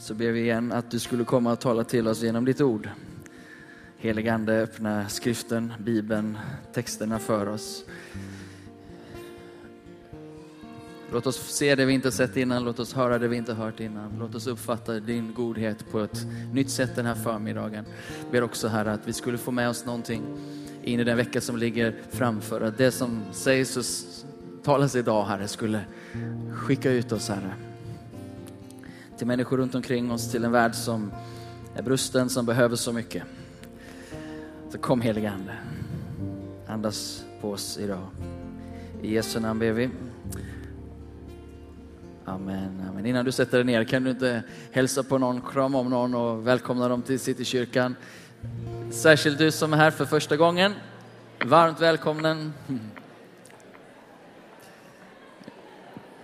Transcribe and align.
så 0.00 0.14
ber 0.14 0.30
vi 0.30 0.40
igen 0.40 0.72
att 0.72 0.90
du 0.90 0.98
skulle 0.98 1.24
komma 1.24 1.52
och 1.52 1.60
tala 1.60 1.84
till 1.84 2.08
oss 2.08 2.22
genom 2.22 2.44
ditt 2.44 2.60
ord. 2.60 2.88
Heligande, 3.96 4.62
öppna 4.62 5.08
skriften, 5.08 5.72
Bibeln, 5.78 6.38
texterna 6.72 7.18
för 7.18 7.46
oss. 7.46 7.84
Låt 11.12 11.26
oss 11.26 11.36
se 11.36 11.74
det 11.74 11.84
vi 11.84 11.92
inte 11.92 12.12
sett 12.12 12.36
innan, 12.36 12.64
låt 12.64 12.78
oss 12.78 12.94
höra 12.94 13.18
det 13.18 13.28
vi 13.28 13.36
inte 13.36 13.54
hört 13.54 13.80
innan. 13.80 14.18
Låt 14.18 14.34
oss 14.34 14.46
uppfatta 14.46 15.00
din 15.00 15.34
godhet 15.34 15.90
på 15.90 16.00
ett 16.00 16.26
nytt 16.52 16.70
sätt 16.70 16.96
den 16.96 17.06
här 17.06 17.14
förmiddagen. 17.14 17.84
Jag 18.22 18.32
ber 18.32 18.42
också 18.42 18.68
Herre 18.68 18.92
att 18.92 19.08
vi 19.08 19.12
skulle 19.12 19.38
få 19.38 19.50
med 19.50 19.68
oss 19.68 19.86
någonting 19.86 20.22
in 20.82 21.00
i 21.00 21.04
den 21.04 21.16
vecka 21.16 21.40
som 21.40 21.56
ligger 21.56 21.94
framför. 22.10 22.60
Att 22.60 22.78
det 22.78 22.92
som 22.92 23.22
sägs 23.32 23.76
och 23.76 23.84
talas 24.64 24.96
idag 24.96 25.24
Herre 25.24 25.48
skulle 25.48 25.80
skicka 26.52 26.90
ut 26.90 27.12
oss 27.12 27.28
Herre. 27.28 27.69
Till 29.20 29.26
människor 29.26 29.56
runt 29.56 29.74
omkring 29.74 30.12
oss, 30.12 30.30
till 30.30 30.44
en 30.44 30.52
värld 30.52 30.74
som 30.74 31.12
är 31.74 31.82
brusten, 31.82 32.30
som 32.30 32.46
behöver 32.46 32.76
så 32.76 32.92
mycket. 32.92 33.22
Så 34.72 34.78
kom 34.78 35.00
helige 35.00 35.30
Ande. 35.30 35.52
Andas 36.66 37.24
på 37.40 37.50
oss 37.50 37.78
idag. 37.78 38.06
I 39.02 39.14
Jesu 39.14 39.40
namn 39.40 39.60
ber 39.60 39.72
vi. 39.72 39.90
Amen, 42.24 42.82
amen. 42.90 43.06
Innan 43.06 43.24
du 43.24 43.32
sätter 43.32 43.56
dig 43.58 43.64
ner, 43.64 43.84
kan 43.84 44.04
du 44.04 44.10
inte 44.10 44.42
hälsa 44.70 45.02
på 45.02 45.18
någon, 45.18 45.40
krama 45.40 45.78
om 45.78 45.90
någon 45.90 46.14
och 46.14 46.46
välkomna 46.46 46.88
dem 46.88 47.02
till 47.02 47.20
Citykyrkan? 47.20 47.96
Särskilt 48.90 49.38
du 49.38 49.50
som 49.50 49.72
är 49.72 49.76
här 49.76 49.90
för 49.90 50.04
första 50.04 50.36
gången. 50.36 50.72
Varmt 51.44 51.80
välkommen. 51.80 52.52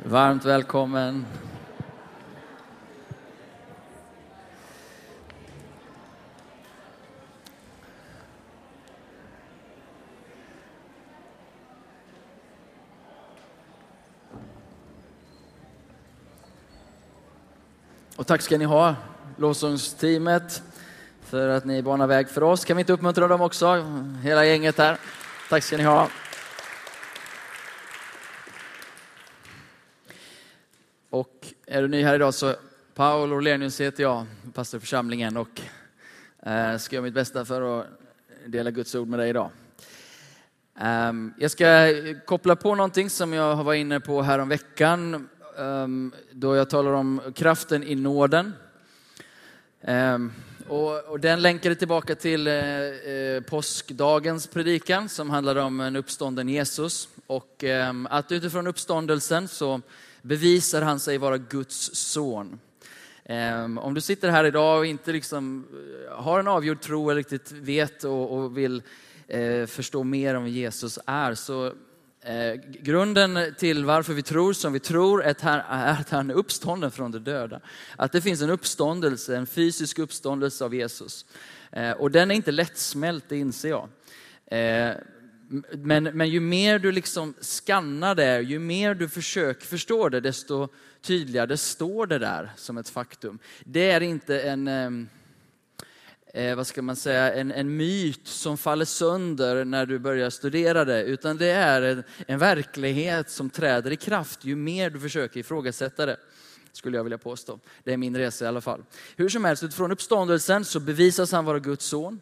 Varmt 0.05 0.45
välkommen. 0.45 1.25
Och 18.17 18.27
tack 18.27 18.43
ska 18.43 18.59
ni 18.59 18.65
ha, 18.65 18.95
lovsångsteamet, 19.37 20.63
för 21.23 21.49
att 21.49 21.65
ni 21.65 21.83
banar 21.83 22.07
väg 22.07 22.29
för 22.29 22.43
oss. 22.43 22.65
Kan 22.65 22.77
vi 22.77 22.81
inte 22.81 22.93
uppmuntra 22.93 23.29
dem 23.29 23.41
också, 23.41 23.85
hela 24.23 24.45
gänget 24.45 24.79
här? 24.79 24.99
Tack 25.49 25.65
ska 25.65 25.77
ni 25.77 25.83
ha. 25.83 26.09
Och 31.11 31.53
är 31.67 31.83
du 31.83 31.89
ny 31.89 32.03
här 32.05 32.15
idag 32.15 32.35
så 32.35 32.55
Paul 32.95 33.33
Orlenius 33.33 33.81
heter 33.81 34.03
jag, 34.03 34.27
pastor 34.55 34.79
i 34.79 34.81
församlingen 34.81 35.37
och 35.37 35.61
eh, 36.43 36.77
ska 36.77 36.97
göra 36.97 37.05
mitt 37.05 37.15
bästa 37.15 37.45
för 37.45 37.81
att 37.81 37.87
dela 38.47 38.71
Guds 38.71 38.95
ord 38.95 39.09
med 39.09 39.19
dig 39.19 39.31
idag. 39.31 39.51
Ehm, 40.79 41.35
jag 41.39 41.51
ska 41.51 41.67
koppla 42.27 42.57
på 42.57 42.75
någonting 42.75 43.11
som 43.11 43.33
jag 43.33 43.65
var 43.65 43.75
inne 43.75 44.01
på 44.01 44.23
här 44.23 44.39
om 44.39 44.49
veckan 44.49 45.29
Ehm, 45.59 46.13
då 46.33 46.57
jag 46.57 46.71
talar 46.71 46.93
om 46.93 47.21
kraften 47.35 47.83
i 47.83 47.95
nåden. 47.95 48.53
Ehm, 49.81 50.33
och, 50.69 51.21
den 51.21 51.43
länkade 51.43 51.75
tillbaka 51.75 52.15
till 52.15 52.47
eh, 52.47 52.55
eh, 52.55 53.41
påskdagens 53.41 54.47
predikan 54.47 55.09
som 55.09 55.31
handlade 55.31 55.61
om 55.61 55.81
en 55.81 55.97
uppstånden 55.97 56.49
Jesus. 56.49 57.09
Och 57.27 57.65
ehm, 57.65 58.09
att 58.11 58.33
utifrån 58.33 58.67
uppståndelsen 58.67 59.49
så 59.49 59.81
bevisar 60.23 60.83
han 60.83 61.01
sig 61.01 61.19
vara 61.19 61.39
Guds 61.39 61.95
son. 61.95 62.61
Om 63.79 63.95
du 63.95 64.01
sitter 64.01 64.29
här 64.29 64.45
idag 64.45 64.79
och 64.79 64.87
inte 64.87 65.13
liksom 65.13 65.67
eh, 66.11 66.23
har 66.23 66.41
en 66.41 66.49
avgjord 66.49 66.81
tro 66.81 67.11
eller 67.11 67.19
riktigt 67.19 67.53
vet 67.53 68.05
och, 68.05 68.59
vill 68.59 68.83
förstå 69.67 70.05
mer 70.05 70.35
om 70.35 70.45
vem 70.45 70.53
Jesus 70.53 70.99
är 71.07 71.35
så 71.35 71.73
Eh, 72.27 72.55
grunden 72.83 73.55
till 73.59 73.85
varför 73.85 74.15
vi 74.15 74.23
tror 74.23 74.53
som 74.53 74.73
vi 74.73 74.81
tror 74.81 75.25
är 75.25 75.31
att 76.01 76.11
han 76.11 76.31
är 76.31 76.35
uppstånden 76.35 76.91
från 76.91 77.13
de 77.13 77.19
döda. 77.19 77.61
Att 77.97 78.13
det 78.13 78.21
finns 78.21 78.43
en 78.43 78.51
uppståndelse, 78.51 79.37
en 79.37 79.47
fysisk 79.47 79.99
uppståndelse 79.99 80.65
av 80.65 80.75
Jesus. 80.75 81.27
Eh, 81.73 81.91
och 81.91 82.11
den 82.11 82.31
är 82.31 82.35
inte 82.35 82.53
lättsmält, 82.53 83.25
det 83.29 83.37
inser 83.37 83.69
jag. 83.69 83.89
Eh, 84.47 84.95
men, 85.73 86.05
men 86.05 86.29
ju 86.29 86.41
mer 86.41 86.79
du 86.79 86.93
liksom 86.93 87.35
skannar 87.41 88.15
det, 88.15 88.41
ju 88.41 88.59
mer 88.59 88.95
du 88.95 89.09
försöker 89.09 89.67
förstå 89.67 90.09
det, 90.09 90.21
desto 90.21 90.69
tydligare 91.03 91.57
står 91.57 92.07
det 92.07 92.19
där 92.19 92.53
som 92.57 92.79
ett 92.79 92.89
faktum. 92.89 93.39
Det 93.65 93.91
är 93.91 94.01
inte 94.01 94.41
en 94.41 94.69
ehm, 94.69 95.09
eh, 96.37 96.57
vad 96.57 96.67
ska 96.67 96.83
man 96.83 96.97
säga, 96.97 97.35
en, 97.35 97.53
en 97.53 97.77
myt 97.77 98.27
som 98.27 98.57
faller 98.57 98.85
sönder 98.85 99.65
när 99.65 99.87
du 99.87 99.99
börjar 99.99 100.31
studera 100.31 100.85
det, 100.85 101.03
utan 101.03 101.37
det 101.37 101.51
är 101.51 101.83
en, 101.83 102.03
en 102.27 102.39
verklighet 102.39 103.31
som 103.31 103.51
träder 103.51 103.91
i 103.91 103.97
kraft 103.97 104.45
ju 104.45 104.57
mer 104.57 104.91
du 104.91 105.01
försöker 105.01 105.41
ifrågasätta 105.41 106.07
det 106.07 106.17
skulle 106.73 106.97
jag 106.97 107.05
vilja 107.05 107.19
påstå. 107.19 107.59
Det 107.85 107.93
är 107.93 107.97
min 107.97 108.17
resa 108.17 108.45
i 108.45 108.49
alla 108.49 108.61
fall. 108.61 108.83
Hur 109.17 109.29
som 109.29 109.45
helst, 109.45 109.63
utifrån 109.63 109.93
uppståndelsen 109.93 110.65
så 110.65 110.81
bevisas 110.81 111.33
han 111.33 111.45
vara 111.45 111.59
Guds 111.59 111.87
son. 111.87 112.21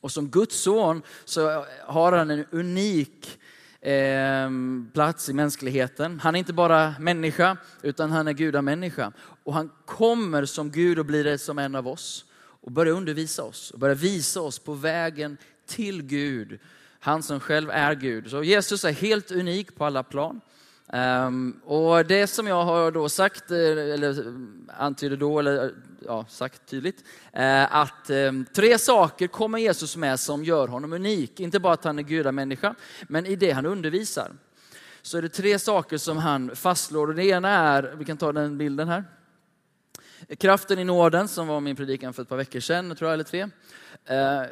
Och 0.00 0.12
som 0.12 0.28
Guds 0.28 0.60
son 0.60 1.02
så 1.24 1.64
har 1.86 2.12
han 2.12 2.30
en 2.30 2.44
unik 2.50 3.38
eh, 3.80 4.50
plats 4.92 5.28
i 5.28 5.32
mänskligheten. 5.32 6.20
Han 6.20 6.34
är 6.34 6.38
inte 6.38 6.52
bara 6.52 6.94
människa, 7.00 7.56
utan 7.82 8.10
han 8.10 8.28
är 8.28 8.32
gudamänniska. 8.32 9.12
Och 9.44 9.54
han 9.54 9.70
kommer 9.84 10.44
som 10.44 10.70
Gud 10.70 10.98
och 10.98 11.06
blir 11.06 11.24
det 11.24 11.38
som 11.38 11.58
en 11.58 11.74
av 11.74 11.88
oss 11.88 12.24
och 12.64 12.72
börja 12.72 12.92
undervisa 12.92 13.42
oss 13.44 13.70
och 13.70 13.78
börja 13.78 13.94
visa 13.94 14.40
oss 14.40 14.58
på 14.58 14.74
vägen 14.74 15.36
till 15.66 16.02
Gud. 16.02 16.58
Han 17.00 17.22
som 17.22 17.40
själv 17.40 17.70
är 17.70 17.94
Gud. 17.94 18.30
Så 18.30 18.42
Jesus 18.42 18.84
är 18.84 18.92
helt 18.92 19.30
unik 19.30 19.76
på 19.76 19.84
alla 19.84 20.02
plan. 20.02 20.40
Um, 20.92 21.60
och 21.64 22.06
det 22.06 22.26
som 22.26 22.46
jag 22.46 22.64
har 22.64 22.90
då 22.90 23.08
sagt, 23.08 23.50
eh, 23.50 23.58
eller 23.58 24.26
eh, 24.26 24.32
antyder 24.78 25.16
då, 25.16 25.38
eller 25.38 25.64
eh, 25.64 25.70
ja, 26.06 26.26
sagt 26.28 26.66
tydligt, 26.66 27.04
uh, 27.38 27.76
att 27.76 28.10
um, 28.10 28.46
tre 28.54 28.78
saker 28.78 29.26
kommer 29.26 29.58
Jesus 29.58 29.96
med 29.96 30.20
som 30.20 30.44
gör 30.44 30.68
honom 30.68 30.92
unik. 30.92 31.40
Inte 31.40 31.60
bara 31.60 31.72
att 31.72 31.84
han 31.84 31.98
är 31.98 32.02
gudamänniska, 32.02 32.74
men 33.02 33.26
i 33.26 33.36
det 33.36 33.50
han 33.50 33.66
undervisar. 33.66 34.32
Så 35.02 35.18
är 35.18 35.22
det 35.22 35.28
tre 35.28 35.58
saker 35.58 35.98
som 35.98 36.16
han 36.16 36.56
fastslår. 36.56 37.08
Och 37.08 37.14
det 37.14 37.24
ena 37.24 37.48
är, 37.48 37.94
vi 37.98 38.04
kan 38.04 38.16
ta 38.16 38.32
den 38.32 38.58
bilden 38.58 38.88
här. 38.88 39.04
Kraften 40.38 40.78
i 40.78 40.84
nåden, 40.84 41.28
som 41.28 41.46
var 41.46 41.60
min 41.60 41.76
predikan 41.76 42.12
för 42.12 42.22
ett 42.22 42.28
par 42.28 42.36
veckor 42.36 42.60
sedan, 42.60 42.96
tror 42.96 43.10
jag, 43.10 43.14
eller 43.14 43.24
tre. 43.24 43.40
Eh, 44.04 44.42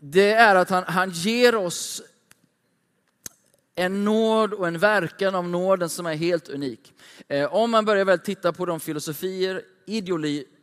det 0.00 0.32
är 0.32 0.54
att 0.54 0.70
han, 0.70 0.84
han 0.86 1.10
ger 1.10 1.54
oss 1.54 2.02
en 3.74 4.04
nåd 4.04 4.52
och 4.52 4.68
en 4.68 4.78
verkan 4.78 5.34
av 5.34 5.48
nåden 5.48 5.88
som 5.88 6.06
är 6.06 6.14
helt 6.14 6.48
unik. 6.48 6.92
Eh, 7.28 7.54
om 7.54 7.70
man 7.70 7.84
börjar 7.84 8.04
väl 8.04 8.18
titta 8.18 8.52
på 8.52 8.66
de 8.66 8.80
filosofier, 8.80 9.62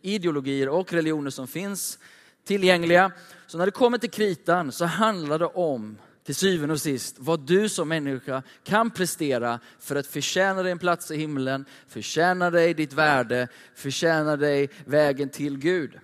ideologier 0.01 0.69
och 0.69 0.93
religioner 0.93 1.29
som 1.29 1.47
finns 1.47 1.99
tillgängliga, 2.45 3.11
så 3.47 3.57
när 3.57 3.66
det 3.66 3.72
kommer 3.72 3.97
till 3.97 4.11
kritan 4.11 4.72
så 4.72 4.85
handlar 4.85 5.39
det 5.39 5.45
om 5.45 5.97
till 6.25 6.36
syvende 6.36 6.74
och 6.74 6.81
sist 6.81 7.16
vad 7.19 7.40
du 7.40 7.69
som 7.69 7.90
människa 7.90 8.44
kan 8.63 8.91
prestera 8.91 9.59
för 9.80 9.96
att 9.96 10.08
förtjäna 10.08 10.63
dig 10.63 10.72
en 10.72 10.80
plats 10.80 11.12
i 11.12 11.18
himlen, 11.18 11.66
förtjäna 11.88 12.50
dig 12.50 12.74
ditt 12.74 12.94
värde, 12.94 13.47
förtjäna 13.75 14.38
dig 14.38 14.69
vägen 14.85 15.30
till 15.30 15.58
Gud. 15.58 16.00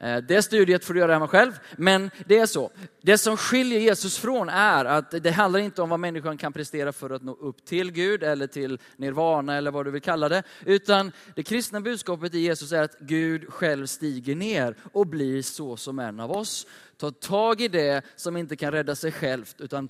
Eh, 0.00 0.16
det 0.16 0.42
studiet 0.42 0.84
får 0.84 0.94
du 0.94 1.00
göra 1.00 1.12
hemma 1.12 1.28
själv, 1.28 1.52
men 1.76 2.10
det 2.26 2.38
är 2.38 2.46
så. 2.46 2.70
Det 3.02 3.18
som 3.18 3.36
skiljer 3.36 3.80
Jesus 3.80 4.18
från 4.18 4.48
är 4.48 4.84
att 4.84 5.10
det 5.10 5.30
handlar 5.30 5.60
inte 5.60 5.82
om 5.82 5.88
vad 5.88 6.00
människan 6.00 6.38
kan 6.38 6.52
prestera 6.52 6.92
för 6.92 7.10
att 7.10 7.22
nå 7.22 7.32
upp 7.32 7.64
till 7.64 7.92
Gud 7.92 8.22
eller 8.22 8.46
till 8.46 8.78
nirvana 8.96 9.56
eller 9.56 9.70
vad 9.70 9.84
du 9.84 9.90
vill 9.90 10.02
kalla 10.02 10.28
det. 10.28 10.42
Utan 10.64 11.12
det 11.34 11.42
kristna 11.42 11.80
budskapet 11.80 12.34
i 12.34 12.38
Jesus 12.38 12.72
är 12.72 12.82
att 12.82 12.98
Gud 12.98 13.52
själv 13.52 13.86
stiger 13.86 14.34
ner 14.34 14.76
och 14.92 15.06
blir 15.06 15.42
så 15.42 15.76
som 15.76 15.98
en 15.98 16.20
av 16.20 16.32
oss. 16.32 16.66
Tar 16.96 17.10
tag 17.10 17.60
i 17.60 17.68
det 17.68 18.02
som 18.16 18.36
inte 18.36 18.56
kan 18.56 18.72
rädda 18.72 18.94
sig 18.94 19.12
självt 19.12 19.60
utan 19.60 19.88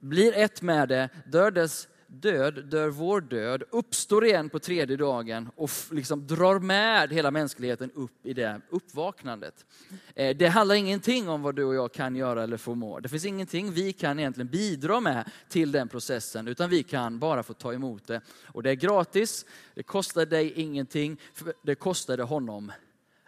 blir 0.00 0.36
ett 0.36 0.62
med 0.62 0.88
det, 0.88 1.08
dör 1.26 1.50
dess 1.50 1.88
död 2.20 2.64
dör 2.64 2.88
vår 2.88 3.20
död, 3.20 3.62
uppstår 3.70 4.24
igen 4.24 4.48
på 4.48 4.58
tredje 4.58 4.96
dagen 4.96 5.50
och 5.56 5.70
liksom 5.90 6.26
drar 6.26 6.58
med 6.58 7.12
hela 7.12 7.30
mänskligheten 7.30 7.90
upp 7.94 8.26
i 8.26 8.32
det 8.32 8.60
uppvaknandet. 8.70 9.66
Eh, 10.14 10.36
det 10.36 10.46
handlar 10.46 10.74
ingenting 10.74 11.28
om 11.28 11.42
vad 11.42 11.54
du 11.54 11.64
och 11.64 11.74
jag 11.74 11.92
kan 11.92 12.16
göra 12.16 12.42
eller 12.42 12.56
förmå. 12.56 13.00
Det 13.00 13.08
finns 13.08 13.24
ingenting 13.24 13.72
vi 13.72 13.92
kan 13.92 14.18
egentligen 14.18 14.48
bidra 14.48 15.00
med 15.00 15.30
till 15.48 15.72
den 15.72 15.88
processen, 15.88 16.48
utan 16.48 16.70
vi 16.70 16.82
kan 16.82 17.18
bara 17.18 17.42
få 17.42 17.52
ta 17.52 17.72
emot 17.72 18.06
det. 18.06 18.20
Och 18.46 18.62
det 18.62 18.70
är 18.70 18.74
gratis, 18.74 19.46
det 19.74 19.82
kostar 19.82 20.26
dig 20.26 20.52
ingenting, 20.52 21.20
det 21.62 21.74
kostade 21.74 22.22
honom 22.22 22.72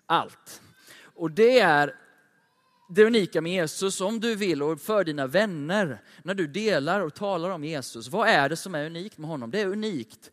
allt. 0.06 0.62
Och 1.14 1.30
det 1.30 1.58
är 1.58 1.94
det 2.88 3.04
unika 3.04 3.40
med 3.40 3.52
Jesus, 3.52 4.00
om 4.00 4.20
du 4.20 4.34
vill, 4.34 4.62
och 4.62 4.80
för 4.80 5.04
dina 5.04 5.26
vänner, 5.26 6.02
när 6.22 6.34
du 6.34 6.46
delar 6.46 7.00
och 7.00 7.14
talar 7.14 7.50
om 7.50 7.64
Jesus. 7.64 8.08
Vad 8.08 8.28
är 8.28 8.48
det 8.48 8.56
som 8.56 8.74
är 8.74 8.86
unikt 8.86 9.18
med 9.18 9.30
honom? 9.30 9.50
Det 9.50 9.60
är 9.60 9.66
unikt 9.66 10.30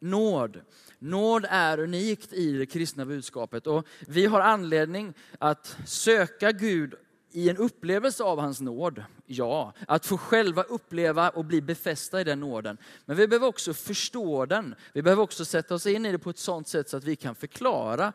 nåd. 0.00 0.60
Nåd 0.98 1.46
är 1.50 1.80
unikt 1.80 2.32
i 2.32 2.52
det 2.52 2.66
kristna 2.66 3.06
budskapet 3.06 3.66
och 3.66 3.86
vi 4.06 4.26
har 4.26 4.40
anledning 4.40 5.14
att 5.38 5.76
söka 5.86 6.52
Gud 6.52 6.94
i 7.32 7.50
en 7.50 7.56
upplevelse 7.56 8.24
av 8.24 8.40
hans 8.40 8.60
nåd. 8.60 9.04
Ja, 9.26 9.72
att 9.88 10.06
få 10.06 10.18
själva 10.18 10.62
uppleva 10.62 11.28
och 11.28 11.44
bli 11.44 11.60
befästa 11.60 12.20
i 12.20 12.24
den 12.24 12.40
nåden. 12.40 12.78
Men 13.04 13.16
vi 13.16 13.28
behöver 13.28 13.46
också 13.46 13.74
förstå 13.74 14.46
den. 14.46 14.74
Vi 14.92 15.02
behöver 15.02 15.22
också 15.22 15.44
sätta 15.44 15.74
oss 15.74 15.86
in 15.86 16.06
i 16.06 16.12
det 16.12 16.18
på 16.18 16.30
ett 16.30 16.38
sådant 16.38 16.68
sätt 16.68 16.88
så 16.88 16.96
att 16.96 17.04
vi 17.04 17.16
kan 17.16 17.34
förklara 17.34 18.12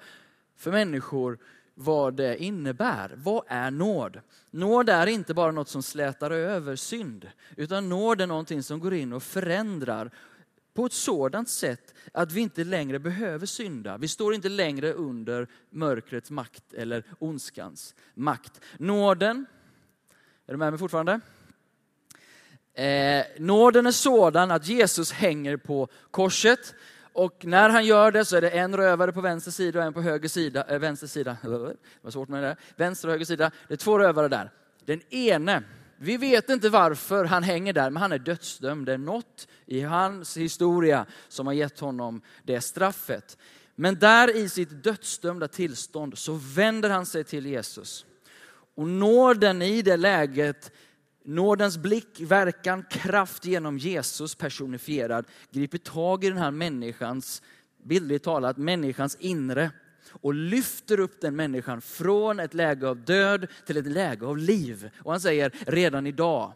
för 0.58 0.72
människor 0.72 1.38
vad 1.76 2.14
det 2.14 2.44
innebär. 2.44 3.12
Vad 3.16 3.44
är 3.48 3.72
nåd? 3.72 4.20
Nåd 4.52 4.90
är 4.90 5.08
inte 5.08 5.34
bara 5.34 5.52
något 5.52 5.70
som 5.70 5.84
slätar 5.84 6.32
över 6.32 6.76
synd, 6.76 7.30
utan 7.56 7.90
nåd 7.90 8.22
är 8.22 8.28
någonting 8.28 8.64
som 8.64 8.80
går 8.80 8.94
in 8.94 9.14
och 9.14 9.24
förändrar 9.24 10.12
på 10.74 10.86
ett 10.86 10.94
sådant 10.94 11.50
sätt 11.50 11.94
att 12.14 12.32
vi 12.32 12.42
inte 12.42 12.64
längre 12.64 13.00
behöver 13.00 13.46
synda. 13.46 13.98
Vi 13.98 14.08
står 14.08 14.36
inte 14.36 14.50
längre 14.50 14.94
under 14.94 15.48
mörkrets 15.70 16.32
makt 16.32 16.74
eller 16.74 17.04
ondskans 17.20 17.96
makt. 18.14 18.62
Nåden, 18.78 19.46
är 20.48 20.52
du 20.52 20.58
med 20.58 20.72
mig 20.74 20.80
fortfarande? 20.80 21.20
Eh, 22.74 23.26
nåden 23.40 23.86
är 23.86 23.92
sådan 23.92 24.52
att 24.52 24.68
Jesus 24.68 25.12
hänger 25.12 25.58
på 25.58 25.88
korset 26.12 26.76
och 27.16 27.46
när 27.46 27.70
han 27.70 27.86
gör 27.86 28.12
det 28.12 28.26
så 28.26 28.36
är 28.38 28.42
det 28.42 28.50
en 28.50 28.78
rövare 28.78 29.12
på 29.12 29.22
vänster 29.22 29.52
sida 29.52 29.80
och 29.80 29.86
en 29.86 29.94
på 29.94 30.02
höger 30.02 30.30
sida. 30.30 30.64
Äh, 30.64 30.80
vänster 30.80 31.08
sida. 31.08 31.38
Det 31.44 31.76
var 32.02 32.12
svårt 32.12 32.30
med 32.30 32.44
det 32.44 32.48
där. 32.48 32.58
Vänster 32.76 33.08
och 33.08 33.12
höger 33.12 33.26
sida. 33.26 33.52
Det 33.68 33.74
är 33.74 33.78
två 33.78 34.00
rövare 34.00 34.28
där. 34.28 34.52
Den 34.86 35.02
ene, 35.10 35.64
vi 35.98 36.18
vet 36.18 36.50
inte 36.50 36.70
varför 36.70 37.26
han 37.26 37.44
hänger 37.44 37.74
där, 37.74 37.90
men 37.90 38.02
han 38.02 38.12
är 38.12 38.20
dödsdömd. 38.20 38.86
Det 38.86 38.94
är 38.94 38.98
något 38.98 39.48
i 39.66 39.82
hans 39.82 40.38
historia 40.38 41.06
som 41.28 41.48
har 41.48 41.54
gett 41.54 41.80
honom 41.80 42.22
det 42.44 42.62
straffet. 42.62 43.38
Men 43.76 44.00
där 44.00 44.36
i 44.36 44.50
sitt 44.50 44.84
dödsdömda 44.84 45.48
tillstånd 45.48 46.18
så 46.18 46.34
vänder 46.34 46.90
han 46.90 47.06
sig 47.06 47.24
till 47.24 47.46
Jesus. 47.46 48.06
Och 48.76 48.88
nåden 48.88 49.62
i 49.62 49.82
det 49.82 49.98
läget 49.98 50.72
Nådens 51.26 51.78
blick, 51.78 52.22
verkan, 52.22 52.84
kraft 52.90 53.46
genom 53.46 53.78
Jesus 53.78 54.36
personifierad 54.36 55.26
griper 55.52 55.78
tag 55.78 56.24
i 56.24 56.30
den 56.30 56.38
här 56.38 56.52
människans, 56.52 57.42
bildligt 57.84 58.26
talat, 58.26 58.58
människans 58.58 59.18
inre 59.20 59.72
och 60.12 60.34
lyfter 60.34 61.00
upp 61.00 61.22
den 61.22 61.36
människan 61.36 61.82
från 61.82 62.40
ett 62.40 62.54
läge 62.54 62.88
av 62.88 62.98
död 62.98 63.48
till 63.66 63.78
ett 63.78 63.88
läge 63.88 64.26
av 64.26 64.38
liv. 64.38 64.90
Och 65.00 65.12
han 65.12 65.22
säger, 65.22 65.52
redan 65.68 66.08
idag, 66.08 66.54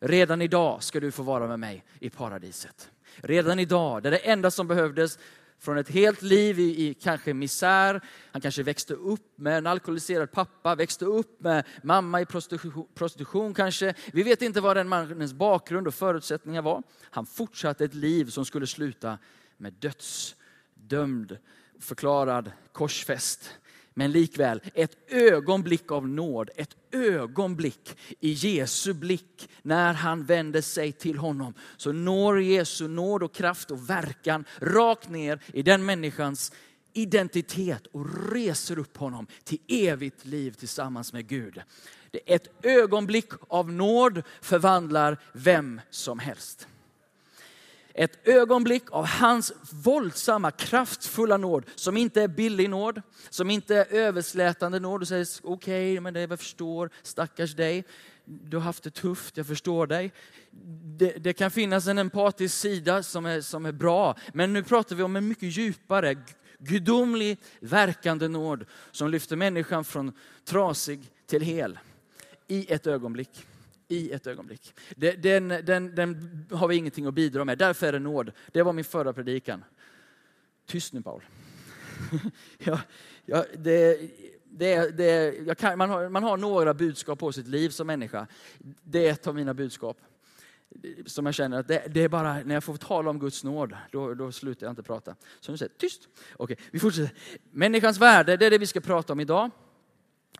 redan 0.00 0.42
idag 0.42 0.82
ska 0.82 1.00
du 1.00 1.12
få 1.12 1.22
vara 1.22 1.46
med 1.46 1.60
mig 1.60 1.84
i 1.98 2.10
paradiset. 2.10 2.90
Redan 3.16 3.58
idag, 3.58 4.02
det 4.02 4.08
är 4.08 4.10
det 4.10 4.18
enda 4.18 4.50
som 4.50 4.68
behövdes 4.68 5.18
från 5.58 5.78
ett 5.78 5.88
helt 5.88 6.22
liv 6.22 6.58
i, 6.58 6.86
i, 6.86 6.94
kanske 6.94 7.34
misär. 7.34 8.00
Han 8.32 8.40
kanske 8.40 8.62
växte 8.62 8.94
upp 8.94 9.38
med 9.38 9.58
en 9.58 9.66
alkoholiserad 9.66 10.32
pappa, 10.32 10.74
växte 10.74 11.04
upp 11.04 11.40
med 11.40 11.64
mamma 11.82 12.20
i 12.20 12.26
prostitution, 12.26 12.88
prostitution 12.94 13.54
kanske. 13.54 13.94
Vi 14.12 14.22
vet 14.22 14.42
inte 14.42 14.60
vad 14.60 14.76
den 14.76 14.88
mannens 14.88 15.32
bakgrund 15.32 15.86
och 15.86 15.94
förutsättningar 15.94 16.62
var. 16.62 16.82
Han 17.00 17.26
fortsatte 17.26 17.84
ett 17.84 17.94
liv 17.94 18.24
som 18.30 18.44
skulle 18.44 18.66
sluta 18.66 19.18
med 19.56 19.72
dödsdömd, 19.72 21.38
förklarad 21.80 22.52
korsfäst. 22.72 23.50
Men 23.98 24.12
likväl, 24.12 24.60
ett 24.74 24.96
ögonblick 25.08 25.92
av 25.92 26.08
nåd, 26.08 26.50
ett 26.56 26.76
ögonblick 26.92 27.96
i 28.20 28.32
Jesu 28.32 28.92
blick 28.92 29.48
när 29.62 29.94
han 29.94 30.24
vänder 30.24 30.60
sig 30.60 30.92
till 30.92 31.18
honom. 31.18 31.54
Så 31.76 31.92
når 31.92 32.40
Jesu 32.40 32.88
nåd 32.88 33.22
och 33.22 33.34
kraft 33.34 33.70
och 33.70 33.90
verkan 33.90 34.44
rakt 34.58 35.08
ner 35.08 35.42
i 35.52 35.62
den 35.62 35.84
människans 35.84 36.52
identitet 36.92 37.86
och 37.86 38.32
reser 38.32 38.78
upp 38.78 38.96
honom 38.96 39.26
till 39.44 39.58
evigt 39.68 40.24
liv 40.24 40.50
tillsammans 40.50 41.12
med 41.12 41.28
Gud. 41.28 41.60
Ett 42.26 42.64
ögonblick 42.64 43.30
av 43.48 43.72
nåd 43.72 44.22
förvandlar 44.40 45.18
vem 45.32 45.80
som 45.90 46.18
helst. 46.18 46.68
Ett 47.98 48.28
ögonblick 48.28 48.82
av 48.90 49.06
hans 49.06 49.52
våldsamma, 49.70 50.50
kraftfulla 50.50 51.36
nåd, 51.36 51.64
som 51.74 51.96
inte 51.96 52.22
är 52.22 52.28
billig 52.28 52.70
nåd, 52.70 53.02
som 53.30 53.50
inte 53.50 53.76
är 53.76 53.94
överslätande 53.94 54.80
nåd. 54.80 55.00
Du 55.00 55.06
säger 55.06 55.26
okej, 55.42 55.92
okay, 55.92 56.00
men 56.00 56.14
det 56.14 56.20
jag 56.20 56.38
förstår, 56.38 56.90
stackars 57.02 57.54
dig. 57.54 57.84
Du 58.24 58.56
har 58.56 58.64
haft 58.64 58.82
det 58.82 58.90
tufft, 58.90 59.36
jag 59.36 59.46
förstår 59.46 59.86
dig. 59.86 60.12
Det, 60.98 61.10
det, 61.10 61.32
kan 61.32 61.50
finnas 61.50 61.86
en 61.86 61.98
empatisk 61.98 62.58
sida 62.58 63.02
som 63.02 63.26
är, 63.26 63.40
som 63.40 63.66
är 63.66 63.72
bra, 63.72 64.16
men 64.32 64.52
nu 64.52 64.62
pratar 64.62 64.96
vi 64.96 65.02
om 65.02 65.16
en 65.16 65.28
mycket 65.28 65.56
djupare, 65.56 66.16
gudomlig, 66.58 67.38
verkande 67.60 68.28
nåd 68.28 68.64
som 68.90 69.10
lyfter 69.10 69.36
människan 69.36 69.84
från 69.84 70.12
trasig 70.44 71.00
till 71.26 71.42
hel 71.42 71.78
i 72.48 72.72
ett 72.72 72.86
ögonblick 72.86 73.46
i 73.88 74.12
ett 74.12 74.26
ögonblick. 74.26 74.74
Den, 74.96 75.48
den, 75.48 75.94
den 75.94 76.46
har 76.50 76.68
vi 76.68 76.76
ingenting 76.76 77.06
att 77.06 77.14
bidra 77.14 77.44
med, 77.44 77.58
därför 77.58 77.86
är 77.86 77.92
det 77.92 77.98
nåd. 77.98 78.32
Det 78.52 78.62
var 78.62 78.72
min 78.72 78.84
förra 78.84 79.12
predikan. 79.12 79.64
Tyst 80.66 80.92
nu 80.92 81.02
Paul. 81.02 81.22
ja, 82.58 82.80
ja, 83.24 83.44
det, 83.58 84.00
det, 84.44 84.96
det, 84.96 85.58
kan, 85.58 85.78
man, 85.78 85.90
har, 85.90 86.08
man 86.08 86.22
har 86.22 86.36
några 86.36 86.74
budskap 86.74 87.18
på 87.18 87.32
sitt 87.32 87.48
liv 87.48 87.68
som 87.68 87.86
människa. 87.86 88.26
Det 88.82 89.06
är 89.06 89.12
ett 89.12 89.26
av 89.26 89.34
mina 89.34 89.54
budskap. 89.54 89.96
Som 91.06 91.26
jag 91.26 91.34
känner 91.34 91.58
att 91.58 91.68
det, 91.68 91.82
det, 91.90 92.02
är 92.02 92.08
bara 92.08 92.34
när 92.44 92.54
jag 92.54 92.64
får 92.64 92.76
tala 92.76 93.10
om 93.10 93.18
Guds 93.18 93.44
nåd, 93.44 93.76
då, 93.92 94.14
då 94.14 94.32
slutar 94.32 94.66
jag 94.66 94.72
inte 94.72 94.82
prata. 94.82 95.16
Så 95.40 95.52
nu 95.52 95.58
säger 95.58 95.72
tyst. 95.78 96.08
Okej, 96.36 96.56
vi 96.70 96.78
fortsätter. 96.78 97.12
Människans 97.50 97.98
värde, 97.98 98.36
det 98.36 98.46
är 98.46 98.50
det 98.50 98.58
vi 98.58 98.66
ska 98.66 98.80
prata 98.80 99.12
om 99.12 99.20
idag. 99.20 99.50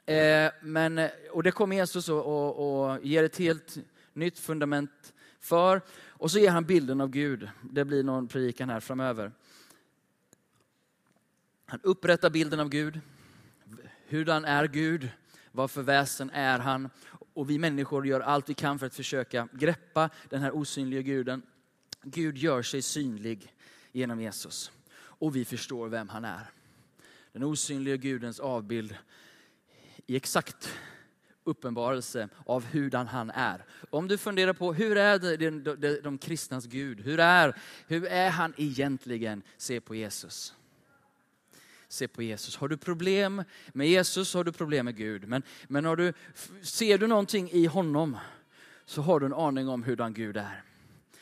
Eh, 0.06 0.52
men, 0.62 1.08
och 1.30 1.42
det 1.42 1.50
kommer 1.50 1.76
Jesus 1.76 2.08
och, 2.08 2.26
och, 2.26 2.82
och 2.90 3.04
ger 3.04 3.24
ett 3.24 3.36
helt 3.36 3.76
nytt 4.12 4.38
fundament 4.38 5.14
för. 5.40 5.82
Och 6.08 6.30
så 6.30 6.38
ger 6.38 6.50
han 6.50 6.64
bilden 6.64 7.00
av 7.00 7.08
Gud. 7.08 7.48
Det 7.62 7.84
blir 7.84 8.02
någon 8.02 8.28
predikan 8.28 8.70
här 8.70 8.80
framöver. 8.80 9.32
Han 11.66 11.80
upprättar 11.82 12.30
bilden 12.30 12.60
av 12.60 12.68
Gud. 12.68 13.00
Hurdan 14.08 14.44
är 14.44 14.66
Gud? 14.66 15.10
Vad 15.52 15.70
för 15.70 15.82
väsen 15.82 16.30
är 16.30 16.58
han? 16.58 16.90
Och 17.34 17.50
vi 17.50 17.58
människor 17.58 18.06
gör 18.06 18.20
allt 18.20 18.48
vi 18.48 18.54
kan 18.54 18.78
för 18.78 18.86
att 18.86 18.94
försöka 18.94 19.48
greppa 19.52 20.10
den 20.28 20.42
här 20.42 20.56
osynliga 20.56 21.02
guden. 21.02 21.42
Gud 22.02 22.38
gör 22.38 22.62
sig 22.62 22.82
synlig 22.82 23.52
genom 23.92 24.20
Jesus. 24.20 24.72
Och 24.96 25.36
vi 25.36 25.44
förstår 25.44 25.88
vem 25.88 26.08
han 26.08 26.24
är. 26.24 26.50
Den 27.32 27.42
osynliga 27.42 27.96
Gudens 27.96 28.40
avbild 28.40 28.96
i 30.06 30.16
exakt 30.16 30.74
uppenbarelse 31.44 32.28
av 32.46 32.64
hurdan 32.64 33.06
han 33.06 33.30
är. 33.30 33.64
Om 33.90 34.08
du 34.08 34.18
funderar 34.18 34.52
på 34.52 34.72
hur 34.72 34.96
är 34.96 35.18
det, 35.18 35.36
de, 35.36 35.62
de, 35.76 36.00
de 36.00 36.18
kristnas 36.18 36.66
Gud? 36.66 37.00
Hur 37.00 37.20
är, 37.20 37.56
hur 37.86 38.06
är 38.06 38.30
han 38.30 38.54
egentligen? 38.56 39.42
Se 39.56 39.80
på 39.80 39.94
Jesus. 39.94 40.54
Se 41.88 42.08
på 42.08 42.22
Jesus. 42.22 42.56
Har 42.56 42.68
du 42.68 42.76
problem 42.76 43.44
med 43.72 43.88
Jesus 43.88 44.34
har 44.34 44.44
du 44.44 44.52
problem 44.52 44.84
med 44.84 44.96
Gud. 44.96 45.28
Men, 45.28 45.42
men 45.68 45.84
har 45.84 45.96
du, 45.96 46.12
ser 46.62 46.98
du 46.98 47.06
någonting 47.06 47.50
i 47.50 47.66
honom 47.66 48.16
så 48.84 49.02
har 49.02 49.20
du 49.20 49.26
en 49.26 49.34
aning 49.34 49.68
om 49.68 49.82
hurdan 49.82 50.14
Gud 50.14 50.36
är. 50.36 50.62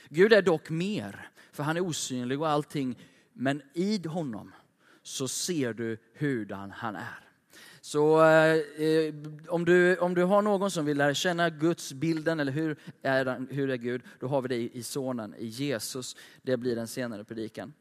Gud 0.08 0.32
är 0.32 0.42
dock 0.42 0.70
mer, 0.70 1.30
för 1.52 1.62
han 1.62 1.76
är 1.76 1.80
osynlig 1.80 2.40
och 2.40 2.48
allting. 2.48 2.98
Men 3.32 3.62
i 3.72 4.06
honom 4.06 4.52
så 5.02 5.28
ser 5.28 5.72
du 5.72 5.98
hurdan 6.14 6.70
han 6.70 6.96
är. 6.96 7.23
Så 7.84 8.24
eh, 8.24 8.86
eh, 8.86 9.14
om, 9.48 9.64
du, 9.64 9.96
om 9.96 10.14
du 10.14 10.24
har 10.24 10.42
någon 10.42 10.70
som 10.70 10.84
vill 10.84 10.98
lära 10.98 11.14
känna 11.14 11.50
Guds 11.50 11.92
bilden 11.92 12.40
eller 12.40 12.52
hur 12.52 12.76
är, 13.02 13.46
hur 13.50 13.70
är 13.70 13.76
Gud, 13.76 14.02
då 14.18 14.26
har 14.26 14.42
vi 14.42 14.48
det 14.48 14.54
i, 14.54 14.78
i 14.78 14.82
sonen, 14.82 15.34
i 15.38 15.46
Jesus. 15.46 16.16
Det 16.42 16.56
blir 16.56 16.76
den 16.76 16.86
senare 16.86 17.24
predikan. 17.24 17.72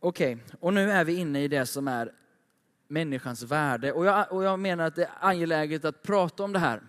Okej, 0.00 0.34
okay, 0.34 0.56
och 0.60 0.74
nu 0.74 0.90
är 0.90 1.04
vi 1.04 1.14
inne 1.14 1.44
i 1.44 1.48
det 1.48 1.66
som 1.66 1.88
är 1.88 2.12
människans 2.88 3.42
värde. 3.42 3.92
Och 3.92 4.06
jag, 4.06 4.32
och 4.32 4.44
jag 4.44 4.58
menar 4.58 4.84
att 4.84 4.94
det 4.94 5.04
är 5.04 5.10
angeläget 5.20 5.84
att 5.84 6.02
prata 6.02 6.42
om 6.42 6.52
det 6.52 6.58
här 6.58 6.82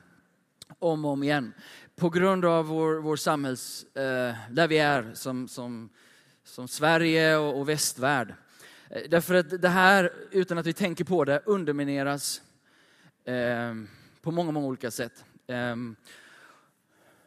om 0.79 1.05
och 1.05 1.11
om 1.11 1.23
igen. 1.23 1.53
På 1.95 2.09
grund 2.09 2.45
av 2.45 2.65
vår, 2.65 2.95
vår 2.95 3.15
samhälls, 3.15 3.83
eh, 3.95 4.35
där 4.49 4.67
vi 4.67 4.77
är 4.77 5.11
som, 5.13 5.47
som, 5.47 5.89
som 6.43 6.67
Sverige 6.67 7.37
och, 7.37 7.59
och 7.59 7.69
västvärld. 7.69 8.33
Eh, 8.93 9.09
därför 9.09 9.33
att 9.33 9.61
det 9.61 9.69
här, 9.69 10.13
utan 10.31 10.57
att 10.57 10.65
vi 10.65 10.73
tänker 10.73 11.03
på 11.03 11.25
det, 11.25 11.41
undermineras 11.45 12.41
eh, 13.25 13.75
på 14.21 14.31
många, 14.31 14.51
många 14.51 14.67
olika 14.67 14.91
sätt. 14.91 15.25
Eh, 15.47 15.75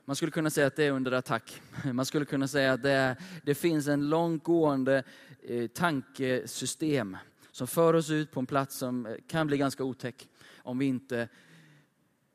man 0.04 0.16
skulle 0.16 0.33
kunna 0.33 0.50
säga 0.50 0.66
att 0.66 0.76
det 0.76 0.85
är 0.85 0.90
under 0.90 1.12
attack. 1.12 1.62
Man 1.92 2.06
skulle 2.06 2.25
kunna 2.25 2.49
säga 2.49 2.73
att 2.73 2.83
det, 2.83 3.16
det 3.42 3.54
finns 3.54 3.88
en 3.88 4.09
långtgående 4.09 5.02
eh, 5.42 5.66
tankesystem 5.66 7.16
som 7.50 7.66
för 7.66 7.94
oss 7.94 8.11
ut 8.11 8.30
på 8.30 8.40
en 8.40 8.47
plats 8.47 8.76
som 8.76 9.06
eh, 9.06 9.14
kan 9.28 9.47
bli 9.47 9.56
ganska 9.56 9.85
otäck 9.85 10.28
om 10.59 10.78
vi 10.78 10.87
inte 10.87 11.28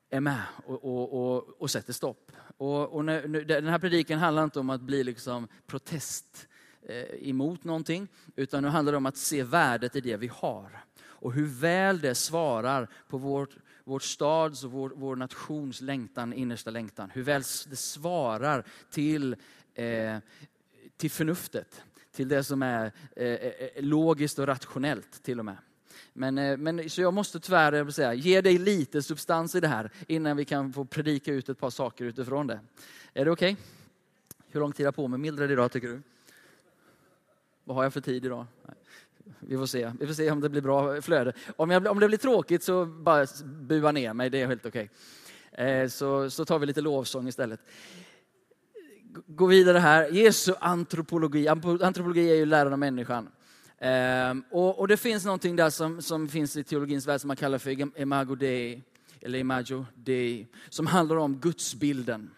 är 0.09 0.19
med 0.19 0.41
och, 0.65 0.85
och, 0.85 1.13
och, 1.13 1.61
och 1.61 1.71
sätter 1.71 1.93
stopp. 1.93 2.31
Och, 2.57 2.89
och 2.89 3.05
när, 3.05 3.27
den 3.45 3.67
här 3.67 3.79
predikan 3.79 4.19
handlar 4.19 4.43
inte 4.43 4.59
om 4.59 4.69
att 4.69 4.81
bli 4.81 5.03
liksom 5.03 5.47
protest 5.67 6.47
eh, 6.47 6.48
Eh, 6.87 7.29
emot 7.29 7.63
någonting, 7.63 8.07
utan 8.35 8.63
nu 8.63 8.69
handlar 8.69 8.91
det 8.91 8.97
om 8.97 9.05
att 9.05 9.17
se 9.17 9.43
värdet 9.43 9.95
i 9.95 10.01
det 10.01 10.17
vi 10.17 10.27
har. 10.27 10.83
Och 11.01 11.33
hur 11.33 11.45
väl 11.45 11.99
det 11.99 12.15
svarar 12.15 12.89
på 13.07 13.17
vårt, 13.17 13.49
vår 13.83 13.99
stads 13.99 14.63
och 14.63 14.71
vår, 14.71 14.91
vår 14.95 15.15
nations 15.15 15.81
längtan, 15.81 16.33
innersta 16.33 16.71
längtan. 16.71 17.09
Hur 17.09 17.23
väl 17.23 17.41
det 17.69 17.75
svarar 17.75 18.63
till, 18.89 19.35
eh, 19.73 20.17
till 20.97 21.11
förnuftet, 21.11 21.81
till 22.11 22.27
det 22.27 22.43
som 22.43 22.63
är 22.63 22.91
eh, 23.15 23.27
eh, 23.27 23.47
eh 23.47 23.83
logiskt 23.83 24.39
och 24.39 24.47
rationellt 24.47 25.23
till 25.23 25.39
och 25.39 25.45
med. 25.45 25.57
Men, 26.13 26.63
men, 26.63 26.89
så 26.89 27.01
jag 27.01 27.13
måste 27.13 27.39
tyvärr 27.39 27.91
säga, 27.91 28.13
ge 28.13 28.41
dig 28.41 28.57
lite 28.57 29.03
substans 29.03 29.55
i 29.55 29.59
det 29.59 29.67
här 29.67 29.91
innan 30.07 30.37
vi 30.37 30.45
kan 30.45 30.73
få 30.73 30.85
predika 30.85 31.33
ut 31.33 31.49
ett 31.49 31.59
par 31.59 31.69
saker 31.69 32.05
utifrån 32.05 32.47
det. 32.47 32.59
Är 33.13 33.25
det 33.25 33.31
okej? 33.31 33.53
Okay? 33.53 33.65
Hur 34.47 34.59
lång 34.59 34.71
tid 34.71 34.85
har 34.85 34.87
jag 34.87 34.95
på 34.95 35.07
mig 35.07 35.19
Mildred 35.19 35.51
idag 35.51 35.71
tycker 35.71 35.87
du? 35.87 36.01
Vad 37.69 37.75
har 37.75 37.83
jag 37.83 37.93
för 37.93 38.01
tid 38.01 38.25
idag? 38.25 38.45
Vi 39.39 39.57
får 39.57 39.65
se. 39.65 39.91
Vi 39.99 40.07
får 40.07 40.13
se 40.13 40.31
om 40.31 40.41
det 40.41 40.49
blir 40.49 40.61
bra 40.61 41.01
flöde. 41.01 41.33
Om, 41.55 41.69
jag, 41.69 41.87
om 41.87 41.99
det 41.99 42.07
blir 42.07 42.17
tråkigt 42.17 42.63
så 42.63 42.85
bara 42.85 43.27
bua 43.43 43.91
ner 43.91 44.13
mig, 44.13 44.29
det 44.29 44.41
är 44.41 44.47
helt 44.47 44.65
okej. 44.65 44.89
Okay. 45.53 45.65
Eh, 45.65 45.87
så, 45.87 46.29
så 46.29 46.45
tar 46.45 46.59
vi 46.59 46.65
lite 46.65 46.81
lovsång 46.81 47.27
istället. 47.27 47.59
Gå 49.27 49.45
vidare 49.45 49.77
här. 49.77 50.09
Jesu 50.11 50.53
antropologi. 50.59 51.47
Antropologi 51.47 52.31
är 52.31 52.35
ju 52.35 52.45
läran 52.45 52.73
om 52.73 52.79
människan. 52.79 53.29
Eh, 53.77 54.35
och, 54.51 54.79
och, 54.79 54.87
det 54.87 54.97
finns 54.97 55.25
någonting 55.25 55.55
där 55.55 55.69
som, 55.69 56.01
som 56.01 56.27
finns 56.27 56.57
i 56.57 56.63
teologins 56.63 57.07
värld 57.07 57.21
som 57.21 57.27
man 57.27 57.37
kallar 57.37 57.57
för 57.57 57.99
imago 58.01 58.35
dei, 58.35 58.83
eller 59.21 59.39
imago 59.39 59.85
dei, 59.95 60.47
som 60.69 60.87
handlar 60.87 61.15
om 61.15 61.35
gudsbilden. 61.35 62.31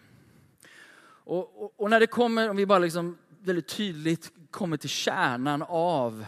Och, 1.24 1.62
och, 1.62 1.72
och, 1.76 1.90
när 1.90 2.00
det 2.00 2.06
kommer, 2.06 2.50
om 2.50 2.56
vi 2.56 2.66
bara 2.66 2.78
liksom 2.78 3.18
väldigt 3.40 3.68
tydligt 3.68 4.32
kommer 4.52 4.76
till 4.76 4.90
kärnan 4.90 5.62
av 5.68 6.24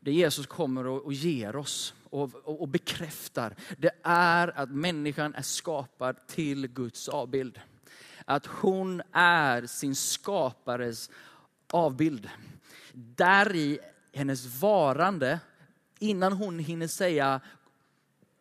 det 0.00 0.12
Jesus 0.12 0.46
kommer 0.46 0.86
och, 0.86 1.12
ger 1.12 1.56
oss 1.56 1.94
och, 2.10 2.30
och, 2.44 2.68
bekräftar, 2.68 3.54
det 3.78 3.90
är 4.02 4.58
att 4.58 4.70
människan 4.70 5.34
är 5.34 5.42
skapad 5.42 6.16
till 6.26 6.66
Guds 6.66 7.08
avbild. 7.08 7.60
Att 8.24 8.46
hon 8.46 9.02
är 9.12 9.66
sin 9.66 9.94
skapares 9.94 11.10
avbild. 11.70 12.30
Där 12.92 13.54
i 13.54 13.78
hennes 14.12 14.60
varande, 14.60 15.40
innan 15.98 16.32
hon 16.32 16.58
hinner 16.58 16.86
säga 16.86 17.40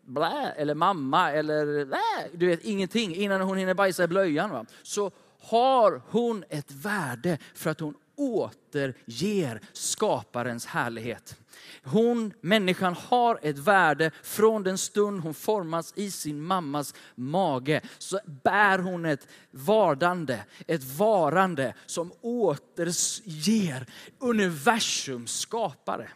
blä, 0.01 0.51
eller 0.51 0.75
mamma 0.75 1.31
eller 1.31 1.85
blä, 1.85 2.29
du 2.33 2.47
vet 2.47 2.63
ingenting, 2.63 3.15
innan 3.15 3.41
hon 3.41 3.57
hinner 3.57 3.73
bajsa 3.73 4.03
i 4.03 4.07
blöjan. 4.07 4.49
Va? 4.49 4.65
Så 4.83 5.11
har 5.39 6.01
hon 6.09 6.43
ett 6.49 6.71
värde 6.71 7.37
för 7.53 7.69
att 7.69 7.79
hon 7.79 7.93
återger 8.17 9.61
skaparens 9.73 10.65
härlighet. 10.65 11.37
Hon, 11.83 12.33
människan, 12.41 12.93
har 12.93 13.39
ett 13.41 13.57
värde 13.57 14.11
från 14.23 14.63
den 14.63 14.77
stund 14.77 15.21
hon 15.21 15.33
formas 15.33 15.93
i 15.95 16.11
sin 16.11 16.41
mammas 16.41 16.93
mage. 17.15 17.81
Så 17.97 18.19
bär 18.43 18.79
hon 18.79 19.05
ett 19.05 19.27
vardande, 19.51 20.45
ett 20.67 20.83
varande 20.83 21.73
som 21.85 22.11
återger 22.21 23.85
universums 24.19 25.39
skapare. 25.39 26.09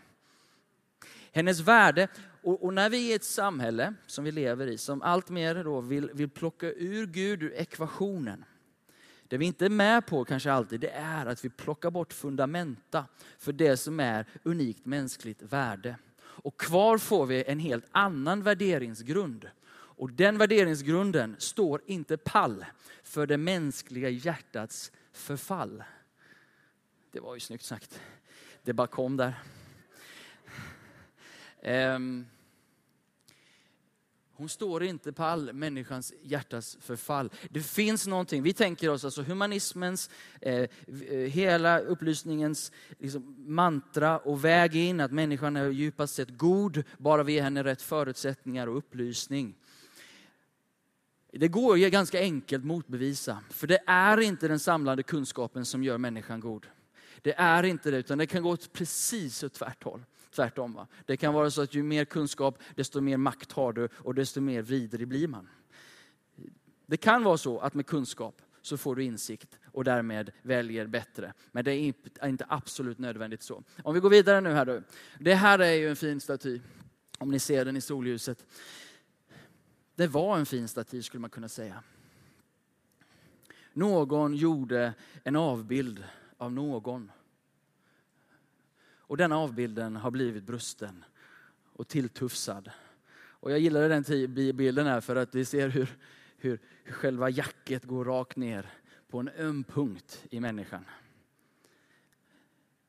Hennes 1.31 1.60
värde, 1.60 2.08
och, 2.43 2.63
och, 2.63 2.74
när 2.74 2.89
vi 2.89 3.08
är 3.08 3.12
i 3.12 3.13
ett 3.13 3.24
samhälle 3.24 3.93
som 4.08 4.24
vi 4.24 4.31
lever 4.31 4.67
i, 4.67 4.77
som 4.77 5.01
allt 5.01 5.29
mer 5.29 5.63
då 5.63 5.81
vill, 5.81 6.10
vill 6.13 6.29
plocka 6.29 6.67
ur 6.67 7.05
Gud 7.05 7.43
ur 7.43 7.53
ekvationen, 7.53 8.46
det 9.31 9.38
vi 9.38 9.45
inte 9.45 9.65
är 9.65 9.69
med 9.69 10.05
på 10.05 10.25
kanske 10.25 10.51
alltid, 10.51 10.79
det 10.79 10.89
är 10.89 11.25
att 11.25 11.45
vi 11.45 11.50
plockar 11.50 11.91
bort 11.91 12.13
fundamenta 12.13 13.05
för 13.38 13.53
det 13.53 13.77
som 13.77 14.00
är 14.00 14.25
unikt 14.43 14.85
mänskligt 14.85 15.41
värde. 15.41 15.95
Och 16.17 16.59
kvar 16.59 16.97
får 16.97 17.25
vi 17.25 17.43
en 17.43 17.59
helt 17.59 17.85
annan 17.91 18.43
värderingsgrund. 18.43 19.50
Och 19.71 20.11
den 20.11 20.38
värderingsgrunden 20.38 21.35
står 21.39 21.81
inte 21.85 22.17
pall 22.17 22.65
för 23.03 23.27
det 23.27 23.38
mänskliga 23.38 24.09
hjärtats 24.09 24.91
förfall. 25.11 25.83
Det 27.11 27.19
var 27.19 27.33
ju 27.33 27.39
snyggt 27.39 27.63
sagt. 27.63 28.01
Det 28.63 28.73
bara 28.73 28.88
kom 28.88 29.17
där. 29.17 29.33
Um, 31.95 32.25
hon 34.41 34.50
står 34.50 34.83
inte 34.83 35.13
på 35.13 35.24
all 35.24 35.53
människans 35.53 36.13
hjärtas 36.21 36.77
förfall. 36.81 37.29
Det 37.50 37.60
finns 37.60 38.07
någonting, 38.07 38.43
vi 38.43 38.53
tänker 38.53 38.89
oss 38.89 39.05
alltså 39.05 39.21
humanismens, 39.24 40.10
eh, 40.41 40.53
eh, 40.53 40.69
hela 41.17 41.79
upplysningens 41.79 42.71
liksom, 43.00 43.36
mantra 43.38 44.17
och 44.17 44.45
väg 44.45 44.75
in 44.75 45.00
att 45.00 45.12
människan 45.12 45.55
är 45.55 45.69
djupast 45.69 46.15
sett 46.15 46.38
god, 46.38 46.83
bara 46.98 47.24
vi 47.24 47.33
ger 47.33 47.43
henne 47.43 47.63
rätt 47.63 47.81
förutsättningar 47.81 48.67
och 48.67 48.77
upplysning. 48.77 49.55
Det 51.31 51.48
går 51.48 51.77
ju 51.77 51.89
ganska 51.89 52.19
enkelt 52.19 52.65
motbevisa, 52.65 53.43
för 53.50 53.67
det 53.67 53.79
är 53.88 54.19
inte 54.19 54.48
den 54.48 54.60
samlade 54.60 55.03
kunskapen 55.03 55.65
som 55.65 55.83
gör 55.83 55.98
människan 55.98 56.39
god. 56.39 56.67
Det 57.21 57.33
är 57.38 57.63
inte 57.63 57.91
det, 57.91 57.98
utan 57.98 58.17
det 58.17 58.27
kan 58.27 58.43
gå 58.43 58.50
åt 58.50 58.74
precis 58.74 59.43
åt 59.43 59.62
håll 59.83 60.03
tvärtom. 60.31 60.73
Va? 60.73 60.88
Det 61.05 61.17
kan 61.17 61.33
vara 61.33 61.51
så 61.51 61.61
att 61.61 61.73
ju 61.73 61.83
mer 61.83 62.05
kunskap, 62.05 62.59
desto 62.75 63.01
mer 63.01 63.17
makt 63.17 63.51
har 63.51 63.73
du 63.73 63.89
och 63.93 64.15
desto 64.15 64.41
mer 64.41 64.61
vidrig 64.61 65.07
blir 65.07 65.27
man. 65.27 65.50
Det 66.85 66.97
kan 66.97 67.23
vara 67.23 67.38
så 67.38 67.59
att 67.59 67.73
med 67.73 67.85
kunskap 67.85 68.41
så 68.61 68.77
får 68.77 68.95
du 68.95 69.03
insikt 69.03 69.59
och 69.65 69.83
därmed 69.83 70.31
väljer 70.41 70.88
bättre. 70.88 71.33
Men 71.51 71.65
det 71.65 71.71
är 71.71 72.27
inte 72.27 72.45
absolut 72.50 73.00
nödvändigt 73.00 73.43
så. 73.43 73.63
Om 73.83 73.93
vi 73.93 74.00
går 74.00 74.09
vidare 74.09 74.41
nu 74.41 74.50
här 74.50 74.65
då. 74.65 74.81
Det 75.19 75.35
här 75.35 75.59
är 75.59 75.73
ju 75.73 75.89
en 75.89 75.95
fin 75.95 76.21
staty. 76.21 76.59
Om 77.17 77.31
ni 77.31 77.39
ser 77.39 77.65
den 77.65 77.77
i 77.77 77.81
solljuset. 77.81 78.45
Det 79.95 80.07
var 80.07 80.38
en 80.38 80.45
fin 80.45 80.67
staty 80.67 81.03
skulle 81.03 81.21
man 81.21 81.29
kunna 81.29 81.50
säga. 81.50 81.83
Någon 83.73 84.35
gjorde 84.35 84.93
en 85.23 85.35
avbild 85.35 86.03
av 86.38 86.53
någon. 86.53 87.11
Och 89.11 89.17
den 89.17 89.31
avbilden 89.31 89.95
har 89.95 90.11
blivit 90.11 90.43
brusten 90.43 91.03
och 91.73 91.87
tilltufsad. 91.87 92.71
Och 93.13 93.51
jag 93.51 93.59
gillade 93.59 93.87
den 93.87 94.55
bilden 94.55 94.87
här 94.87 95.01
för 95.01 95.15
att 95.15 95.35
vi 95.35 95.45
ser 95.45 95.69
hur, 95.69 95.97
hur, 96.37 96.59
hur 96.83 96.93
själva 96.93 97.29
jacket 97.29 97.83
går 97.83 98.05
rakt 98.05 98.37
ner 98.37 98.69
på 99.09 99.19
en 99.19 99.29
öm 99.29 99.63
punkt 99.63 100.25
i 100.29 100.39
människan. 100.39 100.85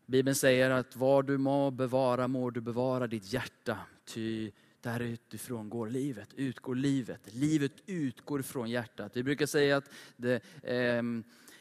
Bibeln 0.07 0.35
säger 0.35 0.71
att 0.71 0.97
vad 0.97 1.27
du 1.27 1.39
må 1.39 1.71
bevara 1.71 2.29
må 2.29 2.51
du 2.51 2.61
bevara 2.61 3.07
ditt 3.07 3.33
hjärta, 3.33 3.79
ty 4.05 4.51
där 4.81 5.01
utifrån 5.01 5.69
går 5.69 5.89
livet, 5.89 6.35
utgår 6.35 6.75
livet. 6.75 7.35
Livet 7.35 7.73
utgår 7.87 8.43
från 8.43 8.71
hjärtat. 8.71 9.17
Vi 9.17 9.23
brukar 9.23 9.47
säga 9.47 9.77
att 9.77 9.91
det, 10.17 10.43
eh, 10.63 11.03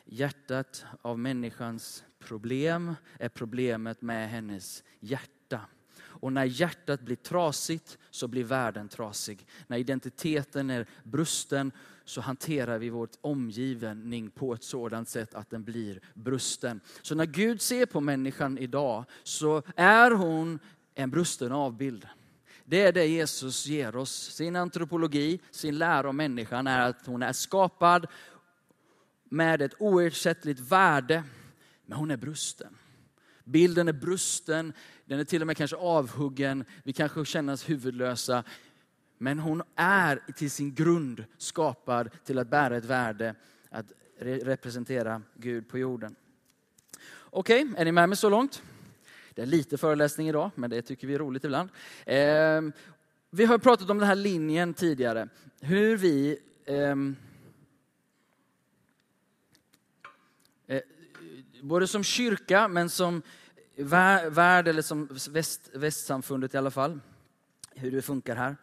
hjärtat 0.06 0.86
av 1.02 1.20
människans 1.20 2.04
problem 2.22 2.96
är 3.20 3.30
problemet 3.30 4.02
med 4.02 4.30
hennes 4.30 4.84
hjärta. 5.00 5.62
Och 6.22 6.34
när 6.34 6.46
hjärtat 6.46 7.02
blir 7.02 7.16
trasigt 7.16 7.98
så 8.10 8.28
blir 8.28 8.44
världen 8.44 8.90
trasig. 8.90 9.48
När 9.68 9.78
identiteten 9.78 10.70
är 10.70 10.86
brusten 11.04 11.72
så 12.06 12.22
hanterar 12.22 12.78
vi 12.78 12.90
vår 12.90 13.10
omgivning 13.22 14.30
på 14.30 14.54
ett 14.54 14.64
sådant 14.64 15.10
sätt 15.10 15.34
att 15.34 15.50
den 15.50 15.64
blir 15.64 16.00
brusten. 16.14 16.82
Så 17.02 17.16
när 17.16 17.26
Gud 17.26 17.62
ser 17.62 17.86
på 17.86 18.02
människan 18.02 18.58
idag 18.58 19.06
så 19.24 19.64
är 19.76 20.12
hon 20.12 20.60
en 20.96 21.10
brusten 21.10 21.52
avbild. 21.52 22.08
Det 22.66 22.82
är 22.82 22.92
det 22.92 23.06
Jesus 23.06 23.66
ger 23.66 23.96
oss. 23.96 24.12
Sin 24.12 24.56
antropologi, 24.56 25.40
sin 25.52 25.78
lära 25.78 26.10
om 26.10 26.18
människan 26.18 26.68
är 26.68 26.90
att 26.90 27.06
hon 27.06 27.24
är 27.24 27.34
skapad 27.34 28.08
med 29.24 29.62
ett 29.62 29.74
oersättligt 29.80 30.60
värde 30.60 31.24
men 31.92 32.00
hon 32.00 32.12
är 32.12 32.18
brusten. 32.18 32.78
Bilden 33.44 33.88
är 33.88 33.94
brusten, 33.94 34.74
den 35.06 35.20
är 35.20 35.24
till 35.24 35.42
och 35.42 35.48
med 35.48 35.58
kanske 35.58 35.76
avhuggen, 35.76 36.66
vi 36.84 36.94
kanske 36.94 37.26
känner 37.26 37.54
oss 37.54 37.70
huvudlösa. 37.70 38.44
Men 39.18 39.40
hon 39.40 39.64
är 39.76 40.34
till 40.36 40.52
sin 40.52 40.74
grund 40.76 41.26
skapad 41.38 42.10
till 42.26 42.40
att 42.40 42.48
bära 42.48 42.78
ett 42.78 42.86
värde, 42.86 43.36
att 43.70 43.86
representera 44.20 45.22
Gud 45.36 45.70
på 45.70 45.78
jorden. 45.78 46.16
Okej, 47.20 47.64
okay, 47.64 47.82
är 47.82 47.86
ni 47.86 47.92
med 47.92 48.10
mig 48.10 48.18
så 48.18 48.30
långt? 48.30 48.62
Det 49.34 49.42
är 49.42 49.46
lite 49.46 49.78
föreläsning 49.78 50.30
idag, 50.30 50.52
men 50.56 50.70
det 50.70 50.82
tycker 50.82 51.08
vi 51.08 51.14
är 51.14 51.20
roligt 51.20 51.44
ibland. 51.44 51.70
Eh, 52.06 52.62
vi 53.30 53.46
har 53.46 53.58
pratat 53.58 53.90
om 53.90 53.98
den 53.98 54.08
här 54.08 54.16
linjen 54.16 54.74
tidigare. 54.74 55.28
Hur 55.62 55.98
vi 55.98 56.38
eh, 56.66 56.96
både 61.62 61.88
som 61.88 62.04
kyrka 62.04 62.68
men 62.68 62.90
som 62.90 63.22
värld 64.30 64.68
eller 64.68 64.82
som 64.82 65.10
väst, 65.30 65.70
västsamfundet 65.74 66.54
i 66.54 66.58
alla 66.58 66.72
fall, 66.72 67.00
hur 67.76 67.92
det 67.92 68.02
funkar 68.02 68.36
här. 68.36 68.56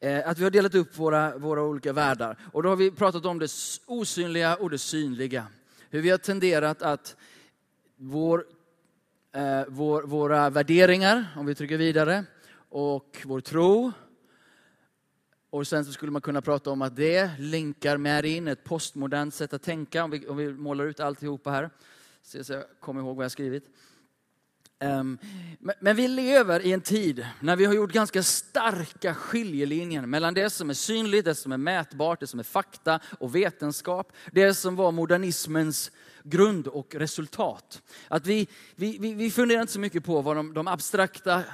Eh, 0.00 0.28
att 0.28 0.38
vi 0.38 0.44
har 0.44 0.50
delat 0.50 0.74
upp 0.74 0.98
våra, 0.98 1.38
våra 1.38 1.62
olika 1.62 1.92
världar. 1.92 2.36
Och 2.52 2.62
då 2.62 2.68
har 2.68 2.76
vi 2.76 2.90
pratat 2.90 3.24
om 3.24 3.38
det 3.38 3.50
osynliga 3.86 4.56
och 4.56 4.70
det 4.70 4.78
synliga. 4.78 5.46
Hur 5.90 6.00
vi 6.00 6.10
har 6.10 6.18
tenderat 6.18 6.82
att 6.82 7.16
vår 7.96 8.44
eh, 9.32 9.64
vår, 9.68 10.02
våra 10.02 10.50
värderingar, 10.50 11.26
om 11.36 11.46
vi 11.46 11.54
trycker 11.54 11.76
vidare, 11.76 12.24
och 12.68 13.22
vår 13.24 13.40
tro. 13.40 13.92
Och 15.50 15.66
sen 15.66 15.84
så 15.84 15.92
skulle 15.92 16.12
man 16.12 16.22
kunna 16.22 16.42
prata 16.42 16.70
om 16.70 16.82
att 16.82 16.96
det 16.96 17.30
länkar 17.38 17.96
med 17.96 18.24
in 18.24 18.48
ett 18.48 18.64
postmodernt 18.64 19.34
sätt 19.34 19.52
att 19.52 19.62
tänka, 19.62 20.04
om 20.04 20.10
vi, 20.10 20.26
om 20.26 20.36
vi 20.36 20.52
målar 20.52 20.84
ut 20.84 21.00
alltihopa 21.00 21.50
här. 21.50 21.70
Så 22.28 22.52
jag 22.52 22.64
kommer 22.80 23.00
ihåg 23.00 23.16
vad 23.16 23.24
jag 23.24 23.32
skrivit. 23.32 23.64
Ehm, 24.80 25.18
men, 25.80 25.96
vi 25.96 26.08
lever 26.08 26.60
i 26.60 26.72
en 26.72 26.80
tid 26.80 27.26
när 27.40 27.56
vi 27.56 27.64
har 27.64 27.74
gjort 27.74 27.92
ganska 27.92 28.22
starka 28.22 29.14
skiljelinjer 29.14 30.06
mellan 30.06 30.34
det 30.34 30.50
som 30.50 30.70
är 30.70 30.74
synligt, 30.74 31.24
det 31.24 31.34
som 31.34 31.52
är 31.52 31.56
mätbart, 31.56 32.20
det 32.20 32.26
som 32.26 32.40
är 32.40 32.44
fakta 32.44 33.00
och 33.20 33.34
vetenskap. 33.34 34.12
Det 34.32 34.54
som 34.54 34.76
var 34.76 34.92
modernismens 34.92 35.90
grund 36.22 36.66
och 36.66 36.94
resultat. 36.94 37.82
Att 38.08 38.26
vi, 38.26 38.48
vi, 38.74 38.98
vi, 38.98 39.14
vi 39.14 39.30
funderar 39.30 39.60
inte 39.60 39.72
så 39.72 39.80
mycket 39.80 40.04
på 40.04 40.22
vad 40.22 40.36
de, 40.36 40.54
de 40.54 40.68
abstrakta, 40.68 41.34
eh, 41.34 41.44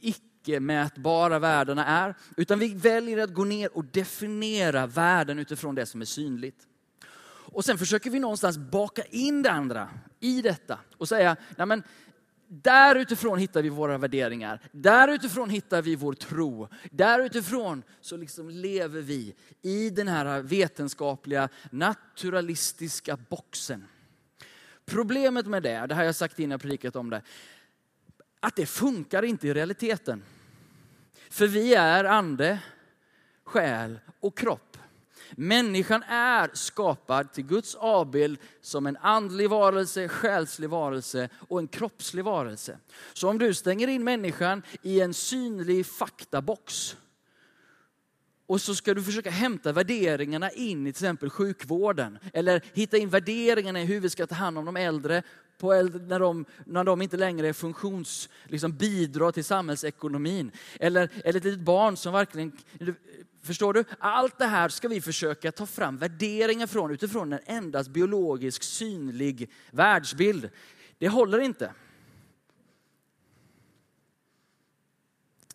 icke-mätbara 0.00 1.38
värdena 1.38 1.86
är, 1.86 2.14
utan 2.36 2.58
vi 2.58 2.74
väljer 2.74 3.18
att 3.18 3.34
gå 3.34 3.44
ner 3.44 3.76
och 3.76 3.84
definiera 3.84 4.86
värden 4.86 5.38
utifrån 5.38 5.74
det 5.74 5.86
som 5.86 6.00
är 6.00 6.04
synligt. 6.04 6.66
Och 7.52 7.64
sen 7.64 7.78
försöker 7.78 8.10
vi 8.10 8.20
någonstans 8.20 8.58
baka 8.58 9.02
in 9.04 9.42
det 9.42 9.50
andra 9.50 9.88
i 10.20 10.42
detta 10.42 10.78
och 10.98 11.08
säga, 11.08 11.36
nej 11.56 11.66
men, 11.66 11.82
där 12.52 12.96
utifrån 12.96 13.38
hittar 13.38 13.62
vi 13.62 13.68
våra 13.68 13.98
värderingar. 13.98 14.60
Där 14.72 15.08
utifrån 15.08 15.50
hittar 15.50 15.82
vi 15.82 15.96
vår 15.96 16.12
tro. 16.12 16.68
Där 16.90 17.20
utifrån 17.20 17.82
så 18.00 18.16
liksom 18.16 18.50
lever 18.50 19.00
vi 19.00 19.34
i 19.62 19.90
den 19.90 20.08
här 20.08 20.42
vetenskapliga, 20.42 21.48
naturalistiska 21.70 23.16
boxen. 23.16 23.86
Problemet 24.84 25.46
med 25.46 25.62
det, 25.62 25.86
det 25.86 25.94
har 25.94 26.02
jag 26.02 26.14
sagt 26.14 26.38
innan 26.38 26.50
jag 26.50 26.60
predikat 26.60 26.96
om 26.96 27.10
det, 27.10 27.22
att 28.40 28.56
det 28.56 28.66
funkar 28.66 29.22
inte 29.22 29.48
i 29.48 29.54
realiteten. 29.54 30.22
För 31.30 31.46
vi 31.46 31.74
är 31.74 32.04
ande, 32.04 32.58
själ 33.44 33.98
och 34.20 34.38
kropp. 34.38 34.69
Människan 35.36 36.02
är 36.02 36.50
skapad 36.52 37.32
till 37.32 37.44
Guds 37.44 37.74
avbild 37.74 38.38
som 38.60 38.86
en 38.86 38.96
andlig 38.96 39.50
varelse, 39.50 40.08
själslig 40.08 40.70
varelse 40.70 41.28
och 41.48 41.58
en 41.58 41.68
kroppslig 41.68 42.24
varelse. 42.24 42.78
Så 43.12 43.28
om 43.28 43.38
du 43.38 43.54
stänger 43.54 43.88
in 43.88 44.04
människan 44.04 44.62
i 44.82 45.00
en 45.00 45.14
synlig 45.14 45.86
faktabox 45.86 46.96
och 48.50 48.60
så 48.60 48.74
ska 48.74 48.94
du 48.94 49.02
försöka 49.02 49.30
hämta 49.30 49.72
värderingarna 49.72 50.50
in 50.50 50.86
i 50.86 50.92
till 50.92 51.04
exempel 51.04 51.30
sjukvården. 51.30 52.18
Eller 52.32 52.62
hitta 52.74 52.96
in 52.96 53.08
värderingarna 53.08 53.82
i 53.82 53.84
hur 53.84 54.00
vi 54.00 54.10
ska 54.10 54.26
ta 54.26 54.34
hand 54.34 54.58
om 54.58 54.64
de 54.64 54.76
äldre 54.76 55.22
på 55.58 55.72
äldre, 55.72 56.02
när, 56.02 56.18
de, 56.18 56.44
när 56.66 56.84
de 56.84 57.02
inte 57.02 57.16
längre 57.16 57.48
är 57.48 57.52
funktions, 57.52 58.28
liksom 58.44 58.72
bidrar 58.72 59.32
till 59.32 59.44
samhällsekonomin. 59.44 60.50
Eller, 60.80 61.08
eller 61.24 61.38
ett 61.38 61.44
litet 61.44 61.60
barn 61.60 61.96
som 61.96 62.12
verkligen 62.12 62.52
Förstår 63.42 63.72
du? 63.72 63.84
Allt 63.98 64.38
det 64.38 64.46
här 64.46 64.68
ska 64.68 64.88
vi 64.88 65.00
försöka 65.00 65.52
ta 65.52 65.66
fram 65.66 65.96
värderingar 65.96 66.66
från 66.66 66.90
utifrån 66.90 67.32
en 67.32 67.40
endast 67.46 67.90
biologisk 67.90 68.62
synlig 68.62 69.50
världsbild. 69.70 70.50
Det 70.98 71.08
håller 71.08 71.38
inte. 71.38 71.72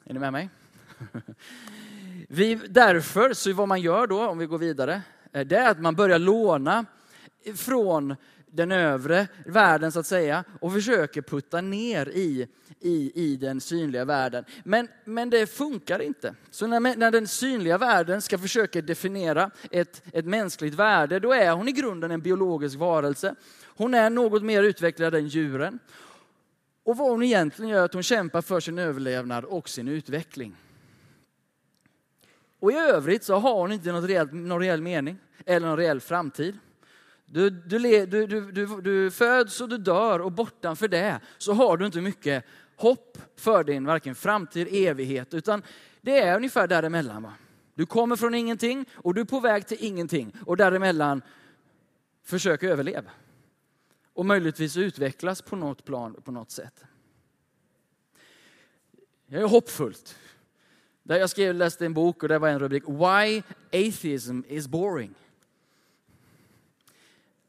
Är 0.04 0.14
ni 0.14 0.20
med 0.20 0.34
mig? 0.34 0.50
Vi, 2.30 2.56
därför, 2.56 3.34
så 3.34 3.54
vad 3.54 3.68
man 3.68 3.82
gör 3.82 4.08
då, 4.08 4.28
om 4.28 4.38
vi 4.38 4.46
går 4.46 4.58
vidare, 4.58 5.02
eh, 5.32 5.46
det 5.46 5.58
är 5.58 5.70
att 5.72 5.80
man 5.80 5.96
börjar 5.96 6.20
låna 6.20 6.86
från 7.56 8.16
den 8.56 8.72
övre 8.72 9.28
världen 9.46 9.92
så 9.92 10.00
att 10.00 10.08
säga 10.08 10.44
och 10.62 10.74
försöker 10.74 11.22
putta 11.22 11.62
ner 11.62 12.10
i, 12.10 12.48
i, 12.80 13.12
i 13.16 13.36
den 13.36 13.62
synliga 13.62 14.06
världen. 14.06 14.46
Men, 14.64 14.88
men 15.04 15.30
det 15.30 15.48
funkar 15.48 16.02
inte. 16.02 16.36
Så 16.52 16.68
när, 16.68 16.80
när 16.80 17.12
den 17.12 17.28
synliga 17.28 17.78
världen 17.78 18.22
ska 18.22 18.38
försöka 18.38 18.82
definiera 18.82 19.52
ett, 19.72 20.04
ett 20.14 20.26
mänskligt 20.26 20.74
värde, 20.74 21.20
då 21.20 21.34
är 21.34 21.52
hon 21.52 21.68
i 21.68 21.72
grunden 21.72 22.12
en 22.12 22.22
biologisk 22.22 22.78
varelse. 22.78 23.36
Hon 23.66 23.94
är 23.94 24.10
något 24.10 24.44
mer 24.44 24.64
utvecklad 24.64 25.16
än 25.16 25.28
djuren. 25.28 25.80
Och 26.84 26.98
vad 26.98 27.10
hon 27.10 27.24
egentligen 27.24 27.72
gör 27.72 27.80
är 27.80 27.86
att 27.86 27.94
hon 27.94 28.04
kämpar 28.04 28.42
för 28.42 28.60
sin 28.60 28.80
överlevnad 28.80 29.46
och 29.46 29.70
sin 29.70 29.88
utveckling. 29.88 30.56
Och 32.60 32.72
i 32.72 32.76
övrigt 32.76 33.24
så 33.24 33.36
har 33.36 33.60
hon 33.60 33.72
inte 33.72 33.92
något 33.92 34.10
reellt, 34.10 34.34
någon 34.34 34.60
reell 34.62 34.82
mening 34.82 35.18
eller 35.46 35.68
någon 35.68 35.78
reell 35.78 36.02
framtid. 36.02 36.58
Du, 37.26 37.50
du, 37.50 38.06
du, 38.06 38.52
du, 38.52 38.82
du 38.82 39.12
föds 39.12 39.62
och 39.62 39.70
du 39.70 39.78
dör 39.78 40.20
och 40.20 40.32
bortanför 40.32 40.88
det 40.88 41.20
så 41.38 41.54
har 41.54 41.78
du 41.78 41.86
inte 41.86 42.02
mycket 42.02 42.46
hopp 42.76 43.18
för 43.36 43.64
din 43.64 43.86
varken 43.86 44.16
framtid, 44.16 44.68
evighet, 44.72 45.34
utan 45.34 45.64
det 46.02 46.20
är 46.20 46.36
ungefär 46.36 46.68
däremellan. 46.68 47.24
Va? 47.24 47.34
Du 47.76 47.86
kommer 47.86 48.16
från 48.16 48.36
ingenting 48.36 48.86
och 48.94 49.14
du 49.14 49.22
är 49.22 49.26
på 49.26 49.40
väg 49.40 49.68
till 49.68 49.78
ingenting 49.80 50.34
och 50.46 50.58
däremellan 50.58 51.22
försök 52.24 52.64
överleva. 52.64 53.12
Och 54.14 54.26
möjligtvis 54.26 54.78
utvecklas 54.78 55.42
på 55.42 55.56
något 55.56 55.86
plan, 55.86 56.22
på 56.24 56.32
något 56.32 56.52
sätt. 56.52 56.84
Jag 59.28 59.42
är 59.42 59.48
hoppfullt. 59.48 60.18
Där 61.04 61.20
jag 61.20 61.30
skrev, 61.30 61.56
läste 61.56 61.86
en 61.86 61.94
bok 61.94 62.24
och 62.24 62.30
det 62.30 62.40
var 62.40 62.50
en 62.50 62.60
rubrik, 62.60 62.84
Why 62.88 63.44
Atheism 63.68 64.42
is 64.48 64.68
Boring. 64.68 65.14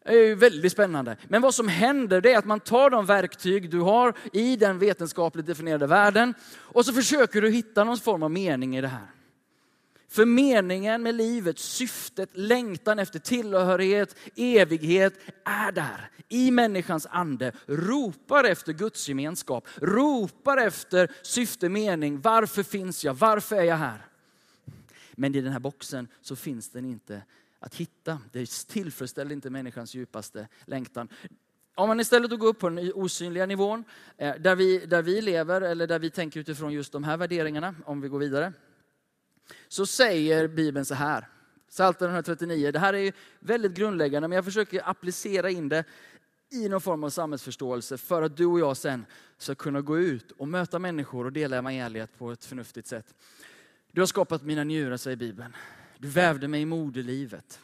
Det 0.07 0.13
är 0.13 0.27
ju 0.27 0.35
väldigt 0.35 0.73
spännande. 0.73 1.17
Men 1.29 1.43
vad 1.43 1.55
som 1.55 1.69
händer 1.69 2.21
det 2.21 2.33
är 2.33 2.39
att 2.39 2.45
man 2.45 2.61
tar 2.61 2.91
de 2.91 3.07
verktyg 3.07 3.71
du 3.71 3.81
har 3.81 4.15
i 4.33 4.57
den 4.57 4.79
vetenskapligt 4.79 5.47
definierade 5.47 5.87
världen 5.87 6.35
och 6.55 6.87
så 6.87 6.93
försöker 6.93 7.43
du 7.43 7.51
hitta 7.51 7.85
någon 7.85 7.99
form 7.99 8.23
av 8.23 8.31
mening 8.31 8.77
i 8.77 8.81
det 8.81 8.89
här. 8.89 9.07
För 10.09 10.25
meningen 10.25 11.03
med 11.03 11.15
livet, 11.15 11.59
syftet, 11.59 12.31
längtan 12.33 12.99
efter 12.99 13.19
tillhörighet, 13.19 14.17
evighet 14.37 15.15
är 15.45 15.73
där. 15.73 16.11
I 16.29 16.51
människans 16.51 17.07
ande. 17.11 17.53
Ropar 17.67 18.45
efter 18.45 18.73
Guds 18.73 19.09
gemenskap. 19.09 19.69
Ropar 19.77 20.57
efter 20.57 21.11
syfte, 21.23 21.69
mening. 21.69 22.21
Varför 22.21 22.63
finns 22.63 23.05
jag? 23.05 23.15
Varför 23.15 23.57
är 23.57 23.65
jag 23.65 23.77
här? 23.77 24.07
Men 25.13 25.35
i 25.35 25.41
den 25.41 25.53
här 25.53 25.61
boxen 25.61 26.09
så 26.23 26.37
finns 26.37 26.69
den 26.69 26.85
inte 26.85 27.23
att 27.59 27.75
hitta. 27.75 28.19
Det 28.33 28.67
tillfredsställer 28.69 29.33
inte 29.33 29.51
människans 29.51 29.95
djupaste 29.95 30.49
längtan. 30.65 31.09
Om 31.75 31.89
man 31.89 32.01
istället 32.01 32.39
går 32.39 32.47
upp 32.47 32.59
på 32.59 32.69
den 32.69 32.93
osynliga 32.95 33.47
nivån, 33.47 33.85
eh, 34.17 34.35
där 34.35 34.57
vi, 34.57 34.87
där 34.87 35.03
vi 35.03 35.21
lever, 35.21 35.61
eller 35.61 35.87
där 35.87 35.99
vi 35.99 36.11
tänker 36.11 36.41
utifrån 36.41 36.73
just 36.73 36.93
de 36.93 37.05
här 37.05 37.17
värderingarna, 37.17 37.75
om 37.85 38.01
vi 38.01 38.09
går 38.09 38.19
vidare, 38.19 38.53
så 39.69 39.87
säger 39.87 40.49
Bibeln 40.49 40.85
så 40.85 40.95
här. 40.95 41.29
Psaltaren 41.69 42.13
139, 42.13 42.71
det 42.73 42.79
här 42.79 42.95
är 42.95 43.13
väldigt 43.41 43.73
grundläggande, 43.73 44.29
men 44.29 44.37
jag 44.37 44.45
försöker 44.45 44.89
applicera 44.89 45.51
in 45.51 45.69
det 45.69 45.85
i 46.51 46.69
någon 46.69 46.81
form 46.81 47.05
av 47.05 47.11
samhällsförståelse 47.11 47.99
för 47.99 48.23
att 48.23 48.37
du 48.37 48.47
och 48.47 48.61
jag 48.61 48.77
sen 48.77 49.07
ska 49.39 49.55
kunna 49.55 49.81
gå 49.81 49.99
ut 49.99 50.31
och 50.31 50.49
möta 50.49 50.79
människor 50.79 51.25
och 51.25 51.33
dela 51.33 51.57
evangeliet 51.57 52.19
på 52.19 52.31
ett 52.31 52.45
förnuftigt 52.45 52.89
sätt. 52.89 53.15
Du 53.93 54.01
har 54.01 54.07
skapat 54.07 54.43
mina 54.43 54.65
njurar, 54.65 54.97
säger 54.97 55.17
Bibeln. 55.17 55.57
Du 55.99 56.09
vävde 56.09 56.49
mig 56.49 56.63
i 56.63 56.67
moderlivet. 56.67 57.61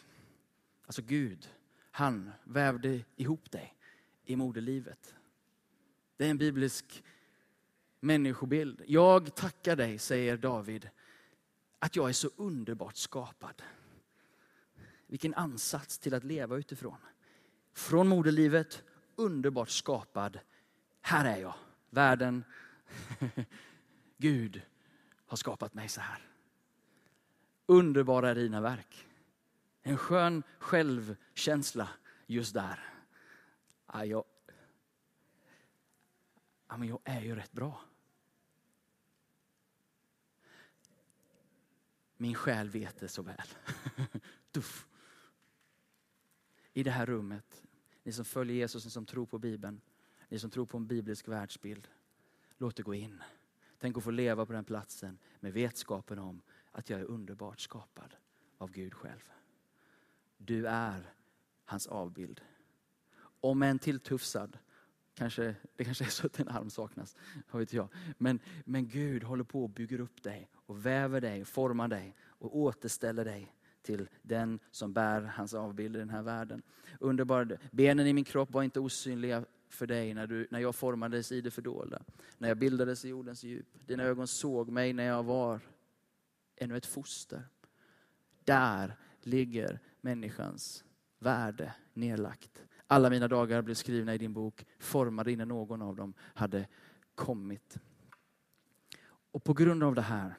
Alltså 0.86 1.02
Gud, 1.02 1.50
han 1.90 2.30
vävde 2.44 3.00
ihop 3.16 3.50
dig 3.50 3.74
i 4.24 4.36
moderlivet. 4.36 5.14
Det 6.16 6.26
är 6.26 6.30
en 6.30 6.38
biblisk 6.38 7.04
människobild. 8.00 8.82
Jag 8.86 9.34
tackar 9.34 9.76
dig, 9.76 9.98
säger 9.98 10.36
David, 10.36 10.88
att 11.78 11.96
jag 11.96 12.08
är 12.08 12.12
så 12.12 12.30
underbart 12.36 12.96
skapad. 12.96 13.62
Vilken 15.06 15.34
ansats 15.34 15.98
till 15.98 16.14
att 16.14 16.24
leva 16.24 16.56
utifrån. 16.56 16.96
Från 17.72 18.08
moderlivet, 18.08 18.82
underbart 19.16 19.70
skapad. 19.70 20.38
Här 21.00 21.36
är 21.36 21.40
jag. 21.40 21.54
Världen, 21.90 22.44
Gud 24.18 24.62
har 25.26 25.36
skapat 25.36 25.74
mig 25.74 25.88
så 25.88 26.00
här. 26.00 26.31
Underbara 27.72 28.30
är 28.30 28.34
dina 28.34 28.60
verk. 28.60 29.06
En 29.82 29.98
skön 29.98 30.42
självkänsla 30.58 31.88
just 32.26 32.54
där. 32.54 32.80
Ja, 33.92 34.04
jag, 34.04 34.24
ja, 36.68 36.76
men 36.76 36.88
jag 36.88 37.00
är 37.04 37.20
ju 37.20 37.34
rätt 37.34 37.52
bra. 37.52 37.80
Min 42.16 42.34
själ 42.34 42.70
vet 42.70 43.00
det 43.00 43.08
så 43.08 43.22
väl. 43.22 43.48
Duff. 44.50 44.86
I 46.72 46.82
det 46.82 46.90
här 46.90 47.06
rummet, 47.06 47.62
ni 48.02 48.12
som 48.12 48.24
följer 48.24 48.56
Jesus, 48.56 48.84
ni 48.84 48.90
som 48.90 49.06
tror 49.06 49.26
på 49.26 49.38
Bibeln, 49.38 49.80
ni 50.28 50.38
som 50.38 50.50
tror 50.50 50.66
på 50.66 50.76
en 50.76 50.86
biblisk 50.86 51.28
världsbild. 51.28 51.88
Låt 52.58 52.76
det 52.76 52.82
gå 52.82 52.94
in. 52.94 53.22
Tänk 53.78 53.96
att 53.96 54.04
få 54.04 54.10
leva 54.10 54.46
på 54.46 54.52
den 54.52 54.64
platsen 54.64 55.18
med 55.40 55.52
vetskapen 55.52 56.18
om 56.18 56.42
att 56.72 56.90
jag 56.90 57.00
är 57.00 57.04
underbart 57.04 57.60
skapad 57.60 58.14
av 58.58 58.70
Gud 58.70 58.94
själv. 58.94 59.32
Du 60.36 60.66
är 60.66 61.14
hans 61.64 61.86
avbild. 61.86 62.40
Om 63.40 63.62
än 63.62 63.78
tilltufsad, 63.78 64.58
Kanske, 65.14 65.54
det 65.76 65.84
kanske 65.84 66.04
är 66.04 66.08
så 66.08 66.26
att 66.26 66.40
en 66.40 66.48
arm 66.48 66.70
saknas, 66.70 67.16
vad 67.50 67.60
vet 67.60 67.72
jag. 67.72 67.88
Men, 68.18 68.40
men 68.64 68.88
Gud 68.88 69.24
håller 69.24 69.44
på 69.44 69.62
och 69.62 69.70
bygger 69.70 70.00
upp 70.00 70.22
dig 70.22 70.48
och 70.54 70.86
väver 70.86 71.20
dig, 71.20 71.44
formar 71.44 71.88
dig 71.88 72.16
och 72.22 72.56
återställer 72.56 73.24
dig 73.24 73.54
till 73.82 74.08
den 74.22 74.58
som 74.70 74.92
bär 74.92 75.20
hans 75.20 75.54
avbild 75.54 75.96
i 75.96 75.98
den 75.98 76.10
här 76.10 76.22
världen. 76.22 76.62
Underbar. 77.00 77.58
Benen 77.70 78.06
i 78.06 78.12
min 78.12 78.24
kropp 78.24 78.52
var 78.52 78.62
inte 78.62 78.80
osynliga 78.80 79.44
för 79.68 79.86
dig 79.86 80.14
när, 80.14 80.26
du, 80.26 80.46
när 80.50 80.60
jag 80.60 80.74
formades 80.74 81.32
i 81.32 81.40
det 81.40 81.50
fördolda. 81.50 82.02
När 82.38 82.48
jag 82.48 82.58
bildades 82.58 83.04
i 83.04 83.08
jordens 83.08 83.44
djup. 83.44 83.66
Dina 83.86 84.02
ögon 84.02 84.26
såg 84.26 84.70
mig 84.70 84.92
när 84.92 85.04
jag 85.04 85.22
var 85.22 85.60
ännu 86.62 86.76
ett 86.76 86.86
foster. 86.86 87.48
Där 88.44 88.96
ligger 89.20 89.80
människans 90.00 90.84
värde 91.18 91.74
nedlagt. 91.94 92.64
Alla 92.86 93.10
mina 93.10 93.28
dagar 93.28 93.62
blev 93.62 93.74
skrivna 93.74 94.14
i 94.14 94.18
din 94.18 94.32
bok, 94.32 94.66
formade 94.78 95.32
innan 95.32 95.48
någon 95.48 95.82
av 95.82 95.96
dem 95.96 96.14
hade 96.18 96.68
kommit. 97.14 97.78
Och 99.04 99.44
på 99.44 99.54
grund 99.54 99.82
av 99.82 99.94
det 99.94 100.02
här, 100.02 100.34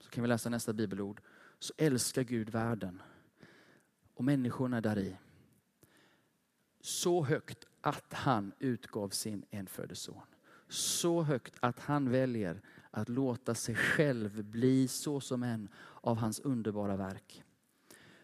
så 0.00 0.10
kan 0.10 0.22
vi 0.22 0.28
läsa 0.28 0.50
nästa 0.50 0.72
bibelord, 0.72 1.20
så 1.58 1.74
älskar 1.76 2.22
Gud 2.22 2.50
världen 2.50 3.02
och 4.14 4.24
människorna 4.24 4.80
där 4.80 4.98
i 4.98 5.16
så 6.80 7.24
högt 7.24 7.64
att 7.80 8.12
han 8.12 8.52
utgav 8.58 9.08
sin 9.08 9.44
enfödde 9.50 9.94
son. 9.94 10.26
Så 10.68 11.22
högt 11.22 11.54
att 11.60 11.80
han 11.80 12.10
väljer 12.10 12.62
att 12.92 13.08
låta 13.08 13.54
sig 13.54 13.74
själv 13.74 14.44
bli 14.44 14.88
så 14.88 15.20
som 15.20 15.42
en 15.42 15.68
av 16.00 16.16
hans 16.16 16.40
underbara 16.40 16.96
verk. 16.96 17.44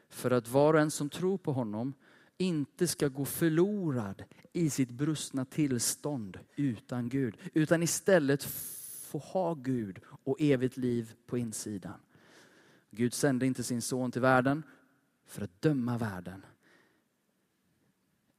För 0.08 0.30
att 0.30 0.48
var 0.48 0.74
och 0.74 0.80
en 0.80 0.90
som 0.90 1.08
tror 1.08 1.38
på 1.38 1.52
honom 1.52 1.94
inte 2.38 2.86
ska 2.86 3.08
gå 3.08 3.24
förlorad 3.24 4.24
i 4.52 4.70
sitt 4.70 4.90
brustna 4.90 5.44
tillstånd 5.44 6.38
utan 6.56 7.08
Gud. 7.08 7.36
Utan 7.54 7.82
istället 7.82 8.44
få 9.08 9.18
ha 9.18 9.54
Gud 9.54 10.00
och 10.06 10.36
evigt 10.40 10.76
liv 10.76 11.14
på 11.26 11.38
insidan. 11.38 12.00
Gud 12.90 13.14
sände 13.14 13.46
inte 13.46 13.62
sin 13.62 13.82
son 13.82 14.12
till 14.12 14.22
världen 14.22 14.62
för 15.26 15.42
att 15.42 15.62
döma 15.62 15.98
världen. 15.98 16.46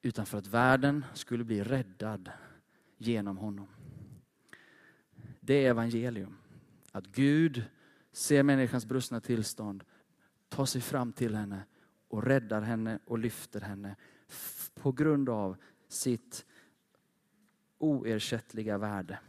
Utan 0.01 0.25
för 0.25 0.37
att 0.37 0.47
världen 0.47 1.05
skulle 1.13 1.43
bli 1.43 1.63
räddad 1.63 2.31
genom 2.97 3.37
honom. 3.37 3.67
Det 5.49 5.65
är 5.65 5.69
evangelium. 5.69 6.35
Att 6.91 7.07
Gud 7.07 7.63
ser 8.12 8.43
människans 8.43 8.85
brustna 8.85 9.21
tillstånd, 9.21 9.83
tar 10.49 10.65
sig 10.65 10.81
fram 10.81 11.13
till 11.13 11.35
henne 11.35 11.65
och 12.07 12.23
räddar 12.23 12.62
henne 12.62 12.99
och 13.05 13.19
lyfter 13.19 13.62
henne 13.62 13.95
på 14.73 14.91
grund 14.91 15.29
av 15.29 15.57
sitt 15.88 16.45
oersättliga 17.77 18.77
värde. 18.77 19.19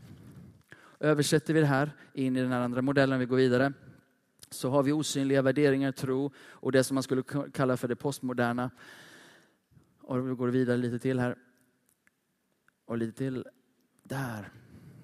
Översätter 0.99 1.55
vi 1.55 1.61
det 1.61 1.67
här 1.67 1.93
in 2.13 2.37
i 2.37 2.41
den 2.41 2.53
här 2.53 2.61
andra 2.61 2.83
modellen, 2.83 3.21
vi 3.21 3.27
går 3.27 3.37
vidare, 3.37 3.73
så 4.51 4.71
har 4.71 4.83
vi 4.83 4.93
osynliga 4.93 5.43
värderingar, 5.43 5.93
tro 5.93 6.33
och 6.39 6.73
det 6.73 6.85
som 6.85 6.95
man 6.95 7.03
skulle 7.03 7.23
kalla 7.53 7.77
för 7.77 7.89
det 7.89 7.97
postmoderna. 7.97 8.71
Och 10.01 10.29
vi 10.29 10.35
går 10.35 10.49
vidare 10.49 10.77
lite 10.77 10.99
till 10.99 11.19
här. 11.19 11.37
Och 12.85 12.99
lite 12.99 13.19
till 13.19 13.47
där. 14.03 14.60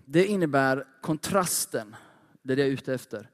Det 0.08 0.26
innebär 0.26 0.86
kontrasten, 1.00 1.96
det 2.42 2.52
är 2.52 2.56
det 2.56 2.62
jag 2.62 2.68
är 2.68 2.72
ute 2.72 2.94
efter. 2.94 3.30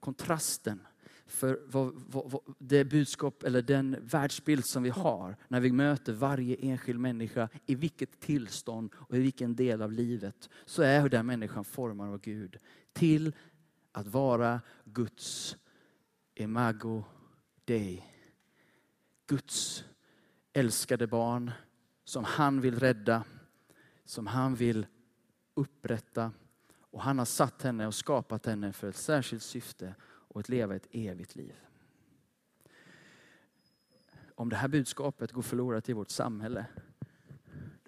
Kontrasten 0.00 0.86
för 1.26 1.60
vad, 1.66 1.92
vad, 1.94 2.30
vad, 2.30 2.42
det 2.58 2.84
budskap 2.84 3.42
eller 3.42 3.62
den 3.62 3.96
världsbild 4.00 4.64
som 4.64 4.82
vi 4.82 4.90
har 4.90 5.36
när 5.48 5.60
vi 5.60 5.72
möter 5.72 6.12
varje 6.12 6.56
enskild 6.56 7.00
människa 7.00 7.48
i 7.66 7.74
vilket 7.74 8.20
tillstånd 8.20 8.92
och 8.94 9.16
i 9.16 9.20
vilken 9.20 9.56
del 9.56 9.82
av 9.82 9.92
livet 9.92 10.50
så 10.64 10.82
är 10.82 11.00
hur 11.00 11.08
den 11.08 11.26
människan 11.26 11.64
formar 11.64 12.08
av 12.08 12.20
Gud 12.20 12.58
till 12.92 13.32
att 13.92 14.06
vara 14.06 14.60
Guds 14.84 15.56
imago 16.34 17.04
Dei. 17.64 18.04
Guds 19.26 19.84
älskade 20.52 21.06
barn 21.06 21.50
som 22.04 22.24
han 22.24 22.60
vill 22.60 22.78
rädda, 22.78 23.24
som 24.04 24.26
han 24.26 24.54
vill 24.54 24.86
upprätta. 25.60 26.32
Och 26.78 27.02
han 27.02 27.18
har 27.18 27.24
satt 27.24 27.62
henne 27.62 27.86
och 27.86 27.94
skapat 27.94 28.46
henne 28.46 28.72
för 28.72 28.88
ett 28.88 28.96
särskilt 28.96 29.42
syfte 29.42 29.94
och 30.02 30.40
att 30.40 30.48
leva 30.48 30.76
ett 30.76 30.88
evigt 30.90 31.34
liv. 31.34 31.54
Om 34.34 34.48
det 34.48 34.56
här 34.56 34.68
budskapet 34.68 35.32
går 35.32 35.42
förlorat 35.42 35.88
i 35.88 35.92
vårt 35.92 36.10
samhälle, 36.10 36.66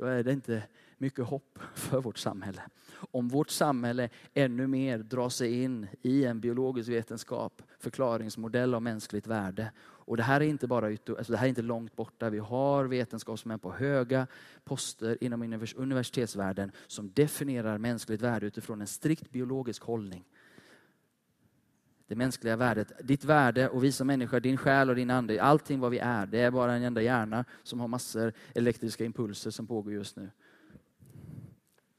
då 0.02 0.08
är 0.08 0.22
det 0.22 0.32
inte 0.32 0.62
mycket 0.98 1.24
hopp 1.24 1.58
för 1.74 2.00
vårt 2.00 2.18
samhälle. 2.18 2.62
Om 3.10 3.28
vårt 3.28 3.50
samhälle 3.50 4.08
ännu 4.34 4.66
mer 4.66 4.98
drar 4.98 5.28
sig 5.28 5.62
in 5.62 5.86
i 6.02 6.24
en 6.24 6.40
biologisk 6.40 6.88
vetenskap, 6.88 7.62
förklaringsmodell 7.78 8.74
av 8.74 8.82
mänskligt 8.82 9.26
värde. 9.26 9.70
Och 9.80 10.16
det 10.16 10.22
här 10.22 10.40
är 10.40 10.44
inte 10.44 10.66
bara 10.66 10.86
alltså 10.86 11.32
det 11.32 11.36
här 11.36 11.44
är 11.44 11.48
inte 11.48 11.62
långt 11.62 11.96
borta. 11.96 12.30
Vi 12.30 12.38
har 12.38 12.84
vetenskapsmän 12.84 13.58
på 13.58 13.72
höga 13.72 14.26
poster 14.64 15.18
inom 15.20 15.42
universitetsvärlden 15.76 16.72
som 16.86 17.12
definierar 17.12 17.78
mänskligt 17.78 18.22
värde 18.22 18.46
utifrån 18.46 18.80
en 18.80 18.86
strikt 18.86 19.30
biologisk 19.30 19.82
hållning 19.82 20.24
det 22.12 22.16
mänskliga 22.16 22.56
värdet. 22.56 22.92
Ditt 23.02 23.24
värde 23.24 23.68
och 23.68 23.84
vi 23.84 23.92
som 23.92 24.06
människor, 24.06 24.40
din 24.40 24.56
själ 24.56 24.90
och 24.90 24.96
din 24.96 25.10
ande, 25.10 25.42
allting 25.42 25.80
vad 25.80 25.90
vi 25.90 25.98
är, 25.98 26.26
det 26.26 26.40
är 26.40 26.50
bara 26.50 26.74
en 26.74 26.82
enda 26.82 27.02
hjärna 27.02 27.44
som 27.62 27.80
har 27.80 27.88
massor 27.88 28.32
elektriska 28.54 29.04
impulser 29.04 29.50
som 29.50 29.66
pågår 29.66 29.92
just 29.92 30.16
nu. 30.16 30.30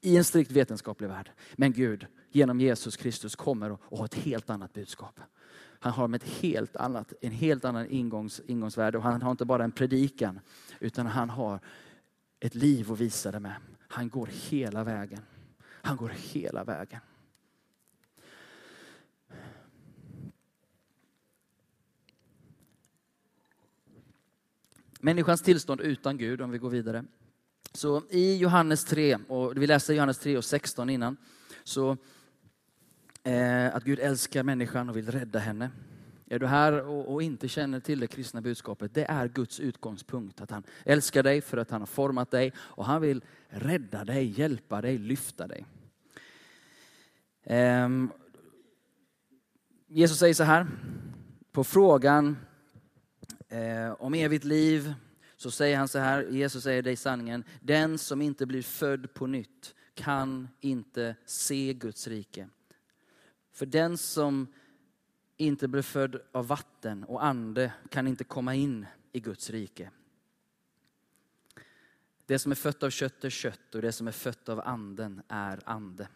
I 0.01 0.17
en 0.17 0.23
strikt 0.23 0.51
vetenskaplig 0.51 1.07
värld. 1.07 1.31
Men 1.55 1.73
Gud, 1.73 2.05
genom 2.31 2.59
Jesus 2.59 2.97
Kristus 2.97 3.35
kommer 3.35 3.71
och 3.71 3.97
har 3.97 4.05
ett 4.05 4.15
helt 4.15 4.49
annat 4.49 4.73
budskap. 4.73 5.19
Han 5.79 5.93
har 5.93 6.07
med 6.07 6.23
ett 6.23 6.29
helt 6.29 6.75
annat, 6.75 7.13
en 7.21 7.31
helt 7.31 7.65
annan 7.65 7.87
ingångs, 7.87 8.41
ingångsvärde 8.47 8.97
och 8.97 9.03
han 9.03 9.21
har 9.21 9.31
inte 9.31 9.45
bara 9.45 9.63
en 9.63 9.71
predikan 9.71 10.39
utan 10.79 11.05
han 11.05 11.29
har 11.29 11.59
ett 12.39 12.55
liv 12.55 12.91
att 12.91 12.99
visa 12.99 13.31
det 13.31 13.39
med. 13.39 13.55
Han 13.87 14.09
går 14.09 14.29
hela 14.31 14.83
vägen. 14.83 15.21
Han 15.65 15.97
går 15.97 16.09
hela 16.09 16.63
vägen. 16.63 16.99
Människans 25.05 25.41
tillstånd 25.41 25.81
utan 25.81 26.17
Gud, 26.17 26.41
om 26.41 26.51
vi 26.51 26.57
går 26.57 26.69
vidare. 26.69 27.03
Så 27.73 28.03
i 28.09 28.37
Johannes 28.37 28.85
3, 28.85 29.17
och 29.27 29.57
vi 29.57 29.67
läste 29.67 29.93
Johannes 29.93 30.19
3 30.19 30.37
och 30.37 30.45
16 30.45 30.89
innan, 30.89 31.17
så 31.63 31.97
eh, 33.23 33.75
att 33.75 33.83
Gud 33.83 33.99
älskar 33.99 34.43
människan 34.43 34.89
och 34.89 34.97
vill 34.97 35.11
rädda 35.11 35.39
henne. 35.39 35.71
Är 36.25 36.39
du 36.39 36.47
här 36.47 36.87
och, 36.87 37.13
och, 37.13 37.23
inte 37.23 37.47
känner 37.47 37.79
till 37.79 37.99
det 37.99 38.07
kristna 38.07 38.41
budskapet, 38.41 38.93
det 38.93 39.05
är 39.05 39.27
Guds 39.27 39.59
utgångspunkt. 39.59 40.41
Att 40.41 40.51
han 40.51 40.63
älskar 40.85 41.23
dig 41.23 41.41
för 41.41 41.57
att 41.57 41.71
han 41.71 41.81
har 41.81 41.87
format 41.87 42.31
dig 42.31 42.53
och 42.57 42.85
han 42.85 43.01
vill 43.01 43.23
rädda 43.47 44.05
dig, 44.05 44.39
hjälpa 44.39 44.81
dig, 44.81 44.97
lyfta 44.97 45.47
dig. 45.47 45.65
Eh, 47.43 47.89
Jesus 49.87 50.19
säger 50.19 50.33
så 50.33 50.43
här, 50.43 50.67
på 51.51 51.63
frågan 51.63 52.37
eh, 53.53 53.91
om 53.99 54.13
evigt 54.13 54.43
liv 54.43 54.93
så 55.35 55.51
säger 55.51 55.77
han 55.77 55.87
så 55.87 55.99
här, 55.99 56.23
Jesus 56.23 56.63
säger 56.63 56.81
dig 56.81 56.93
i 56.93 56.95
sanningen, 56.95 57.43
den 57.61 57.97
som 57.97 58.21
inte 58.21 58.45
blir 58.45 58.61
född 58.61 59.13
på 59.13 59.27
nytt 59.27 59.75
kan 59.93 60.49
inte 60.59 61.15
se 61.25 61.73
Guds 61.73 62.07
rike. 62.07 62.49
För 63.51 63.65
den 63.65 63.97
som 63.97 64.47
inte 65.37 65.67
blir 65.67 65.81
född 65.81 66.21
av 66.31 66.47
vatten 66.47 67.03
och 67.03 67.25
ande 67.25 67.73
kan 67.89 68.07
inte 68.07 68.23
komma 68.23 68.55
in 68.55 68.85
i 69.11 69.19
Guds 69.19 69.49
rike. 69.49 69.91
Det 72.25 72.39
som 72.39 72.51
är 72.51 72.55
fött 72.55 72.83
av 72.83 72.89
kött 72.89 73.23
är 73.23 73.29
kött 73.29 73.75
och 73.75 73.81
det 73.81 73.91
som 73.91 74.07
är 74.07 74.11
fött 74.11 74.49
av 74.49 74.59
anden 74.59 75.21
är 75.27 75.59
ande. 75.65 76.07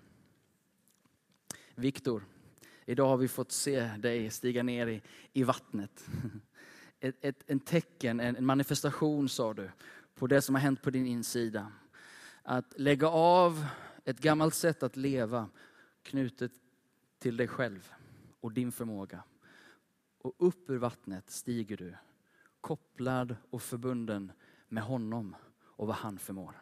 Viktor, 1.76 2.26
idag 2.86 3.08
har 3.08 3.17
vi 3.17 3.28
fått 3.28 3.52
se 3.52 3.82
dig 3.82 4.30
stiga 4.30 4.63
ner 4.63 4.88
i, 4.88 5.02
i 5.34 5.43
vattnet. 5.43 6.06
ett, 6.99 7.15
ett, 7.21 7.43
en 7.47 7.60
tecken, 7.60 8.19
en, 8.19 8.36
en 8.36 8.45
manifestation 8.45 9.29
sa 9.29 9.53
du, 9.53 9.71
på 10.15 10.27
det 10.27 10.41
som 10.41 10.55
har 10.55 10.62
hänt 10.62 10.81
på 10.81 10.89
din 10.89 11.07
insida. 11.07 11.71
Att 12.43 12.79
lägga 12.79 13.07
av 13.07 13.65
ett 14.05 14.19
gammalt 14.19 14.53
sätt 14.53 14.83
att 14.83 14.97
leva 14.97 15.49
knutet 16.03 16.51
till 17.19 17.38
dig 17.38 17.47
själv 17.47 17.93
och 18.39 18.51
din 18.51 18.71
förmåga. 18.71 19.23
Och 20.17 20.33
upp 20.38 20.69
ur 20.69 20.77
vattnet 20.77 21.29
stiger 21.29 21.77
du, 21.77 21.95
kopplad 22.62 23.36
och 23.49 23.62
förbunden 23.62 24.31
med 24.67 24.83
honom 24.83 25.36
och 25.60 25.88
vad 25.88 25.95
han 25.95 26.19
förmår. 26.19 26.62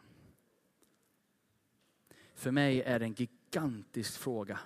För 2.34 2.52
mig 2.52 2.82
är 2.82 3.00
det 3.00 3.06
en 3.06 3.14
gigantisk 3.14 4.20
fråga. 4.20 4.60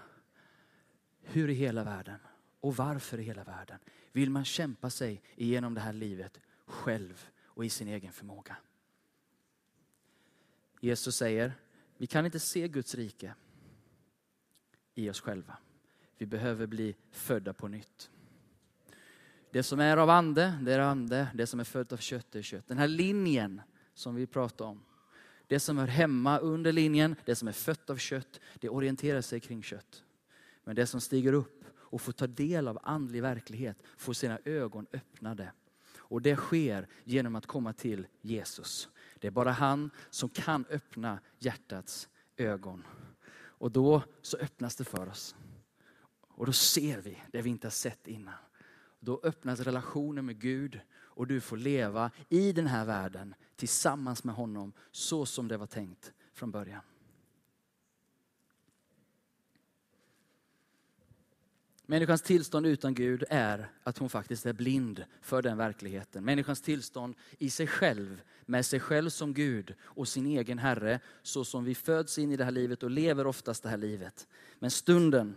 Hur 1.21 1.49
i 1.49 1.53
hela 1.53 1.83
världen 1.83 2.19
och 2.59 2.75
varför 2.75 3.19
i 3.19 3.23
hela 3.23 3.43
världen 3.43 3.79
vill 4.11 4.29
man 4.29 4.45
kämpa 4.45 4.89
sig 4.89 5.21
igenom 5.35 5.73
det 5.73 5.81
här 5.81 5.93
livet 5.93 6.39
själv 6.65 7.27
och 7.43 7.65
i 7.65 7.69
sin 7.69 7.87
egen 7.87 8.13
förmåga. 8.13 8.57
Jesus 10.81 11.15
säger, 11.15 11.53
vi 11.97 12.07
kan 12.07 12.25
inte 12.25 12.39
se 12.39 12.67
Guds 12.67 12.95
rike 12.95 13.33
i 14.95 15.09
oss 15.09 15.21
själva. 15.21 15.57
Vi 16.17 16.25
behöver 16.25 16.67
bli 16.67 16.95
födda 17.11 17.53
på 17.53 17.67
nytt. 17.67 18.09
Det 19.51 19.63
som 19.63 19.79
är 19.79 19.97
av 19.97 20.09
ande, 20.09 20.59
det 20.61 20.73
är 20.73 20.79
ande. 20.79 21.27
Det 21.33 21.47
som 21.47 21.59
är 21.59 21.63
fött 21.63 21.91
av 21.91 21.97
kött, 21.97 22.27
det 22.31 22.39
är 22.39 22.43
kött. 22.43 22.67
Den 22.67 22.77
här 22.77 22.87
linjen 22.87 23.61
som 23.93 24.15
vi 24.15 24.27
pratar 24.27 24.65
om. 24.65 24.83
Det 25.47 25.59
som 25.59 25.77
hör 25.77 25.87
hemma 25.87 26.39
under 26.39 26.71
linjen, 26.71 27.15
det 27.25 27.35
som 27.35 27.47
är 27.47 27.51
fött 27.51 27.89
av 27.89 27.97
kött, 27.97 28.39
det 28.59 28.69
orienterar 28.69 29.21
sig 29.21 29.39
kring 29.39 29.63
kött. 29.63 30.03
Men 30.63 30.75
det 30.75 30.85
som 30.85 31.01
stiger 31.01 31.33
upp 31.33 31.65
och 31.89 32.01
få 32.01 32.11
ta 32.11 32.27
del 32.27 32.67
av 32.67 32.79
andlig 32.83 33.21
verklighet, 33.21 33.83
få 33.97 34.13
sina 34.13 34.39
ögon 34.45 34.87
öppnade. 34.93 35.51
Och 35.97 36.21
det 36.21 36.35
sker 36.35 36.87
genom 37.03 37.35
att 37.35 37.45
komma 37.45 37.73
till 37.73 38.07
Jesus. 38.21 38.89
Det 39.19 39.27
är 39.27 39.31
bara 39.31 39.51
han 39.51 39.89
som 40.09 40.29
kan 40.29 40.65
öppna 40.69 41.19
hjärtats 41.39 42.09
ögon. 42.37 42.83
Och 43.31 43.71
då 43.71 44.03
så 44.21 44.37
öppnas 44.37 44.75
det 44.75 44.83
för 44.83 45.09
oss. 45.09 45.35
Och 46.21 46.45
då 46.45 46.53
ser 46.53 47.01
vi 47.01 47.21
det 47.31 47.41
vi 47.41 47.49
inte 47.49 47.67
har 47.67 47.71
sett 47.71 48.07
innan. 48.07 48.33
Då 48.99 49.19
öppnas 49.23 49.59
relationen 49.59 50.25
med 50.25 50.39
Gud 50.39 50.79
och 50.91 51.27
du 51.27 51.41
får 51.41 51.57
leva 51.57 52.11
i 52.29 52.51
den 52.51 52.67
här 52.67 52.85
världen 52.85 53.35
tillsammans 53.55 54.23
med 54.23 54.35
honom 54.35 54.73
så 54.91 55.25
som 55.25 55.47
det 55.47 55.57
var 55.57 55.67
tänkt 55.67 56.13
från 56.33 56.51
början. 56.51 56.81
Människans 61.89 62.21
tillstånd 62.21 62.65
utan 62.65 62.93
Gud 62.93 63.23
är 63.29 63.69
att 63.83 63.97
hon 63.97 64.09
faktiskt 64.09 64.45
är 64.45 64.53
blind 64.53 65.03
för 65.21 65.41
den 65.41 65.57
verkligheten. 65.57 66.25
Människans 66.25 66.61
tillstånd 66.61 67.15
i 67.37 67.49
sig 67.49 67.67
själv, 67.67 68.21
med 68.45 68.65
sig 68.65 68.79
själv 68.79 69.09
som 69.09 69.33
Gud 69.33 69.73
och 69.81 70.07
sin 70.07 70.25
egen 70.25 70.59
Herre, 70.59 70.99
så 71.23 71.45
som 71.45 71.63
vi 71.63 71.75
föds 71.75 72.17
in 72.17 72.31
i 72.31 72.37
det 72.37 72.43
här 72.43 72.51
livet 72.51 72.83
och 72.83 72.89
lever 72.89 73.27
oftast 73.27 73.63
det 73.63 73.69
här 73.69 73.77
livet. 73.77 74.27
Men 74.59 74.71
stunden, 74.71 75.35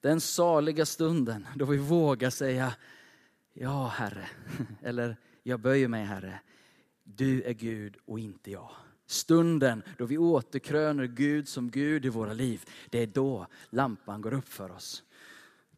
den 0.00 0.20
saliga 0.20 0.86
stunden 0.86 1.46
då 1.54 1.64
vi 1.64 1.76
vågar 1.76 2.30
säga 2.30 2.74
Ja, 3.52 3.86
Herre, 3.86 4.28
eller 4.82 5.16
jag 5.42 5.60
böjer 5.60 5.88
mig, 5.88 6.04
Herre. 6.04 6.40
Du 7.04 7.42
är 7.42 7.52
Gud 7.52 7.96
och 8.04 8.18
inte 8.18 8.50
jag. 8.50 8.70
Stunden 9.06 9.82
då 9.98 10.04
vi 10.04 10.18
återkröner 10.18 11.06
Gud 11.06 11.48
som 11.48 11.70
Gud 11.70 12.04
i 12.04 12.08
våra 12.08 12.32
liv, 12.32 12.64
det 12.90 13.02
är 13.02 13.06
då 13.06 13.46
lampan 13.70 14.22
går 14.22 14.34
upp 14.34 14.48
för 14.48 14.70
oss. 14.70 15.02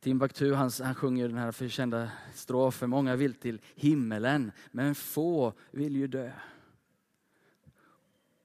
Timbuktu 0.01 0.53
han, 0.53 0.71
han 0.83 0.95
sjunger 0.95 1.29
den 1.29 1.39
här 1.39 1.53
förkända 1.53 2.11
strofen, 2.35 2.91
många 2.91 3.17
vill 3.17 3.35
till 3.35 3.61
himmelen, 3.75 4.53
men 4.71 4.95
få 4.95 5.53
vill 5.71 5.97
ju 5.97 6.07
dö. 6.07 6.33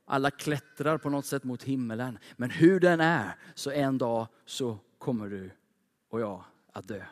Alla 0.06 0.32
klättrar 0.32 0.98
på 0.98 1.10
något 1.10 1.26
sätt 1.26 1.44
mot 1.44 1.64
himmelen, 1.64 2.20
men 2.36 2.50
hur 2.50 2.80
den 2.80 3.02
är, 3.02 3.36
så 3.56 3.72
en 3.72 3.98
dag 3.98 4.28
så 4.46 4.80
kommer 4.98 5.30
du 5.30 5.52
och 6.10 6.22
jag 6.22 6.44
att 6.72 6.88
dö. 6.88 7.06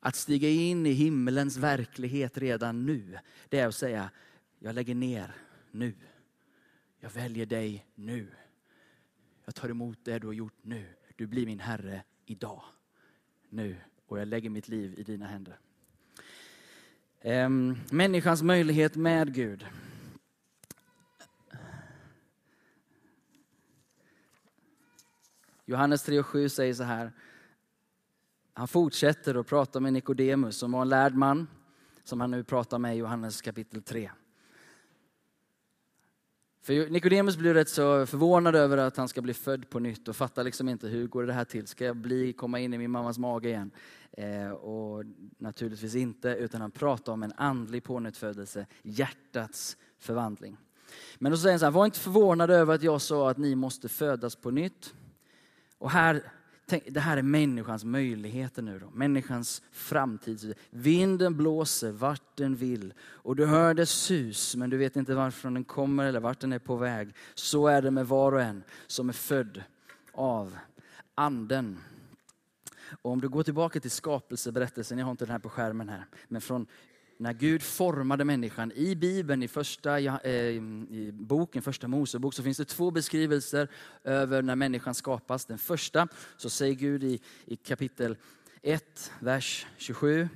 Att 0.00 0.16
stiga 0.16 0.48
in 0.48 0.86
i 0.86 0.92
himmelens 0.92 1.56
verklighet 1.56 2.38
redan 2.38 2.86
nu, 2.86 3.18
det 3.48 3.58
är 3.58 3.68
att 3.68 3.74
säga, 3.74 4.10
jag 4.58 4.74
lägger 4.74 4.94
ner 4.94 5.34
nu. 5.70 5.94
Jag 7.00 7.10
väljer 7.10 7.46
dig 7.46 7.86
nu. 7.94 8.28
Jag 9.44 9.54
tar 9.54 9.68
emot 9.68 9.98
det 10.02 10.18
du 10.18 10.26
har 10.26 10.34
gjort 10.34 10.58
nu. 10.62 10.86
Du 11.16 11.26
blir 11.26 11.46
min 11.46 11.60
Herre 11.60 12.02
idag, 12.26 12.62
nu. 13.48 13.76
Och 14.06 14.20
jag 14.20 14.28
lägger 14.28 14.50
mitt 14.50 14.68
liv 14.68 14.94
i 14.98 15.02
dina 15.02 15.26
händer. 15.26 15.58
Ehm, 17.20 17.76
människans 17.90 18.42
möjlighet 18.42 18.96
med 18.96 19.34
Gud. 19.34 19.66
Johannes 25.64 26.02
3 26.02 26.18
och 26.18 26.26
7 26.26 26.48
säger 26.48 26.74
så 26.74 26.82
här. 26.82 27.12
Han 28.52 28.68
fortsätter 28.68 29.34
att 29.34 29.46
prata 29.46 29.80
med 29.80 29.92
Nikodemus 29.92 30.56
som 30.56 30.72
var 30.72 30.82
en 30.82 30.88
lärd 30.88 31.14
man, 31.14 31.48
som 32.04 32.20
han 32.20 32.30
nu 32.30 32.44
pratar 32.44 32.78
med 32.78 32.94
i 32.94 32.98
Johannes 32.98 33.42
kapitel 33.42 33.82
3. 33.82 34.10
För 36.66 36.90
Nikodemus 36.90 37.36
blir 37.36 37.54
rätt 37.54 37.68
så 37.68 38.06
förvånad 38.06 38.56
över 38.56 38.76
att 38.76 38.96
han 38.96 39.08
ska 39.08 39.22
bli 39.22 39.34
född 39.34 39.70
på 39.70 39.78
nytt 39.78 40.08
och 40.08 40.16
fattar 40.16 40.44
liksom 40.44 40.68
inte 40.68 40.88
hur 40.88 41.06
går 41.06 41.26
det 41.26 41.32
här 41.32 41.44
till? 41.44 41.66
Ska 41.66 41.84
jag 41.84 41.96
bli, 41.96 42.32
komma 42.32 42.58
in 42.58 42.74
i 42.74 42.78
min 42.78 42.90
mammas 42.90 43.18
mage 43.18 43.48
igen? 43.48 43.70
Eh, 44.12 44.50
och 44.50 45.04
naturligtvis 45.38 45.94
inte, 45.94 46.28
utan 46.28 46.60
han 46.60 46.70
pratar 46.70 47.12
om 47.12 47.22
en 47.22 47.32
andlig 47.36 47.84
pånyttfödelse, 47.84 48.66
hjärtats 48.82 49.76
förvandling. 49.98 50.56
Men 51.18 51.32
då 51.32 51.38
säger 51.38 51.52
han 51.52 51.60
så 51.60 51.66
här, 51.66 51.72
var 51.72 51.84
inte 51.84 51.98
förvånad 51.98 52.50
över 52.50 52.74
att 52.74 52.82
jag 52.82 53.00
sa 53.00 53.30
att 53.30 53.38
ni 53.38 53.54
måste 53.54 53.88
födas 53.88 54.36
på 54.36 54.50
nytt. 54.50 54.94
Och 55.78 55.90
här 55.90 56.32
Tänk, 56.68 56.84
det 56.88 57.00
här 57.00 57.16
är 57.16 57.22
människans 57.22 57.84
möjligheter 57.84 58.62
nu 58.62 58.78
då. 58.78 58.90
Människans 58.90 59.62
framtid. 59.72 60.54
Vinden 60.70 61.36
blåser 61.36 61.92
vart 61.92 62.36
den 62.36 62.56
vill 62.56 62.94
och 63.00 63.36
du 63.36 63.46
hör 63.46 63.74
dess 63.74 63.90
sus 63.90 64.56
men 64.56 64.70
du 64.70 64.76
vet 64.76 64.96
inte 64.96 65.14
varifrån 65.14 65.54
den 65.54 65.64
kommer 65.64 66.04
eller 66.04 66.20
vart 66.20 66.40
den 66.40 66.52
är 66.52 66.58
på 66.58 66.76
väg. 66.76 67.14
Så 67.34 67.66
är 67.66 67.82
det 67.82 67.90
med 67.90 68.06
var 68.06 68.32
och 68.32 68.42
en 68.42 68.62
som 68.86 69.08
är 69.08 69.12
född 69.12 69.62
av 70.12 70.56
anden. 71.14 71.78
Och 73.02 73.10
om 73.10 73.20
du 73.20 73.28
går 73.28 73.42
tillbaka 73.42 73.80
till 73.80 73.90
skapelseberättelsen, 73.90 74.98
jag 74.98 75.06
har 75.06 75.10
inte 75.10 75.24
den 75.24 75.32
här 75.32 75.38
på 75.38 75.48
skärmen 75.48 75.88
här, 75.88 76.04
men 76.28 76.40
från 76.40 76.66
när 77.16 77.32
Gud 77.32 77.62
formade 77.62 78.24
människan. 78.24 78.72
I 78.72 78.94
Bibeln, 78.94 79.42
i 79.42 79.48
första 79.48 79.98
eh, 79.98 80.32
i 80.32 81.10
boken, 81.12 81.62
första 81.62 81.88
Mosebok, 81.88 82.34
så 82.34 82.42
finns 82.42 82.58
det 82.58 82.64
två 82.64 82.90
beskrivelser 82.90 83.68
över 84.04 84.42
när 84.42 84.56
människan 84.56 84.94
skapas. 84.94 85.44
Den 85.44 85.58
första, 85.58 86.08
så 86.36 86.50
säger 86.50 86.74
Gud 86.74 87.04
i, 87.04 87.20
i 87.44 87.56
kapitel 87.56 88.16
1, 88.62 89.12
vers 89.20 89.66
27. 89.76 90.28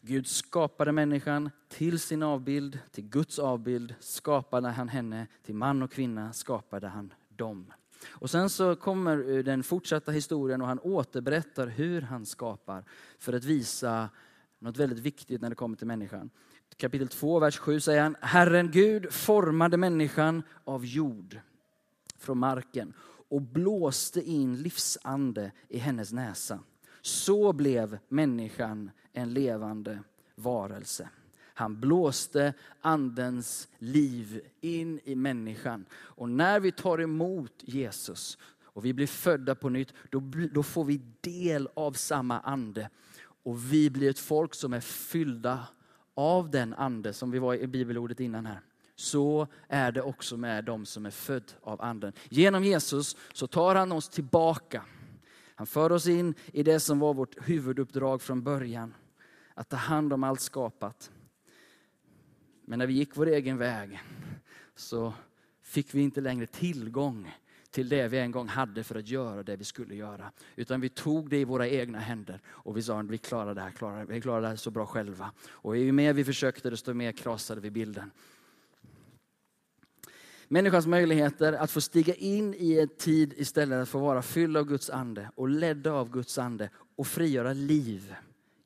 Gud 0.00 0.26
skapade 0.26 0.92
människan 0.92 1.50
till 1.68 2.00
sin 2.00 2.22
avbild, 2.22 2.78
till 2.90 3.04
Guds 3.04 3.38
avbild 3.38 3.94
skapade 4.00 4.68
han 4.68 4.88
henne, 4.88 5.26
till 5.42 5.54
man 5.54 5.82
och 5.82 5.92
kvinna 5.92 6.32
skapade 6.32 6.88
han 6.88 7.12
dem. 7.28 7.72
Och 8.08 8.30
sen 8.30 8.50
så 8.50 8.76
kommer 8.76 9.36
eh, 9.36 9.44
den 9.44 9.62
fortsatta 9.62 10.12
historien 10.12 10.60
och 10.60 10.68
han 10.68 10.80
återberättar 10.80 11.66
hur 11.66 12.02
han 12.02 12.26
skapar 12.26 12.84
för 13.18 13.32
att 13.32 13.44
visa 13.44 14.08
något 14.58 14.76
väldigt 14.76 14.98
viktigt 14.98 15.40
när 15.40 15.50
det 15.50 15.56
kommer 15.56 15.76
till 15.76 15.86
människan. 15.86 16.30
Kapitel 16.76 17.08
2, 17.08 17.38
vers 17.38 17.58
7 17.58 17.80
säger 17.80 18.02
han, 18.02 18.16
Herren 18.20 18.70
Gud 18.70 19.12
formade 19.12 19.76
människan 19.76 20.42
av 20.64 20.84
jord 20.84 21.40
från 22.18 22.38
marken 22.38 22.92
och 23.28 23.42
blåste 23.42 24.22
in 24.22 24.62
livsande 24.62 25.52
i 25.68 25.78
hennes 25.78 26.12
näsa. 26.12 26.58
Så 27.02 27.52
blev 27.52 27.98
människan 28.08 28.90
en 29.12 29.34
levande 29.34 30.02
varelse. 30.34 31.08
Han 31.54 31.80
blåste 31.80 32.54
andens 32.80 33.68
liv 33.78 34.40
in 34.60 35.00
i 35.04 35.14
människan. 35.14 35.84
Och 35.92 36.28
när 36.28 36.60
vi 36.60 36.72
tar 36.72 37.00
emot 37.00 37.52
Jesus 37.60 38.38
och 38.60 38.84
vi 38.84 38.92
blir 38.92 39.06
födda 39.06 39.54
på 39.54 39.68
nytt, 39.68 39.92
då, 40.10 40.22
då 40.52 40.62
får 40.62 40.84
vi 40.84 41.00
del 41.20 41.68
av 41.74 41.92
samma 41.92 42.40
ande. 42.40 42.90
Och 43.46 43.72
vi 43.72 43.90
blir 43.90 44.10
ett 44.10 44.18
folk 44.18 44.54
som 44.54 44.72
är 44.72 44.80
fyllda 44.80 45.66
av 46.14 46.50
den 46.50 46.74
ande 46.74 47.12
som 47.12 47.30
vi 47.30 47.38
var 47.38 47.54
i 47.54 47.66
bibelordet 47.66 48.20
innan 48.20 48.46
här. 48.46 48.60
Så 48.94 49.48
är 49.68 49.92
det 49.92 50.02
också 50.02 50.36
med 50.36 50.64
de 50.64 50.86
som 50.86 51.06
är 51.06 51.10
född 51.10 51.52
av 51.62 51.82
anden. 51.82 52.12
Genom 52.28 52.64
Jesus 52.64 53.16
så 53.32 53.46
tar 53.46 53.74
han 53.74 53.92
oss 53.92 54.08
tillbaka. 54.08 54.84
Han 55.54 55.66
för 55.66 55.92
oss 55.92 56.06
in 56.06 56.34
i 56.52 56.62
det 56.62 56.80
som 56.80 56.98
var 56.98 57.14
vårt 57.14 57.48
huvuduppdrag 57.48 58.22
från 58.22 58.42
början. 58.42 58.94
Att 59.54 59.68
ta 59.68 59.76
hand 59.76 60.12
om 60.12 60.24
allt 60.24 60.40
skapat. 60.40 61.10
Men 62.64 62.78
när 62.78 62.86
vi 62.86 62.94
gick 62.94 63.16
vår 63.16 63.26
egen 63.26 63.58
väg 63.58 64.02
så 64.74 65.14
fick 65.62 65.94
vi 65.94 66.00
inte 66.00 66.20
längre 66.20 66.46
tillgång 66.46 67.34
till 67.76 67.88
det 67.88 68.08
vi 68.08 68.18
en 68.18 68.30
gång 68.30 68.48
hade 68.48 68.84
för 68.84 68.94
att 68.94 69.08
göra 69.08 69.42
det 69.42 69.56
vi 69.56 69.64
skulle 69.64 69.94
göra. 69.94 70.32
Utan 70.56 70.80
vi 70.80 70.88
tog 70.88 71.30
det 71.30 71.38
i 71.38 71.44
våra 71.44 71.68
egna 71.68 71.98
händer 71.98 72.40
och 72.46 72.76
vi 72.76 72.82
sa 72.82 73.00
att 73.00 73.10
vi 73.10 73.18
klarar 73.18 73.54
det 73.54 73.60
här, 73.60 73.70
klarar, 73.70 74.04
vi 74.04 74.20
klarar 74.20 74.42
det 74.42 74.48
här 74.48 74.56
så 74.56 74.70
bra 74.70 74.86
själva. 74.86 75.32
Och 75.48 75.76
ju 75.76 75.92
mer 75.92 76.12
vi 76.12 76.24
försökte 76.24 76.70
desto 76.70 76.94
mer 76.94 77.12
krasade 77.12 77.60
vi 77.60 77.70
bilden. 77.70 78.10
Människans 80.48 80.86
möjligheter 80.86 81.52
att 81.52 81.70
få 81.70 81.80
stiga 81.80 82.14
in 82.14 82.54
i 82.54 82.78
en 82.80 82.88
tid 82.88 83.34
istället 83.36 83.82
att 83.82 83.88
få 83.88 83.98
vara 83.98 84.22
fylld 84.22 84.56
av 84.56 84.64
Guds 84.64 84.90
ande 84.90 85.30
och 85.34 85.48
ledda 85.48 85.92
av 85.92 86.10
Guds 86.10 86.38
ande 86.38 86.70
och 86.96 87.06
frigöra 87.06 87.52
liv 87.52 88.14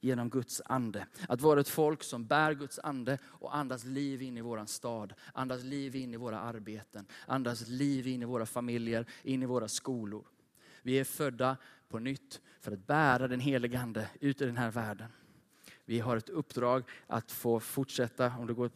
genom 0.01 0.31
Guds 0.31 0.63
ande. 0.65 1.07
Att 1.29 1.41
vara 1.41 1.61
ett 1.61 1.69
folk 1.69 2.03
som 2.03 2.27
bär 2.27 2.55
Guds 2.55 2.79
ande 2.79 3.19
och 3.25 3.57
andas 3.57 3.85
liv 3.85 4.23
in 4.23 4.39
i 4.39 4.41
våran 4.41 4.67
stad, 4.67 5.15
andas 5.35 5.63
liv 5.63 5.97
in 5.97 6.15
i 6.15 6.17
våra 6.17 6.41
arbeten, 6.41 7.07
andas 7.27 7.69
liv 7.69 8.07
in 8.07 8.23
i 8.23 8.25
våra 8.25 8.47
familjer, 8.47 9.07
in 9.23 9.43
i 9.43 9.47
våra 9.47 9.69
skolor. 9.69 10.27
Vi 10.83 10.99
är 10.99 11.05
födda 11.05 11.57
på 11.89 11.99
nytt 11.99 12.41
för 12.61 12.73
att 12.73 12.87
bära 12.87 13.29
den 13.29 13.41
helige 13.41 13.81
Ande 13.81 14.09
ut 14.21 14.41
i 14.41 14.47
den 14.47 14.57
här 14.57 14.71
världen. 14.71 15.09
Vi 15.91 15.99
har 15.99 16.17
ett 16.17 16.29
uppdrag 16.29 16.83
att 17.07 17.33
få 17.33 17.61
fortsätta, 17.61 18.33
om 18.39 18.47
du 18.47 18.55
går 18.55 18.71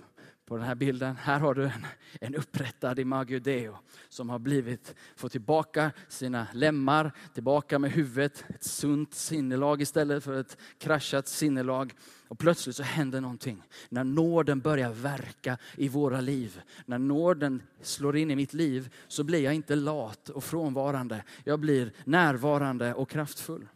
på 0.46 0.56
den 0.56 0.66
här 0.66 0.74
bilden. 0.74 1.16
Här 1.16 1.40
har 1.40 1.54
du 1.54 1.64
en, 1.64 1.86
en 2.20 2.34
upprättad 2.34 2.98
Imago 2.98 3.38
Deo 3.38 3.76
som 4.08 4.30
har 4.30 4.38
blivit, 4.38 4.94
fått 5.16 5.32
tillbaka 5.32 5.92
sina 6.08 6.46
lemmar, 6.52 7.12
tillbaka 7.34 7.78
med 7.78 7.92
huvudet, 7.92 8.44
ett 8.48 8.64
sunt 8.64 9.14
sinnelag 9.14 9.82
istället 9.82 10.24
för 10.24 10.40
ett 10.40 10.56
kraschat 10.78 11.28
sinnelag. 11.28 11.94
Och 12.28 12.38
plötsligt 12.38 12.76
så 12.76 12.82
händer 12.82 13.20
någonting. 13.20 13.62
När 13.88 14.04
nåden 14.04 14.60
börjar 14.60 14.92
verka 14.92 15.58
i 15.76 15.88
våra 15.88 16.20
liv, 16.20 16.60
när 16.86 16.98
nåden 16.98 17.62
slår 17.80 18.16
in 18.16 18.30
i 18.30 18.36
mitt 18.36 18.54
liv, 18.54 18.94
så 19.08 19.24
blir 19.24 19.40
jag 19.40 19.54
inte 19.54 19.76
lat 19.76 20.28
och 20.28 20.44
frånvarande. 20.44 21.24
Jag 21.44 21.60
blir 21.60 21.92
närvarande 22.04 22.94
och 22.94 23.10
kraftfull 23.10 23.68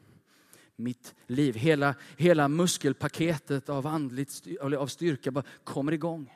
mitt 0.78 1.14
liv. 1.26 1.54
Hela, 1.54 1.94
hela 2.16 2.48
muskelpaketet 2.48 3.68
av, 3.68 3.86
andligt, 3.86 4.46
av 4.60 4.86
styrka 4.86 5.30
bara 5.30 5.44
kommer 5.64 5.92
igång. 5.92 6.34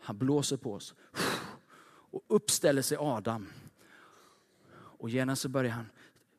Han 0.00 0.18
blåser 0.18 0.56
på 0.56 0.74
oss. 0.74 0.94
Och 2.10 2.22
uppställer 2.28 2.82
sig 2.82 2.96
Adam. 3.00 3.46
Och 4.72 5.10
genast 5.10 5.42
så 5.42 5.48
börjar 5.48 5.72
han 5.72 5.86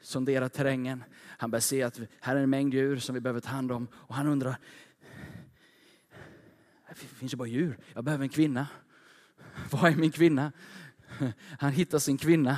sondera 0.02 0.50
terrängen. 0.50 1.04
Han 1.14 1.52
börjar 1.52 1.62
se 1.62 1.84
att 1.84 2.00
här 2.20 2.36
är 2.36 2.44
en 2.44 2.50
mängd 2.50 2.74
djur 2.74 2.98
som 2.98 3.16
vi 3.16 3.22
behöver 3.22 3.40
ta 3.40 3.50
hand 3.50 3.72
om. 3.72 3.88
Och 3.94 4.16
han 4.16 4.28
undrar, 4.28 4.58
det 6.90 6.96
finns 6.96 7.34
ju 7.34 7.38
bara 7.38 7.48
djur. 7.48 7.78
Jag 7.94 8.04
behöver 8.04 8.24
en 8.24 8.30
kvinna. 8.30 8.68
Var 9.72 9.90
är 9.90 9.96
min 9.96 10.12
kvinna? 10.12 10.52
Han 11.60 11.72
hittar 11.72 12.00
sin 12.00 12.18
kvinna. 12.18 12.58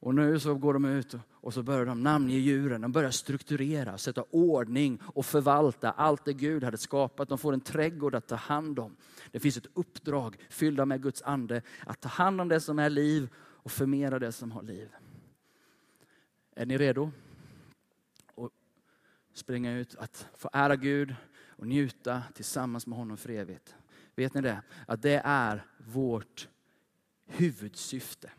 Och 0.00 0.14
nu 0.14 0.40
så 0.40 0.54
går 0.54 0.74
de 0.74 0.84
ut 0.84 1.14
och 1.40 1.54
så 1.54 1.62
börjar 1.62 1.86
de 1.86 2.02
namnge 2.02 2.36
djuren. 2.36 2.80
De 2.80 2.92
börjar 2.92 3.10
strukturera, 3.10 3.98
sätta 3.98 4.22
ordning 4.30 5.00
och 5.04 5.26
förvalta 5.26 5.90
allt 5.90 6.24
det 6.24 6.32
Gud 6.32 6.64
hade 6.64 6.78
skapat. 6.78 7.28
De 7.28 7.38
får 7.38 7.52
en 7.52 7.60
trädgård 7.60 8.14
att 8.14 8.26
ta 8.26 8.34
hand 8.34 8.78
om. 8.78 8.96
Det 9.30 9.40
finns 9.40 9.56
ett 9.56 9.66
uppdrag 9.74 10.36
fyllda 10.50 10.86
med 10.86 11.02
Guds 11.02 11.22
ande 11.22 11.62
att 11.86 12.00
ta 12.00 12.08
hand 12.08 12.40
om 12.40 12.48
det 12.48 12.60
som 12.60 12.78
är 12.78 12.90
liv 12.90 13.28
och 13.36 13.72
förmera 13.72 14.18
det 14.18 14.32
som 14.32 14.52
har 14.52 14.62
liv. 14.62 14.88
Är 16.56 16.66
ni 16.66 16.78
redo? 16.78 17.10
Att 18.36 18.52
springa 19.34 19.72
ut, 19.72 19.94
att 19.94 20.28
få 20.34 20.50
ära 20.52 20.76
Gud 20.76 21.14
och 21.58 21.66
njuta 21.66 22.22
tillsammans 22.34 22.86
med 22.86 22.98
honom 22.98 23.16
för 23.16 23.30
evigt. 23.30 23.74
Vet 24.14 24.34
ni 24.34 24.40
det? 24.40 24.62
Att 24.86 25.02
det 25.02 25.22
är 25.24 25.66
vårt 25.78 26.48
huvudsyfte. 27.26 28.30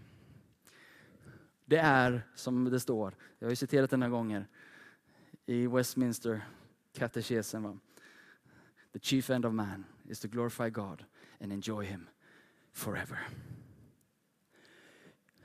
Det 1.70 1.78
är 1.78 2.22
som 2.36 2.66
det 2.66 2.80
står, 2.80 3.16
jag 3.40 3.48
har 3.48 3.50
ju 3.50 3.56
citerat 3.56 3.90
den 3.90 4.02
här 4.02 4.10
gånger, 4.10 4.48
i 5.46 5.68
Westminster 5.68 6.42
katekesen. 6.94 7.80
The 8.94 9.00
chief 9.00 9.30
end 9.30 9.46
of 9.46 9.54
man 9.54 9.86
is 10.08 10.20
to 10.20 10.28
glorify 10.28 10.70
God 10.70 11.06
and 11.40 11.54
enjoy 11.54 11.86
him 11.86 12.10
forever. 12.72 13.28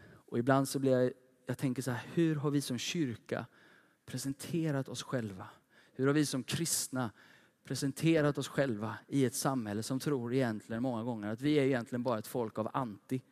Och 0.06 0.38
ibland 0.38 0.68
så 0.68 0.78
blir 0.78 0.92
jag, 0.92 1.12
jag 1.46 1.58
tänker 1.58 1.82
så 1.82 1.90
här, 1.90 2.06
hur 2.14 2.36
har 2.36 2.50
vi 2.50 2.60
som 2.60 2.78
kyrka 2.78 3.46
presenterat 4.06 4.88
oss 4.88 5.02
själva? 5.02 5.48
Hur 5.92 6.06
har 6.06 6.14
vi 6.14 6.26
som 6.26 6.44
kristna 6.44 7.10
presenterat 7.64 8.38
oss 8.38 8.48
själva 8.48 8.98
i 9.08 9.24
ett 9.24 9.34
samhälle 9.34 9.82
som 9.82 10.00
tror 10.00 10.34
egentligen 10.34 10.82
många 10.82 11.02
gånger 11.02 11.28
att 11.28 11.40
vi 11.40 11.54
är 11.54 11.64
egentligen 11.64 12.02
bara 12.02 12.18
ett 12.18 12.26
folk 12.26 12.58
av 12.58 12.70
anti. 12.72 13.22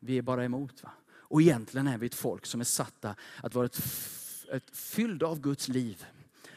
Vi 0.00 0.18
är 0.18 0.22
bara 0.22 0.44
emot. 0.44 0.82
Va? 0.82 0.92
Och 1.32 1.42
egentligen 1.42 1.86
är 1.86 1.98
vi 1.98 2.06
ett 2.06 2.14
folk 2.14 2.46
som 2.46 2.60
är 2.60 2.64
satta 2.64 3.14
att 3.42 3.54
vara 3.54 3.66
ett, 3.66 3.82
ett 4.52 4.76
fyllda 4.76 5.26
av 5.26 5.40
Guds 5.40 5.68
liv. 5.68 6.06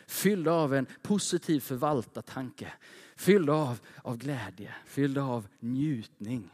Fyllda 0.07 0.51
av 0.51 0.73
en 0.73 0.87
positiv 1.01 1.59
förvaltartanke. 1.59 2.73
Fyllda 3.15 3.53
av, 3.53 3.79
av 4.03 4.17
glädje, 4.17 4.75
fyllda 4.85 5.23
av 5.23 5.47
njutning. 5.59 6.51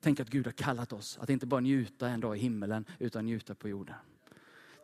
Tänk 0.00 0.20
att 0.20 0.30
Gud 0.30 0.46
har 0.46 0.52
kallat 0.52 0.92
oss 0.92 1.18
att 1.20 1.30
inte 1.30 1.46
bara 1.46 1.60
njuta 1.60 2.08
en 2.08 2.20
dag 2.20 2.36
i 2.36 2.40
himmelen 2.40 2.84
utan 2.98 3.24
njuta 3.24 3.54
på 3.54 3.68
jorden. 3.68 3.96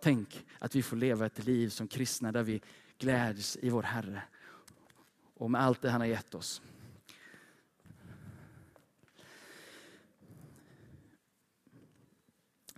Tänk 0.03 0.45
att 0.59 0.75
vi 0.75 0.83
får 0.83 0.97
leva 0.97 1.27
ett 1.27 1.45
liv 1.45 1.69
som 1.69 1.89
kristna 1.89 2.33
där 2.33 2.43
vi 2.43 2.63
gläds 2.99 3.57
i 3.57 3.71
vår 3.71 3.83
Herre 3.83 4.23
och 5.35 5.51
med 5.51 5.63
allt 5.63 5.83
det 5.83 5.91
han 5.91 6.01
har 6.01 6.09
gett 6.09 6.35
oss. 6.35 6.63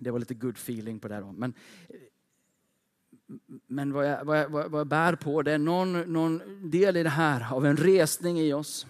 Det 0.05 0.11
var 0.11 0.19
lite 0.19 0.35
good 0.35 0.57
feeling 0.57 0.99
på 0.99 1.09
det. 1.09 1.21
Då. 1.21 1.33
Men, 1.33 1.55
men 3.67 3.93
vad 3.93 4.11
jag, 4.11 4.25
vad, 4.25 4.39
jag, 4.39 4.49
vad 4.49 4.81
jag 4.81 4.87
bär 4.87 5.15
på 5.15 5.43
det 5.43 5.53
är 5.53 5.59
någon, 5.59 6.01
någon 6.13 6.43
del 6.71 6.97
i 6.97 7.03
det 7.03 7.09
här 7.09 7.53
av 7.53 7.67
en 7.67 7.77
resning 7.77 8.41
i 8.41 8.53
oss. 8.53 8.87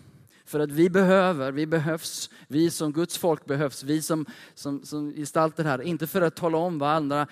För 0.47 0.61
att 0.61 0.71
vi 0.71 0.91
behöver, 0.91 1.53
vi 1.53 1.67
behövs, 1.67 2.31
vi 2.49 2.71
som 2.71 2.93
Guds 2.93 3.19
folk 3.19 3.45
behövs, 3.45 3.83
vi 3.83 4.03
som, 4.03 4.27
som, 4.55 4.85
som 4.85 5.13
gestalter 5.13 5.65
här. 5.65 5.83
Inte 5.83 6.07
för 6.07 6.23
att 6.23 6.37
tala 6.37 6.59
om 6.59 6.79
vad 6.79 6.91
andra 6.91 7.27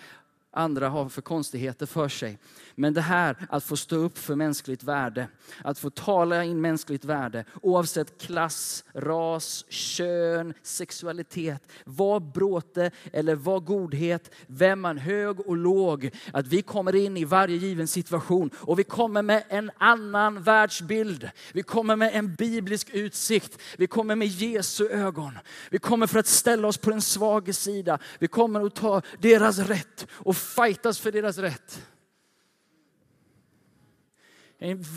andra 0.52 0.88
har 0.88 1.08
för 1.08 1.22
konstigheter 1.22 1.86
för 1.86 2.08
sig. 2.08 2.38
Men 2.74 2.94
det 2.94 3.00
här 3.00 3.36
att 3.50 3.64
få 3.64 3.76
stå 3.76 3.96
upp 3.96 4.18
för 4.18 4.34
mänskligt 4.34 4.82
värde, 4.82 5.28
att 5.64 5.78
få 5.78 5.90
tala 5.90 6.44
in 6.44 6.60
mänskligt 6.60 7.04
värde 7.04 7.44
oavsett 7.62 8.20
klass, 8.20 8.84
ras, 8.94 9.64
kön, 9.68 10.54
sexualitet, 10.62 11.62
var 11.84 12.20
bråte 12.20 12.90
eller 13.12 13.34
var 13.34 13.60
godhet, 13.60 14.30
vem 14.46 14.80
man 14.80 14.98
hög 14.98 15.40
och 15.40 15.56
låg. 15.56 16.10
Att 16.32 16.46
vi 16.46 16.62
kommer 16.62 16.94
in 16.96 17.16
i 17.16 17.24
varje 17.24 17.56
given 17.56 17.88
situation 17.88 18.50
och 18.54 18.78
vi 18.78 18.84
kommer 18.84 19.22
med 19.22 19.44
en 19.48 19.70
annan 19.78 20.42
världsbild. 20.42 21.30
Vi 21.52 21.62
kommer 21.62 21.96
med 21.96 22.10
en 22.14 22.34
biblisk 22.34 22.90
utsikt. 22.90 23.58
Vi 23.76 23.86
kommer 23.86 24.16
med 24.16 24.28
Jesu 24.28 24.88
ögon. 24.88 25.38
Vi 25.70 25.78
kommer 25.78 26.06
för 26.06 26.18
att 26.18 26.26
ställa 26.26 26.68
oss 26.68 26.78
på 26.78 26.90
den 26.90 27.02
svage 27.02 27.52
sida. 27.52 27.98
Vi 28.18 28.28
kommer 28.28 28.66
att 28.66 28.74
ta 28.74 29.02
deras 29.18 29.58
rätt 29.58 30.06
och 30.12 30.36
fightas 30.42 30.98
för 30.98 31.12
deras 31.12 31.38
rätt. 31.38 31.86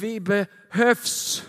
Vi 0.02 0.20
behövs. 0.20 1.44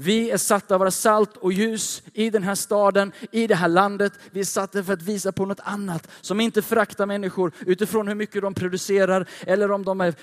Vi 0.00 0.30
är 0.30 0.36
satta 0.36 0.74
att 0.74 0.78
vara 0.78 0.90
salt 0.90 1.36
och 1.36 1.52
ljus 1.52 2.02
i 2.12 2.30
den 2.30 2.42
här 2.42 2.54
staden, 2.54 3.12
i 3.32 3.46
det 3.46 3.54
här 3.54 3.68
landet. 3.68 4.12
Vi 4.30 4.40
är 4.40 4.44
satta 4.44 4.84
för 4.84 4.92
att 4.92 5.02
visa 5.02 5.32
på 5.32 5.46
något 5.46 5.60
annat 5.60 6.08
som 6.20 6.40
inte 6.40 6.62
föraktar 6.62 7.06
människor 7.06 7.52
utifrån 7.66 8.08
hur 8.08 8.14
mycket 8.14 8.42
de 8.42 8.54
producerar 8.54 9.28
eller 9.46 9.70
om 9.70 9.84
de 9.84 10.00
är 10.00 10.14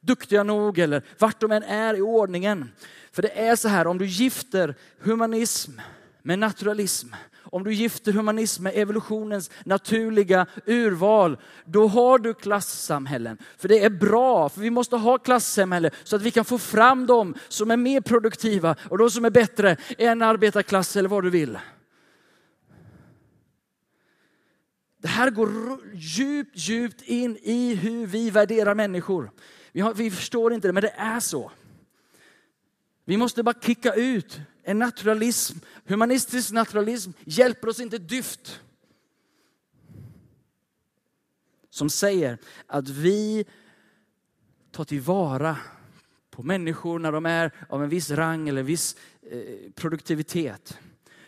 duktiga 0.00 0.42
nog 0.42 0.78
eller 0.78 1.02
vart 1.18 1.40
de 1.40 1.52
än 1.52 1.62
är 1.62 1.94
i 1.94 2.00
ordningen. 2.00 2.72
För 3.12 3.22
det 3.22 3.40
är 3.40 3.56
så 3.56 3.68
här, 3.68 3.86
om 3.86 3.98
du 3.98 4.06
gifter 4.06 4.74
humanism 5.00 5.72
med 6.22 6.38
naturalism 6.38 7.08
om 7.42 7.64
du 7.64 7.72
gifter 7.72 8.12
humanism 8.12 8.62
med 8.62 8.72
evolutionens 8.76 9.50
naturliga 9.64 10.46
urval, 10.66 11.38
då 11.64 11.86
har 11.86 12.18
du 12.18 12.34
klassamhällen. 12.34 13.38
För 13.58 13.68
det 13.68 13.84
är 13.84 13.90
bra, 13.90 14.48
för 14.48 14.60
vi 14.60 14.70
måste 14.70 14.96
ha 14.96 15.18
klassamhälle 15.18 15.90
så 16.04 16.16
att 16.16 16.22
vi 16.22 16.30
kan 16.30 16.44
få 16.44 16.58
fram 16.58 17.06
dem 17.06 17.34
som 17.48 17.70
är 17.70 17.76
mer 17.76 18.00
produktiva 18.00 18.76
och 18.90 18.98
de 18.98 19.10
som 19.10 19.24
är 19.24 19.30
bättre 19.30 19.76
än 19.98 20.22
arbetarklass 20.22 20.96
eller 20.96 21.08
vad 21.08 21.24
du 21.24 21.30
vill. 21.30 21.58
Det 25.02 25.08
här 25.08 25.30
går 25.30 25.50
djupt, 25.94 26.50
djupt 26.54 27.02
in 27.02 27.36
i 27.42 27.74
hur 27.74 28.06
vi 28.06 28.30
värderar 28.30 28.74
människor. 28.74 29.30
Vi, 29.72 29.80
har, 29.80 29.94
vi 29.94 30.10
förstår 30.10 30.52
inte 30.52 30.68
det, 30.68 30.72
men 30.72 30.82
det 30.82 30.94
är 30.96 31.20
så. 31.20 31.52
Vi 33.04 33.16
måste 33.16 33.42
bara 33.42 33.60
kicka 33.60 33.94
ut 33.94 34.40
en 34.62 34.78
naturalism, 34.78 35.58
humanistisk 35.86 36.52
naturalism 36.52 37.10
hjälper 37.24 37.68
oss 37.68 37.80
inte 37.80 37.98
dyft. 37.98 38.60
Som 41.70 41.90
säger 41.90 42.38
att 42.66 42.88
vi 42.88 43.44
tar 44.72 44.84
tillvara 44.84 45.56
på 46.30 46.42
människor 46.42 46.98
när 46.98 47.12
de 47.12 47.26
är 47.26 47.52
av 47.68 47.82
en 47.82 47.88
viss 47.88 48.10
rang 48.10 48.48
eller 48.48 48.62
viss 48.62 48.96
eh, 49.30 49.72
produktivitet. 49.74 50.78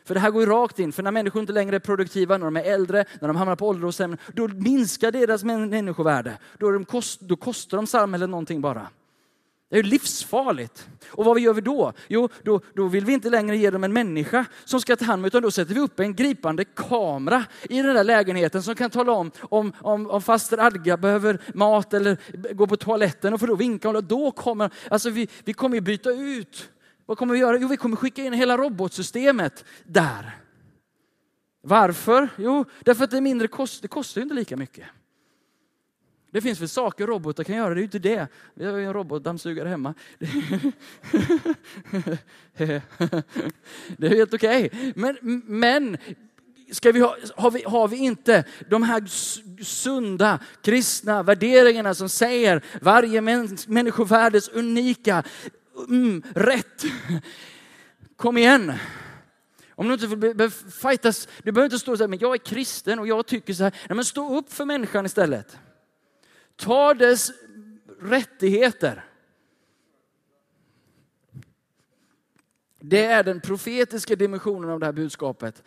För 0.05 0.15
det 0.15 0.21
här 0.21 0.31
går 0.31 0.43
ju 0.43 0.49
rakt 0.49 0.79
in, 0.79 0.93
för 0.93 1.03
när 1.03 1.11
människor 1.11 1.41
inte 1.41 1.53
längre 1.53 1.77
är 1.77 1.81
produktiva, 1.81 2.39
när 2.39 2.45
de 2.45 2.57
är 2.57 2.65
äldre, 2.65 3.05
när 3.21 3.29
de 3.29 3.37
hamnar 3.37 3.57
på 3.57 3.69
ålderdomshem, 3.69 4.17
då 4.35 4.49
minskar 4.49 5.13
deras 5.13 5.45
människovärde. 5.45 6.39
Då, 6.59 6.71
de 6.71 6.85
kost, 6.85 7.21
då 7.21 7.37
kostar 7.37 7.77
de 7.77 7.87
samhället 7.87 8.31
någonting 8.31 8.61
bara. 8.61 8.89
Det 9.73 9.79
är 9.79 9.83
livsfarligt. 9.83 10.89
Och 11.09 11.25
vad 11.25 11.41
gör 11.41 11.55
vi 11.55 11.61
då? 11.61 11.93
Jo, 12.09 12.29
då, 12.43 12.61
då 12.75 12.89
vill 12.89 13.05
vi 13.05 13.13
inte 13.13 13.31
längre 13.31 13.57
ge 13.57 13.71
dem 13.71 13.85
en 13.85 13.93
människa 13.93 14.45
som 14.65 14.81
ska 14.81 14.97
ta 14.97 15.05
hand 15.05 15.21
om, 15.21 15.25
utan 15.25 15.43
då 15.43 15.51
sätter 15.51 15.75
vi 15.75 15.81
upp 15.81 16.01
en 16.01 16.15
gripande 16.15 16.65
kamera 16.65 17.45
i 17.63 17.83
den 17.83 17.95
där 17.95 18.05
lägenheten 18.05 18.63
som 18.63 18.75
kan 18.75 18.91
tala 18.91 19.13
om 19.13 19.31
om, 19.41 19.73
om, 19.81 20.11
om 20.11 20.23
faster 20.23 20.59
Adga 20.59 20.97
behöver 20.97 21.39
mat 21.55 21.95
eller 21.95 22.19
gå 22.55 22.67
på 22.67 22.77
toaletten 22.77 23.35
och 23.35 23.41
får 23.41 23.47
då 23.47 23.55
vinka. 23.55 23.89
Och 23.89 24.05
då 24.05 24.31
kommer, 24.31 24.71
alltså 24.91 25.11
vi, 25.11 25.29
vi 25.45 25.53
kommer 25.53 25.81
byta 25.81 26.11
ut. 26.11 26.71
Vad 27.07 27.19
kommer 27.19 27.35
vi 27.35 27.41
göra? 27.41 27.59
Jo, 27.59 27.69
vi 27.69 27.77
kommer 27.77 27.97
skicka 27.97 28.23
in 28.23 28.33
hela 28.33 28.57
robotsystemet 28.57 29.65
där. 29.85 30.39
Varför? 31.63 32.29
Jo, 32.37 32.65
därför 32.81 33.05
att 33.05 33.11
det 33.11 33.17
är 33.17 33.21
mindre 33.21 33.49
kost, 33.49 33.83
det 33.83 33.89
kostar 33.89 34.23
inte 34.23 34.35
lika 34.35 34.57
mycket. 34.57 34.87
Det 36.33 36.41
finns 36.41 36.61
väl 36.61 36.69
saker 36.69 37.07
robotar 37.07 37.45
kan 37.45 37.57
göra, 37.57 37.69
det 37.69 37.79
är 37.79 37.83
ju 37.83 37.85
inte 37.85 37.99
det. 37.99 38.29
Vi 38.55 38.65
har 38.65 38.79
ju 38.79 38.85
en 38.85 38.93
robotdammsugare 38.93 39.69
hemma. 39.69 39.95
Det 43.97 44.07
är 44.07 44.09
helt 44.09 44.35
okej. 44.35 44.67
Okay. 44.67 44.93
Men, 44.97 45.43
men 45.47 45.97
ska 46.71 46.93
vi 46.93 47.01
ha, 47.01 47.17
har, 47.37 47.51
vi, 47.51 47.63
har 47.63 47.89
vi 47.89 47.97
inte 47.97 48.45
de 48.71 48.83
här 48.83 49.07
sunda 49.65 50.39
kristna 50.63 51.23
värderingarna 51.23 51.95
som 51.95 52.09
säger 52.09 52.63
varje 52.81 53.21
människovärdes 53.67 54.49
unika 54.49 55.23
mm, 55.89 56.23
rätt. 56.35 56.85
Kom 58.17 58.39
igen. 58.39 58.73
Om 59.75 59.89
du 59.89 59.95
inte 59.95 60.17
behöver 60.17 60.49
fightas, 60.71 61.29
du 61.43 61.53
behöver 61.53 61.67
inte 61.67 61.79
stå 61.79 61.93
och 61.93 61.99
säga, 61.99 62.09
men 62.09 62.19
jag 62.19 62.35
är 62.35 62.39
kristen 62.39 62.99
och 62.99 63.07
jag 63.07 63.27
tycker 63.27 63.55
så 63.55 63.63
här. 63.63 63.73
Nej, 63.89 63.97
men 63.97 64.05
stå 64.05 64.39
upp 64.39 64.53
för 64.53 64.65
människan 64.65 65.07
istället. 65.07 65.59
Ta 66.57 66.95
dess 66.95 67.31
rättigheter. 68.01 69.05
Det 72.81 73.05
är 73.05 73.25
den 73.25 73.41
profetiska 73.41 74.17
dimensionen 74.17 74.71
av 74.71 74.81
det 74.81 74.87
här 74.87 74.93
budskapet. 74.93 75.63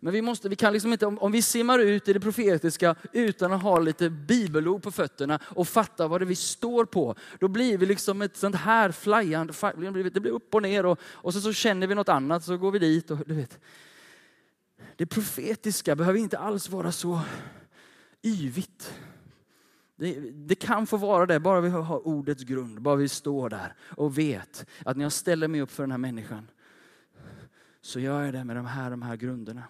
Men 0.00 0.12
vi, 0.12 0.22
måste, 0.22 0.48
vi 0.48 0.56
kan 0.56 0.72
liksom 0.72 0.92
inte, 0.92 1.06
om, 1.06 1.18
om 1.18 1.32
vi 1.32 1.42
simmar 1.42 1.78
ut 1.78 2.08
i 2.08 2.12
det 2.12 2.20
profetiska 2.20 2.94
utan 3.12 3.52
att 3.52 3.62
ha 3.62 3.78
lite 3.78 4.10
bibelord 4.10 4.82
på 4.82 4.90
fötterna 4.90 5.40
och 5.44 5.68
fatta 5.68 6.08
vad 6.08 6.20
det 6.20 6.24
är 6.24 6.26
vi 6.26 6.34
står 6.34 6.84
på, 6.84 7.14
då 7.40 7.48
blir 7.48 7.78
vi 7.78 7.86
liksom 7.86 8.22
ett 8.22 8.36
sånt 8.36 8.56
här 8.56 8.92
flyande, 8.92 9.52
det 10.10 10.20
blir 10.20 10.30
upp 10.32 10.54
och 10.54 10.62
ner 10.62 10.86
och, 10.86 10.98
och 11.04 11.34
så, 11.34 11.40
så 11.40 11.52
känner 11.52 11.86
vi 11.86 11.94
något 11.94 12.08
annat 12.08 12.44
så 12.44 12.56
går 12.56 12.70
vi 12.70 12.78
dit. 12.78 13.10
Och, 13.10 13.18
du 13.26 13.34
vet. 13.34 13.58
Det 14.96 15.06
profetiska 15.06 15.96
behöver 15.96 16.18
inte 16.18 16.38
alls 16.38 16.68
vara 16.68 16.92
så 16.92 17.20
yvigt. 18.22 18.92
Det, 19.98 20.30
det, 20.30 20.54
kan 20.54 20.86
få 20.86 20.96
vara 20.96 21.26
det, 21.26 21.40
bara 21.40 21.60
vi 21.60 21.68
har 21.68 22.06
ordets 22.06 22.44
grund, 22.44 22.82
bara 22.82 22.96
vi 22.96 23.08
står 23.08 23.50
där 23.50 23.74
och 23.80 24.18
vet 24.18 24.66
att 24.84 24.96
när 24.96 25.04
jag 25.04 25.12
ställer 25.12 25.48
mig 25.48 25.60
upp 25.60 25.70
för 25.70 25.82
den 25.82 25.90
här 25.90 25.98
människan 25.98 26.50
så 27.80 28.00
gör 28.00 28.22
jag 28.22 28.34
det 28.34 28.44
med 28.44 28.56
de 28.56 28.66
här, 28.66 28.90
de 28.90 29.02
här 29.02 29.16
grunderna 29.16 29.64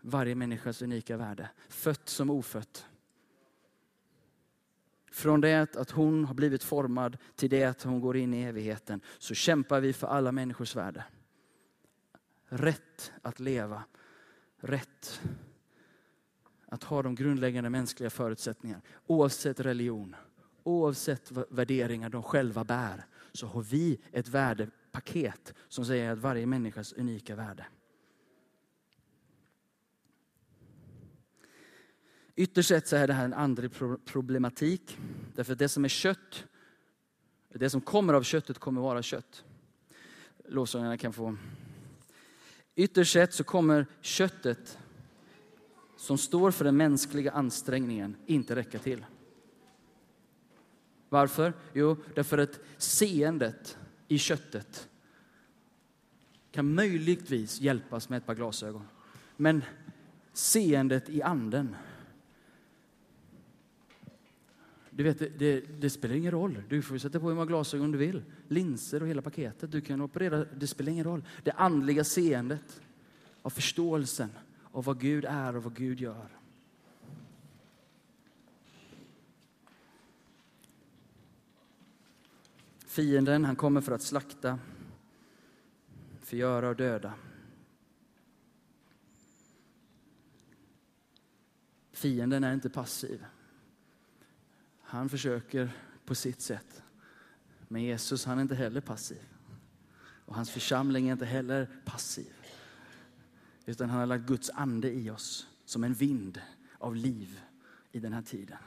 varje 0.00 0.34
människas 0.34 0.82
unika 0.82 1.16
värde. 1.16 1.48
Fött 1.68 2.08
som 2.08 2.30
ofött. 2.30 2.86
Från 5.12 5.40
det 5.40 5.76
att 5.76 5.90
hon 5.90 6.24
har 6.24 6.34
blivit 6.34 6.62
formad 6.62 7.16
till 7.36 7.50
det 7.50 7.64
att 7.64 7.82
hon 7.82 8.00
går 8.00 8.16
in 8.16 8.34
i 8.34 8.42
evigheten 8.42 9.00
så 9.18 9.34
kämpar 9.34 9.80
vi 9.80 9.92
för 9.92 10.06
alla 10.06 10.32
människors 10.32 10.76
värde. 10.76 11.04
Rätt 12.48 13.12
att 13.22 13.40
leva, 13.40 13.84
rätt 14.60 15.20
att 16.70 16.84
ha 16.84 17.02
de 17.02 17.14
grundläggande 17.14 17.70
mänskliga 17.70 18.10
förutsättningarna. 18.10 18.82
Oavsett 19.06 19.60
religion, 19.60 20.16
oavsett 20.62 21.32
värderingar 21.48 22.10
de 22.10 22.22
själva 22.22 22.64
bär, 22.64 23.06
så 23.32 23.46
har 23.46 23.62
vi 23.62 24.00
ett 24.12 24.28
värdepaket 24.28 25.54
som 25.68 25.84
säger 25.84 26.12
att 26.12 26.18
varje 26.18 26.46
människas 26.46 26.92
unika 26.92 27.36
värde. 27.36 27.66
Ytterst 32.36 32.68
sett 32.68 32.88
så 32.88 32.96
är 32.96 33.06
det 33.06 33.12
här 33.12 33.24
en 33.24 33.34
andlig 33.34 33.70
problematik. 34.04 34.98
Därför 35.34 35.52
att 35.52 35.58
det 35.58 35.68
som 35.68 35.84
är 35.84 35.88
kött, 35.88 36.44
det 37.48 37.70
som 37.70 37.80
kommer 37.80 38.14
av 38.14 38.22
köttet 38.22 38.58
kommer 38.58 38.80
vara 38.80 39.02
kött. 39.02 39.44
Lovsångarna 40.48 40.96
kan 40.96 41.12
få. 41.12 41.36
Ytterst 42.74 43.12
sett 43.12 43.34
så 43.34 43.44
kommer 43.44 43.86
köttet 44.00 44.78
som 46.00 46.18
står 46.18 46.50
för 46.50 46.64
den 46.64 46.76
mänskliga 46.76 47.32
ansträngningen 47.32 48.16
inte 48.26 48.56
räcka 48.56 48.78
till. 48.78 49.04
Varför? 51.08 51.52
Jo, 51.72 51.96
därför 52.14 52.38
att 52.38 52.60
seendet 52.76 53.78
i 54.08 54.18
köttet 54.18 54.88
kan 56.50 56.74
möjligtvis 56.74 57.60
hjälpas 57.60 58.08
med 58.08 58.16
ett 58.16 58.26
par 58.26 58.34
glasögon. 58.34 58.84
Men 59.36 59.64
seendet 60.32 61.08
i 61.08 61.22
anden 61.22 61.76
du 64.90 65.02
vet, 65.02 65.18
det, 65.18 65.28
det, 65.38 65.60
det, 65.80 65.90
spelar 65.90 66.14
ingen 66.14 66.30
roll. 66.30 66.62
Du 66.68 66.82
får 66.82 66.98
sätta 66.98 67.20
på 67.20 67.28
hur 67.28 67.34
många 67.34 67.46
glasögon 67.46 67.92
du 67.92 67.98
vill. 67.98 68.22
Linser 68.48 69.02
och 69.02 69.08
hela 69.08 69.22
paketet. 69.22 69.72
Du 69.72 69.80
kan 69.80 70.00
operera. 70.00 70.44
Det 70.44 70.66
spelar 70.66 70.92
ingen 70.92 71.04
roll. 71.04 71.24
Det 71.42 71.52
andliga 71.52 72.04
seendet 72.04 72.80
av 73.42 73.50
förståelsen 73.50 74.30
av 74.72 74.84
vad 74.84 75.00
Gud 75.00 75.24
är 75.24 75.56
och 75.56 75.62
vad 75.62 75.74
Gud 75.74 76.00
gör. 76.00 76.28
Fienden, 82.86 83.44
han 83.44 83.56
kommer 83.56 83.80
för 83.80 83.92
att 83.92 84.02
slakta, 84.02 84.58
förgöra 86.20 86.68
och 86.68 86.76
döda. 86.76 87.14
Fienden 91.92 92.44
är 92.44 92.54
inte 92.54 92.70
passiv. 92.70 93.24
Han 94.80 95.08
försöker 95.08 95.70
på 96.04 96.14
sitt 96.14 96.40
sätt. 96.40 96.82
Men 97.68 97.82
Jesus 97.82 98.24
han 98.24 98.38
är 98.38 98.42
inte 98.42 98.54
heller 98.54 98.80
passiv. 98.80 99.22
Och 100.24 100.34
hans 100.34 100.50
församling 100.50 101.08
är 101.08 101.12
inte 101.12 101.24
heller 101.24 101.68
passiv. 101.84 102.39
Utan 103.70 103.90
han 103.90 103.98
har 103.98 104.06
lagt 104.06 104.26
Guds 104.26 104.50
ande 104.50 104.92
i 104.92 105.10
oss 105.10 105.48
som 105.64 105.84
en 105.84 105.94
vind 105.94 106.40
av 106.78 106.96
liv 106.96 107.40
i 107.92 108.00
den 108.00 108.12
här 108.12 108.22
tiden. 108.22 108.58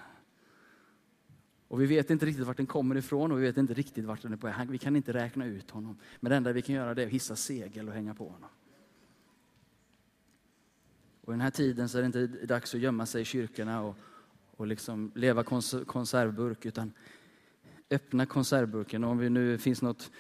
Och 1.68 1.82
vi 1.82 1.86
vet 1.86 2.10
inte 2.10 2.26
riktigt 2.26 2.46
vart 2.46 2.58
den 2.58 2.66
kommer 2.66 2.96
ifrån 2.96 3.32
och 3.32 3.38
vi 3.38 3.42
vet 3.42 3.58
inte 3.58 3.74
riktigt 3.74 4.06
vart 4.06 4.22
den 4.22 4.34
är 4.34 4.38
på 4.38 4.48
väg. 4.48 4.70
Vi 4.70 4.78
kan 4.78 4.96
inte 4.96 5.14
räkna 5.14 5.46
ut 5.46 5.72
honom. 5.72 5.98
Men 6.20 6.30
det 6.30 6.36
enda 6.36 6.52
vi 6.52 6.62
kan 6.62 6.76
göra 6.76 6.94
det 6.94 7.02
är 7.02 7.06
att 7.06 7.14
hissa 7.14 7.36
segel 7.36 7.88
och 7.88 7.94
hänga 7.94 8.14
på 8.14 8.30
honom. 8.30 8.50
Och 11.22 11.30
i 11.30 11.34
den 11.34 11.42
här 11.42 11.52
tiden 11.52 11.90
så 11.90 11.98
är 11.98 12.02
det 12.02 12.06
inte 12.06 12.28
dags 12.46 12.76
att 12.76 12.82
gömma 12.82 13.06
sig 13.06 13.22
i 13.22 13.26
kyrkorna 13.26 13.82
och, 13.82 13.98
och 14.52 14.68
liksom 14.68 15.12
leva 15.16 15.44
kons 15.44 15.76
konservburk, 15.88 16.66
utan 16.66 16.92
öppna 17.90 18.26
konservburken. 18.26 19.04
Och 19.04 19.12
om 19.12 19.18
det 19.18 19.30
nu 19.30 19.58
finns 19.58 19.82
något 19.82 20.12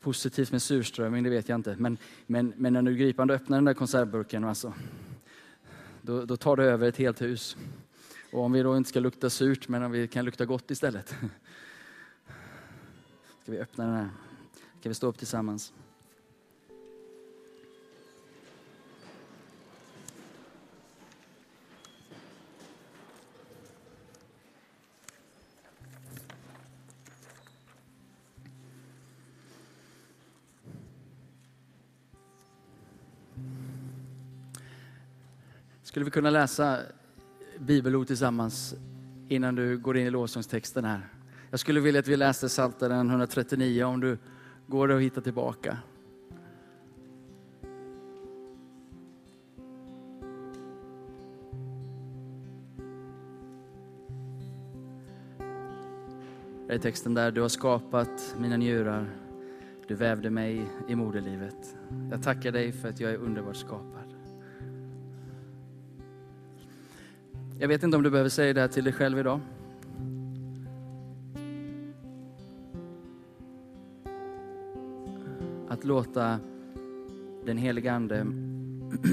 positivt 0.00 0.52
med 0.52 0.62
surströmming, 0.62 1.22
det 1.22 1.30
vet 1.30 1.48
jag 1.48 1.56
inte. 1.56 1.76
Men, 1.78 1.98
men, 2.26 2.52
men 2.56 2.72
när 2.72 2.82
du 2.82 2.96
gripande 2.96 3.34
öppnar 3.34 3.56
den 3.56 3.64
där 3.64 3.74
konservburken, 3.74 4.44
alltså, 4.44 4.72
då, 6.02 6.24
då 6.24 6.36
tar 6.36 6.56
det 6.56 6.64
över 6.64 6.88
ett 6.88 6.96
helt 6.96 7.22
hus. 7.22 7.56
Och 8.32 8.42
om 8.42 8.52
vi 8.52 8.62
då 8.62 8.76
inte 8.76 8.88
ska 8.88 9.00
lukta 9.00 9.30
surt, 9.30 9.68
men 9.68 9.82
om 9.82 9.90
vi 9.90 10.08
kan 10.08 10.24
lukta 10.24 10.44
gott 10.44 10.70
istället. 10.70 11.08
Ska 13.42 13.52
vi 13.52 13.58
öppna 13.58 13.84
den 13.84 13.94
här? 13.94 14.08
Ska 14.80 14.88
vi 14.88 14.94
stå 14.94 15.06
upp 15.06 15.18
tillsammans? 15.18 15.72
Skulle 35.88 36.04
vi 36.04 36.10
kunna 36.10 36.30
läsa 36.30 36.78
bibelord 37.58 38.06
tillsammans 38.06 38.74
innan 39.28 39.54
du 39.54 39.78
går 39.78 39.96
in 39.96 40.06
i 40.06 40.10
lovsångstexten 40.10 40.84
här? 40.84 41.08
Jag 41.50 41.60
skulle 41.60 41.80
vilja 41.80 41.98
att 41.98 42.08
vi 42.08 42.16
läste 42.16 42.48
Psaltaren 42.48 43.10
139 43.10 43.84
om 43.84 44.00
du 44.00 44.18
går 44.66 44.88
och 44.88 45.02
hittar 45.02 45.22
tillbaka. 45.22 45.78
Det 56.66 56.74
är 56.74 56.78
texten 56.78 57.14
där, 57.14 57.30
du 57.30 57.40
har 57.40 57.48
skapat 57.48 58.36
mina 58.38 58.56
njurar, 58.56 59.10
du 59.86 59.94
vävde 59.94 60.30
mig 60.30 60.70
i 60.88 60.94
moderlivet. 60.94 61.76
Jag 62.10 62.22
tackar 62.22 62.52
dig 62.52 62.72
för 62.72 62.88
att 62.88 63.00
jag 63.00 63.10
är 63.10 63.16
underbart 63.16 63.56
skapad. 63.56 63.97
Jag 67.60 67.68
vet 67.68 67.82
inte 67.82 67.96
om 67.96 68.02
du 68.02 68.10
behöver 68.10 68.30
säga 68.30 68.54
det 68.54 68.60
här 68.60 68.68
till 68.68 68.84
dig 68.84 68.92
själv 68.92 69.18
idag. 69.18 69.40
Att 75.68 75.84
låta 75.84 76.40
den 77.44 77.56
heliga 77.56 77.92
Ande 77.92 78.26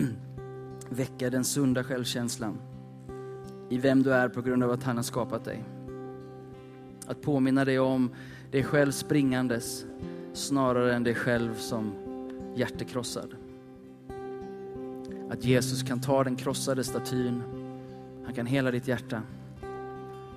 väcka 0.89 1.29
den 1.29 1.43
sunda 1.43 1.83
självkänslan 1.83 2.57
i 3.69 3.77
vem 3.77 4.03
du 4.03 4.13
är 4.13 4.29
på 4.29 4.41
grund 4.41 4.63
av 4.63 4.71
att 4.71 4.83
han 4.83 4.95
har 4.95 5.03
skapat 5.03 5.45
dig. 5.45 5.63
Att 7.07 7.21
påminna 7.21 7.65
dig 7.65 7.79
om 7.79 8.09
dig 8.51 8.63
själv 8.63 8.91
springandes 8.91 9.85
snarare 10.33 10.95
än 10.95 11.03
dig 11.03 11.15
själv 11.15 11.55
som 11.55 11.93
hjärtekrossad. 12.55 13.35
Att 15.29 15.45
Jesus 15.45 15.83
kan 15.83 16.01
ta 16.01 16.23
den 16.23 16.35
krossade 16.35 16.83
statyn 16.83 17.54
han 18.35 18.45
kan 18.45 18.53
hela 18.53 18.71
ditt 18.71 18.87
hjärta. 18.87 19.21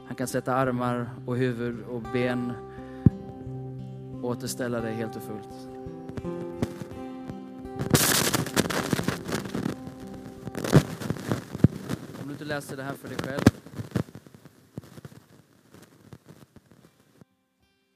Han 0.07 0.17
kan 0.17 0.27
sätta 0.27 0.55
armar 0.55 1.11
och 1.27 1.37
huvud 1.37 1.85
och 1.85 2.03
ben 2.03 2.53
och 4.23 4.31
återställa 4.31 4.81
dig 4.81 4.95
helt 4.95 5.17
och 5.17 5.23
fullt. 5.23 5.69
Om 12.21 12.27
du 12.27 12.33
inte 12.33 12.45
läser 12.45 12.77
det 12.77 12.83
här 12.83 12.95
för 12.95 13.09
dig 13.09 13.19
själv. 13.19 13.45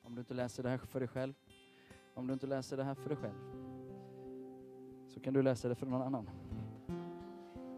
Om 0.03 0.15
du 0.15 0.21
inte 0.21 0.35
läser 0.35 0.63
det 0.63 0.69
här 0.69 0.79
för 0.79 1.01
dig 1.01 1.09
själv. 1.09 1.35
Om 2.15 2.27
du 2.27 2.33
inte 2.33 2.47
läser 2.47 2.77
det 2.77 2.85
här 2.85 2.95
för 2.95 3.09
dig 3.09 3.19
själv. 3.19 3.39
Så 5.15 5.21
kan 5.21 5.35
du 5.35 5.43
läsa 5.43 5.69
det 5.69 5.75
för 5.75 5.87
någon 5.87 6.03
annan. 6.03 6.42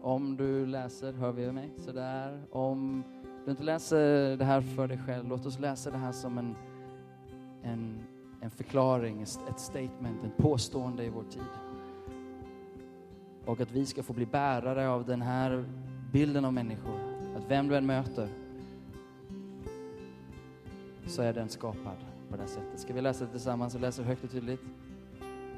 Om 0.05 0.37
du 0.37 0.65
läser, 0.65 1.13
hör 1.13 1.31
vi 1.31 1.51
mig 1.51 1.71
sådär. 1.77 2.41
Om 2.51 3.03
du 3.45 3.51
inte 3.51 3.63
läser 3.63 4.37
det 4.37 4.45
här 4.45 4.61
för 4.61 4.87
dig 4.87 4.97
själv, 5.05 5.27
låt 5.27 5.45
oss 5.45 5.59
läsa 5.59 5.91
det 5.91 5.97
här 5.97 6.11
som 6.11 6.37
en, 6.37 6.55
en, 7.63 8.03
en 8.41 8.51
förklaring, 8.51 9.21
ett 9.21 9.59
statement, 9.59 10.23
ett 10.23 10.37
påstående 10.37 11.05
i 11.05 11.09
vår 11.09 11.23
tid. 11.23 11.41
Och 13.45 13.59
att 13.59 13.71
vi 13.71 13.85
ska 13.85 14.03
få 14.03 14.13
bli 14.13 14.25
bärare 14.25 14.89
av 14.89 15.05
den 15.05 15.21
här 15.21 15.65
bilden 16.11 16.45
av 16.45 16.53
människor. 16.53 16.99
Att 17.37 17.51
vem 17.51 17.67
du 17.67 17.75
än 17.75 17.85
möter 17.85 18.29
så 21.07 21.21
är 21.21 21.33
den 21.33 21.49
skapad 21.49 21.97
på 22.29 22.35
det 22.35 22.41
här 22.41 22.49
sättet. 22.49 22.79
Ska 22.79 22.93
vi 22.93 23.01
läsa 23.01 23.25
det 23.25 23.31
tillsammans 23.31 23.75
och 23.75 23.81
läsa 23.81 24.03
högt 24.03 24.23
och 24.23 24.31
tydligt? 24.31 24.61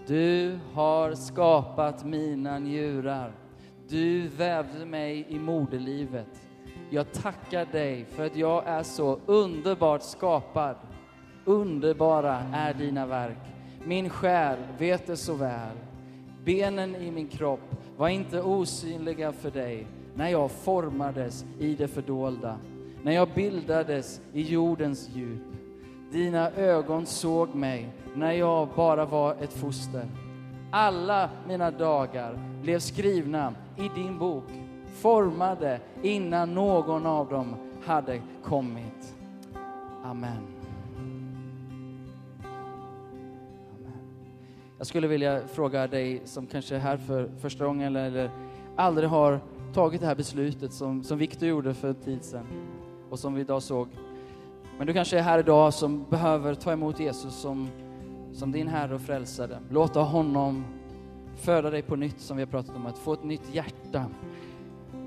Du 0.08 0.60
har 0.74 1.16
skapat 1.16 2.06
mina 2.06 2.60
njurar. 2.60 3.47
Du 3.90 4.28
vävde 4.28 4.86
mig 4.86 5.26
i 5.30 5.40
moderlivet. 5.40 6.42
Jag 6.90 7.14
tackar 7.14 7.66
dig 7.66 8.06
för 8.06 8.26
att 8.26 8.36
jag 8.36 8.68
är 8.68 8.84
så 8.84 9.20
underbart 9.26 10.04
skapad. 10.04 10.76
Underbara 11.46 12.44
är 12.54 12.74
dina 12.74 13.06
verk. 13.06 13.38
Min 13.86 14.10
själ 14.10 14.58
vet 14.78 15.08
det 15.08 15.18
så 15.18 15.34
väl. 15.34 15.78
Benen 16.44 16.96
i 16.96 17.12
min 17.12 17.28
kropp 17.28 17.76
var 17.98 18.10
inte 18.10 18.42
osynliga 18.42 19.32
för 19.32 19.52
dig 19.52 19.88
när 20.16 20.30
jag 20.30 20.52
formades 20.52 21.46
i 21.60 21.76
det 21.76 21.88
fördolda, 21.88 22.58
när 23.04 23.12
jag 23.12 23.30
bildades 23.36 24.22
i 24.34 24.42
jordens 24.42 25.10
djup. 25.16 25.44
Dina 26.12 26.52
ögon 26.52 27.06
såg 27.06 27.56
mig 27.56 27.90
när 28.16 28.32
jag 28.32 28.68
bara 28.76 29.06
var 29.06 29.36
ett 29.42 29.54
foster. 29.54 30.06
Alla 30.72 31.30
mina 31.48 31.72
dagar 31.72 32.47
blev 32.62 32.80
skrivna 32.80 33.54
i 33.76 33.90
din 33.96 34.18
bok, 34.18 34.44
formade 34.94 35.80
innan 36.02 36.54
någon 36.54 37.06
av 37.06 37.30
dem 37.30 37.56
hade 37.86 38.22
kommit. 38.44 39.16
Amen. 40.04 40.32
Amen. 40.34 40.48
Jag 44.78 44.88
skulle 44.88 45.08
vilja 45.08 45.48
fråga 45.48 45.88
dig 45.88 46.22
som 46.26 46.48
kanske 46.48 46.76
är 46.76 46.80
här 46.80 46.98
för 46.98 47.30
första 47.40 47.66
gången 47.66 47.96
eller, 47.96 48.06
eller 48.06 48.32
aldrig 48.76 49.10
har 49.10 49.40
tagit 49.74 50.02
det 50.02 50.08
här 50.08 50.16
beslutet 50.16 50.74
som, 50.74 51.04
som 51.04 51.18
Viktor 51.18 51.50
gjorde 51.50 51.74
för 51.74 51.88
en 51.88 51.96
tid 51.96 52.24
sedan 52.24 52.46
och 53.10 53.20
som 53.20 53.34
vi 53.34 53.42
idag 53.42 53.64
såg. 53.64 53.88
Men 54.78 54.88
du 54.88 54.94
kanske 54.94 55.18
är 55.18 55.22
här 55.22 55.40
idag 55.40 55.74
som 55.74 56.06
behöver 56.10 56.56
ta 56.56 56.72
emot 56.72 57.00
Jesus 57.00 57.36
som, 57.36 57.70
som 58.34 58.52
din 58.52 58.68
Herre 58.68 58.96
och 58.96 59.02
Frälsare. 59.02 59.60
Låta 59.70 60.00
honom 60.00 60.64
föda 61.40 61.70
dig 61.70 61.82
på 61.82 61.96
nytt, 61.96 62.20
som 62.20 62.38
vi 62.38 62.44
har 62.44 62.48
pratat 62.48 62.76
om, 62.76 62.86
att 62.86 62.98
få 62.98 63.14
ett 63.14 63.24
nytt 63.24 63.56
hjärta. 63.56 64.06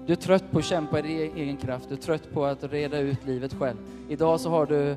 Du 0.07 0.13
är 0.13 0.17
trött 0.17 0.51
på 0.51 0.59
att 0.59 0.65
kämpa 0.65 0.99
i 0.99 1.03
din 1.03 1.37
egen 1.37 1.57
kraft, 1.57 1.89
du 1.89 1.95
är 1.95 1.99
trött 1.99 2.33
på 2.33 2.45
att 2.45 2.65
reda 2.65 2.99
ut 2.99 3.27
livet 3.27 3.55
själv. 3.55 3.77
Idag 4.09 4.41
så 4.41 4.51
har 4.51 4.67
du 4.67 4.97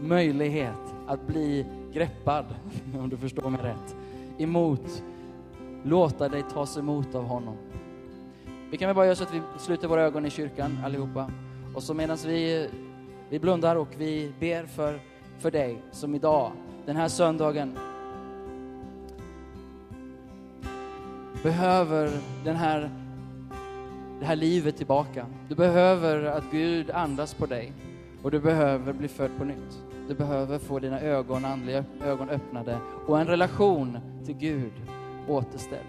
möjlighet 0.00 0.94
att 1.06 1.26
bli 1.26 1.66
greppad, 1.92 2.44
om 2.98 3.08
du 3.08 3.16
förstår 3.16 3.50
mig 3.50 3.60
rätt, 3.62 3.96
emot, 4.38 5.02
låta 5.82 6.28
dig 6.28 6.42
tas 6.52 6.76
emot 6.76 7.14
av 7.14 7.24
honom. 7.24 7.56
Vi 8.70 8.76
kan 8.76 8.88
väl 8.88 8.96
bara 8.96 9.04
göra 9.04 9.16
så 9.16 9.24
att 9.24 9.34
vi 9.34 9.40
sluter 9.58 9.88
våra 9.88 10.02
ögon 10.02 10.26
i 10.26 10.30
kyrkan 10.30 10.78
allihopa. 10.84 11.30
Och 11.74 11.82
så 11.82 11.94
medan 11.94 12.16
vi, 12.26 12.68
vi 13.28 13.38
blundar 13.38 13.76
och 13.76 13.88
vi 13.98 14.32
ber 14.40 14.66
för, 14.66 15.00
för 15.38 15.50
dig 15.50 15.82
som 15.92 16.14
idag, 16.14 16.52
den 16.86 16.96
här 16.96 17.08
söndagen, 17.08 17.78
behöver 21.46 22.10
den 22.44 22.56
här, 22.56 22.90
det 24.20 24.26
här 24.26 24.36
livet 24.36 24.76
tillbaka. 24.76 25.26
Du 25.48 25.54
behöver 25.54 26.22
att 26.22 26.44
Gud 26.50 26.90
andas 26.90 27.34
på 27.34 27.46
dig 27.46 27.72
och 28.22 28.30
du 28.30 28.40
behöver 28.40 28.92
bli 28.92 29.08
född 29.08 29.30
på 29.38 29.44
nytt. 29.44 29.82
Du 30.08 30.14
behöver 30.14 30.58
få 30.58 30.78
dina 30.78 31.00
ögon, 31.00 31.44
andliga 31.44 31.84
ögon 32.04 32.30
öppnade 32.30 32.78
och 33.06 33.20
en 33.20 33.26
relation 33.26 33.98
till 34.24 34.34
Gud 34.34 34.72
återställd. 35.28 35.88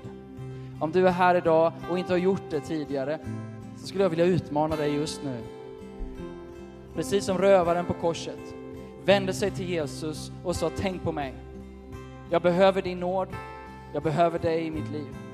Om 0.79 0.91
du 0.91 1.07
är 1.07 1.11
här 1.11 1.35
idag 1.35 1.73
och 1.89 1.99
inte 1.99 2.13
har 2.13 2.17
gjort 2.17 2.49
det 2.49 2.59
tidigare 2.59 3.19
så 3.77 3.87
skulle 3.87 4.03
jag 4.03 4.09
vilja 4.09 4.25
utmana 4.25 4.75
dig 4.75 4.95
just 4.95 5.21
nu. 5.23 5.37
Precis 6.95 7.25
som 7.25 7.37
rövaren 7.37 7.85
på 7.85 7.93
korset 7.93 8.55
vände 9.05 9.33
sig 9.33 9.51
till 9.51 9.69
Jesus 9.69 10.31
och 10.43 10.55
sa 10.55 10.71
tänk 10.77 11.03
på 11.03 11.11
mig. 11.11 11.33
Jag 12.29 12.41
behöver 12.41 12.81
din 12.81 12.99
nåd. 12.99 13.27
Jag 13.93 14.03
behöver 14.03 14.39
dig 14.39 14.65
i 14.67 14.71
mitt 14.71 14.91
liv. 14.91 15.26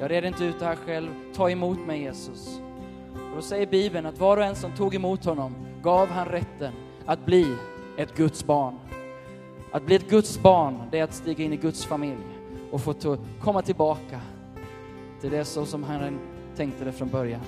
Jag 0.00 0.10
reder 0.10 0.28
inte 0.28 0.44
ut 0.44 0.58
det 0.58 0.64
här 0.64 0.76
själv. 0.76 1.08
Ta 1.34 1.50
emot 1.50 1.78
mig 1.86 2.00
Jesus. 2.00 2.60
Och 3.14 3.36
då 3.36 3.42
säger 3.42 3.66
Bibeln 3.66 4.06
att 4.06 4.18
var 4.18 4.36
och 4.36 4.44
en 4.44 4.56
som 4.56 4.72
tog 4.76 4.94
emot 4.94 5.24
honom 5.24 5.54
gav 5.82 6.08
han 6.08 6.26
rätten 6.26 6.72
att 7.06 7.26
bli 7.26 7.56
ett 7.96 8.16
Guds 8.16 8.46
barn. 8.46 8.74
Att 9.72 9.86
bli 9.86 9.96
ett 9.96 10.10
Guds 10.10 10.42
barn, 10.42 10.82
det 10.90 10.98
är 10.98 11.04
att 11.04 11.14
stiga 11.14 11.44
in 11.44 11.52
i 11.52 11.56
Guds 11.56 11.84
familj 11.84 12.20
och 12.70 12.80
få 12.80 12.94
komma 13.40 13.62
tillbaka 13.62 14.20
till 15.20 15.30
det 15.30 15.44
så 15.44 15.66
som 15.66 15.84
han 15.84 16.18
tänkte 16.56 16.84
det 16.84 16.92
från 16.92 17.08
början. 17.08 17.40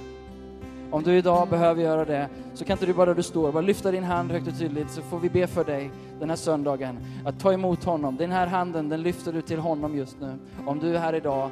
Om 0.90 1.02
du 1.02 1.16
idag 1.16 1.48
behöver 1.48 1.82
göra 1.82 2.04
det, 2.04 2.28
så 2.54 2.64
kan 2.64 2.74
inte 2.74 2.86
du 2.86 2.94
bara 2.94 3.06
där 3.06 3.14
du 3.14 3.22
står, 3.22 3.52
bara 3.52 3.60
lyfta 3.60 3.90
din 3.90 4.04
hand 4.04 4.30
högt 4.30 4.48
och 4.48 4.58
tydligt, 4.58 4.90
så 4.90 5.02
får 5.02 5.18
vi 5.18 5.30
be 5.30 5.46
för 5.46 5.64
dig 5.64 5.90
den 6.20 6.28
här 6.28 6.36
söndagen, 6.36 6.98
att 7.24 7.40
ta 7.40 7.52
emot 7.52 7.84
honom. 7.84 8.16
Den 8.16 8.30
här 8.30 8.46
handen, 8.46 8.88
den 8.88 9.02
lyfter 9.02 9.32
du 9.32 9.42
till 9.42 9.58
honom 9.58 9.96
just 9.96 10.20
nu. 10.20 10.38
Om 10.66 10.78
du 10.78 10.96
är 10.96 10.98
här 10.98 11.14
idag 11.14 11.50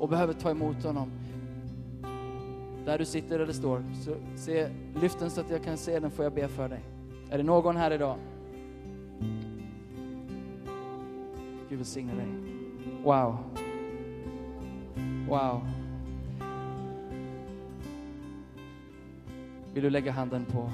och 0.00 0.08
behöver 0.08 0.32
ta 0.32 0.50
emot 0.50 0.84
honom, 0.84 1.10
där 2.84 2.98
du 2.98 3.04
sitter 3.04 3.40
eller 3.40 3.52
står, 3.52 3.82
så 4.04 4.14
se, 4.36 4.68
lyft 5.00 5.18
den 5.18 5.30
så 5.30 5.40
att 5.40 5.50
jag 5.50 5.64
kan 5.64 5.76
se 5.76 6.00
den, 6.00 6.10
får 6.10 6.24
jag 6.24 6.32
be 6.34 6.48
för 6.48 6.68
dig. 6.68 6.80
Är 7.30 7.38
det 7.38 7.44
någon 7.44 7.76
här 7.76 7.90
idag? 7.90 8.16
Gud 11.68 11.78
välsigne 11.78 12.14
dig. 12.14 12.26
Wow. 13.04 13.36
Wow. 15.28 15.66
Vill 19.74 19.82
du 19.82 19.90
lägga 19.90 20.12
handen 20.12 20.44
på? 20.44 20.70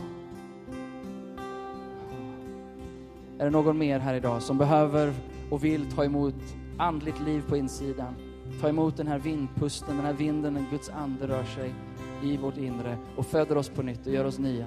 Är 3.39 3.45
det 3.45 3.51
någon 3.51 3.79
mer 3.79 3.99
här 3.99 4.15
idag 4.15 4.43
som 4.43 4.59
behöver 4.59 5.13
och 5.51 5.65
vill 5.65 5.91
ta 5.91 6.05
emot 6.05 6.35
andligt 6.79 7.21
liv 7.21 7.43
på 7.49 7.57
insidan? 7.57 8.15
Ta 8.61 8.69
emot 8.69 8.97
den 8.97 9.09
här 9.09 9.19
vindpusten, 9.19 9.97
den 9.97 10.07
här 10.07 10.13
vinden, 10.13 10.55
när 10.55 10.65
Guds 10.71 10.89
ande 10.89 11.29
rör 11.29 11.45
sig 11.45 11.75
i 12.23 12.37
vårt 12.37 12.57
inre 12.57 12.99
och 13.17 13.27
föder 13.27 13.57
oss 13.57 13.69
på 13.69 13.83
nytt 13.83 14.07
och 14.07 14.13
gör 14.13 14.25
oss 14.25 14.39
nya. 14.39 14.67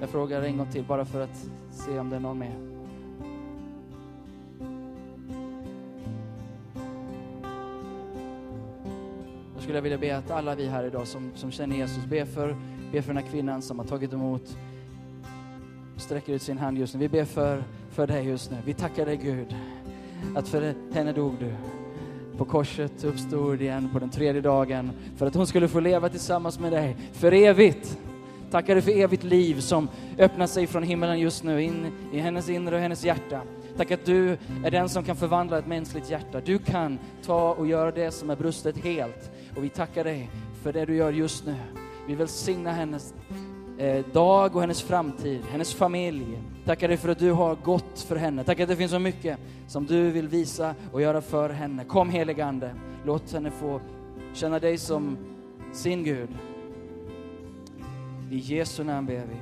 Jag 0.00 0.10
frågar 0.10 0.42
en 0.42 0.56
gång 0.56 0.72
till 0.72 0.84
bara 0.84 1.04
för 1.04 1.20
att 1.20 1.48
se 1.70 1.98
om 1.98 2.10
det 2.10 2.16
är 2.16 2.20
någon 2.20 2.38
mer. 2.38 2.56
Då 9.54 9.60
skulle 9.60 9.78
jag 9.78 9.82
vilja 9.82 9.98
be 9.98 10.16
att 10.16 10.30
alla 10.30 10.54
vi 10.54 10.66
här 10.66 10.84
idag 10.84 11.06
som, 11.06 11.30
som 11.34 11.50
känner 11.50 11.76
Jesus, 11.76 12.04
be 12.04 12.26
för, 12.26 12.56
be 12.92 13.02
för 13.02 13.14
den 13.14 13.22
här 13.22 13.30
kvinnan 13.30 13.62
som 13.62 13.78
har 13.78 13.86
tagit 13.86 14.12
emot, 14.12 14.56
sträcker 15.96 16.32
ut 16.32 16.42
sin 16.42 16.58
hand 16.58 16.78
just 16.78 16.94
nu. 16.94 17.00
Vi 17.00 17.08
ber 17.08 17.24
för, 17.24 17.64
för 17.90 18.06
dig 18.06 18.26
just 18.26 18.50
nu. 18.50 18.56
Vi 18.64 18.74
tackar 18.74 19.06
dig 19.06 19.16
Gud, 19.16 19.56
att 20.36 20.48
för 20.48 20.74
henne 20.92 21.12
dog 21.12 21.34
du 21.40 21.54
på 22.38 22.44
korset 22.44 23.04
uppstod 23.04 23.62
igen 23.62 23.88
på 23.92 23.98
den 23.98 24.10
tredje 24.10 24.40
dagen 24.40 24.90
för 25.16 25.26
att 25.26 25.34
hon 25.34 25.46
skulle 25.46 25.68
få 25.68 25.80
leva 25.80 26.08
tillsammans 26.08 26.58
med 26.58 26.72
dig 26.72 26.96
för 27.12 27.32
evigt. 27.32 27.98
Tackar 28.50 28.74
dig 28.74 28.82
för 28.82 28.92
evigt 28.92 29.24
liv 29.24 29.60
som 29.60 29.88
öppnar 30.18 30.46
sig 30.46 30.66
från 30.66 30.82
himmelen 30.82 31.20
just 31.20 31.44
nu 31.44 31.62
in 31.62 31.86
i 32.12 32.18
hennes 32.18 32.48
inre 32.48 32.74
och 32.74 32.80
hennes 32.80 33.04
hjärta. 33.04 33.40
Tack 33.76 33.90
att 33.90 34.04
du 34.04 34.36
är 34.64 34.70
den 34.70 34.88
som 34.88 35.04
kan 35.04 35.16
förvandla 35.16 35.58
ett 35.58 35.66
mänskligt 35.66 36.10
hjärta. 36.10 36.40
Du 36.44 36.58
kan 36.58 36.98
ta 37.24 37.52
och 37.52 37.66
göra 37.66 37.90
det 37.90 38.10
som 38.10 38.30
är 38.30 38.36
brustet 38.36 38.76
helt. 38.76 39.30
Och 39.56 39.64
vi 39.64 39.68
tackar 39.68 40.04
dig 40.04 40.30
för 40.62 40.72
det 40.72 40.84
du 40.84 40.96
gör 40.96 41.12
just 41.12 41.46
nu. 41.46 41.54
Vi 42.06 42.14
välsignar 42.14 42.72
hennes 42.72 43.14
eh, 43.78 44.04
dag 44.12 44.56
och 44.56 44.60
hennes 44.60 44.82
framtid, 44.82 45.40
hennes 45.50 45.74
familj. 45.74 46.38
Tackar 46.66 46.88
dig 46.88 46.96
för 46.96 47.08
att 47.08 47.18
du 47.18 47.32
har 47.32 47.54
gått 47.54 48.00
för 48.00 48.16
henne. 48.16 48.44
Tackar 48.44 48.62
att 48.62 48.68
det 48.68 48.76
finns 48.76 48.90
så 48.90 48.98
mycket 48.98 49.38
som 49.66 49.86
du 49.86 50.10
vill 50.10 50.28
visa 50.28 50.74
och 50.92 51.02
göra 51.02 51.20
för 51.20 51.50
henne. 51.50 51.84
Kom 51.84 52.10
helige 52.10 52.44
Ande, 52.44 52.74
låt 53.04 53.32
henne 53.32 53.50
få 53.50 53.80
känna 54.34 54.58
dig 54.58 54.78
som 54.78 55.18
sin 55.72 56.04
Gud 56.04 56.28
I 58.30 58.36
Jesu 58.36 58.84
namn 58.84 59.06
ber 59.06 59.14
vi. 59.14 59.36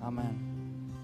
Amen. 0.00 0.51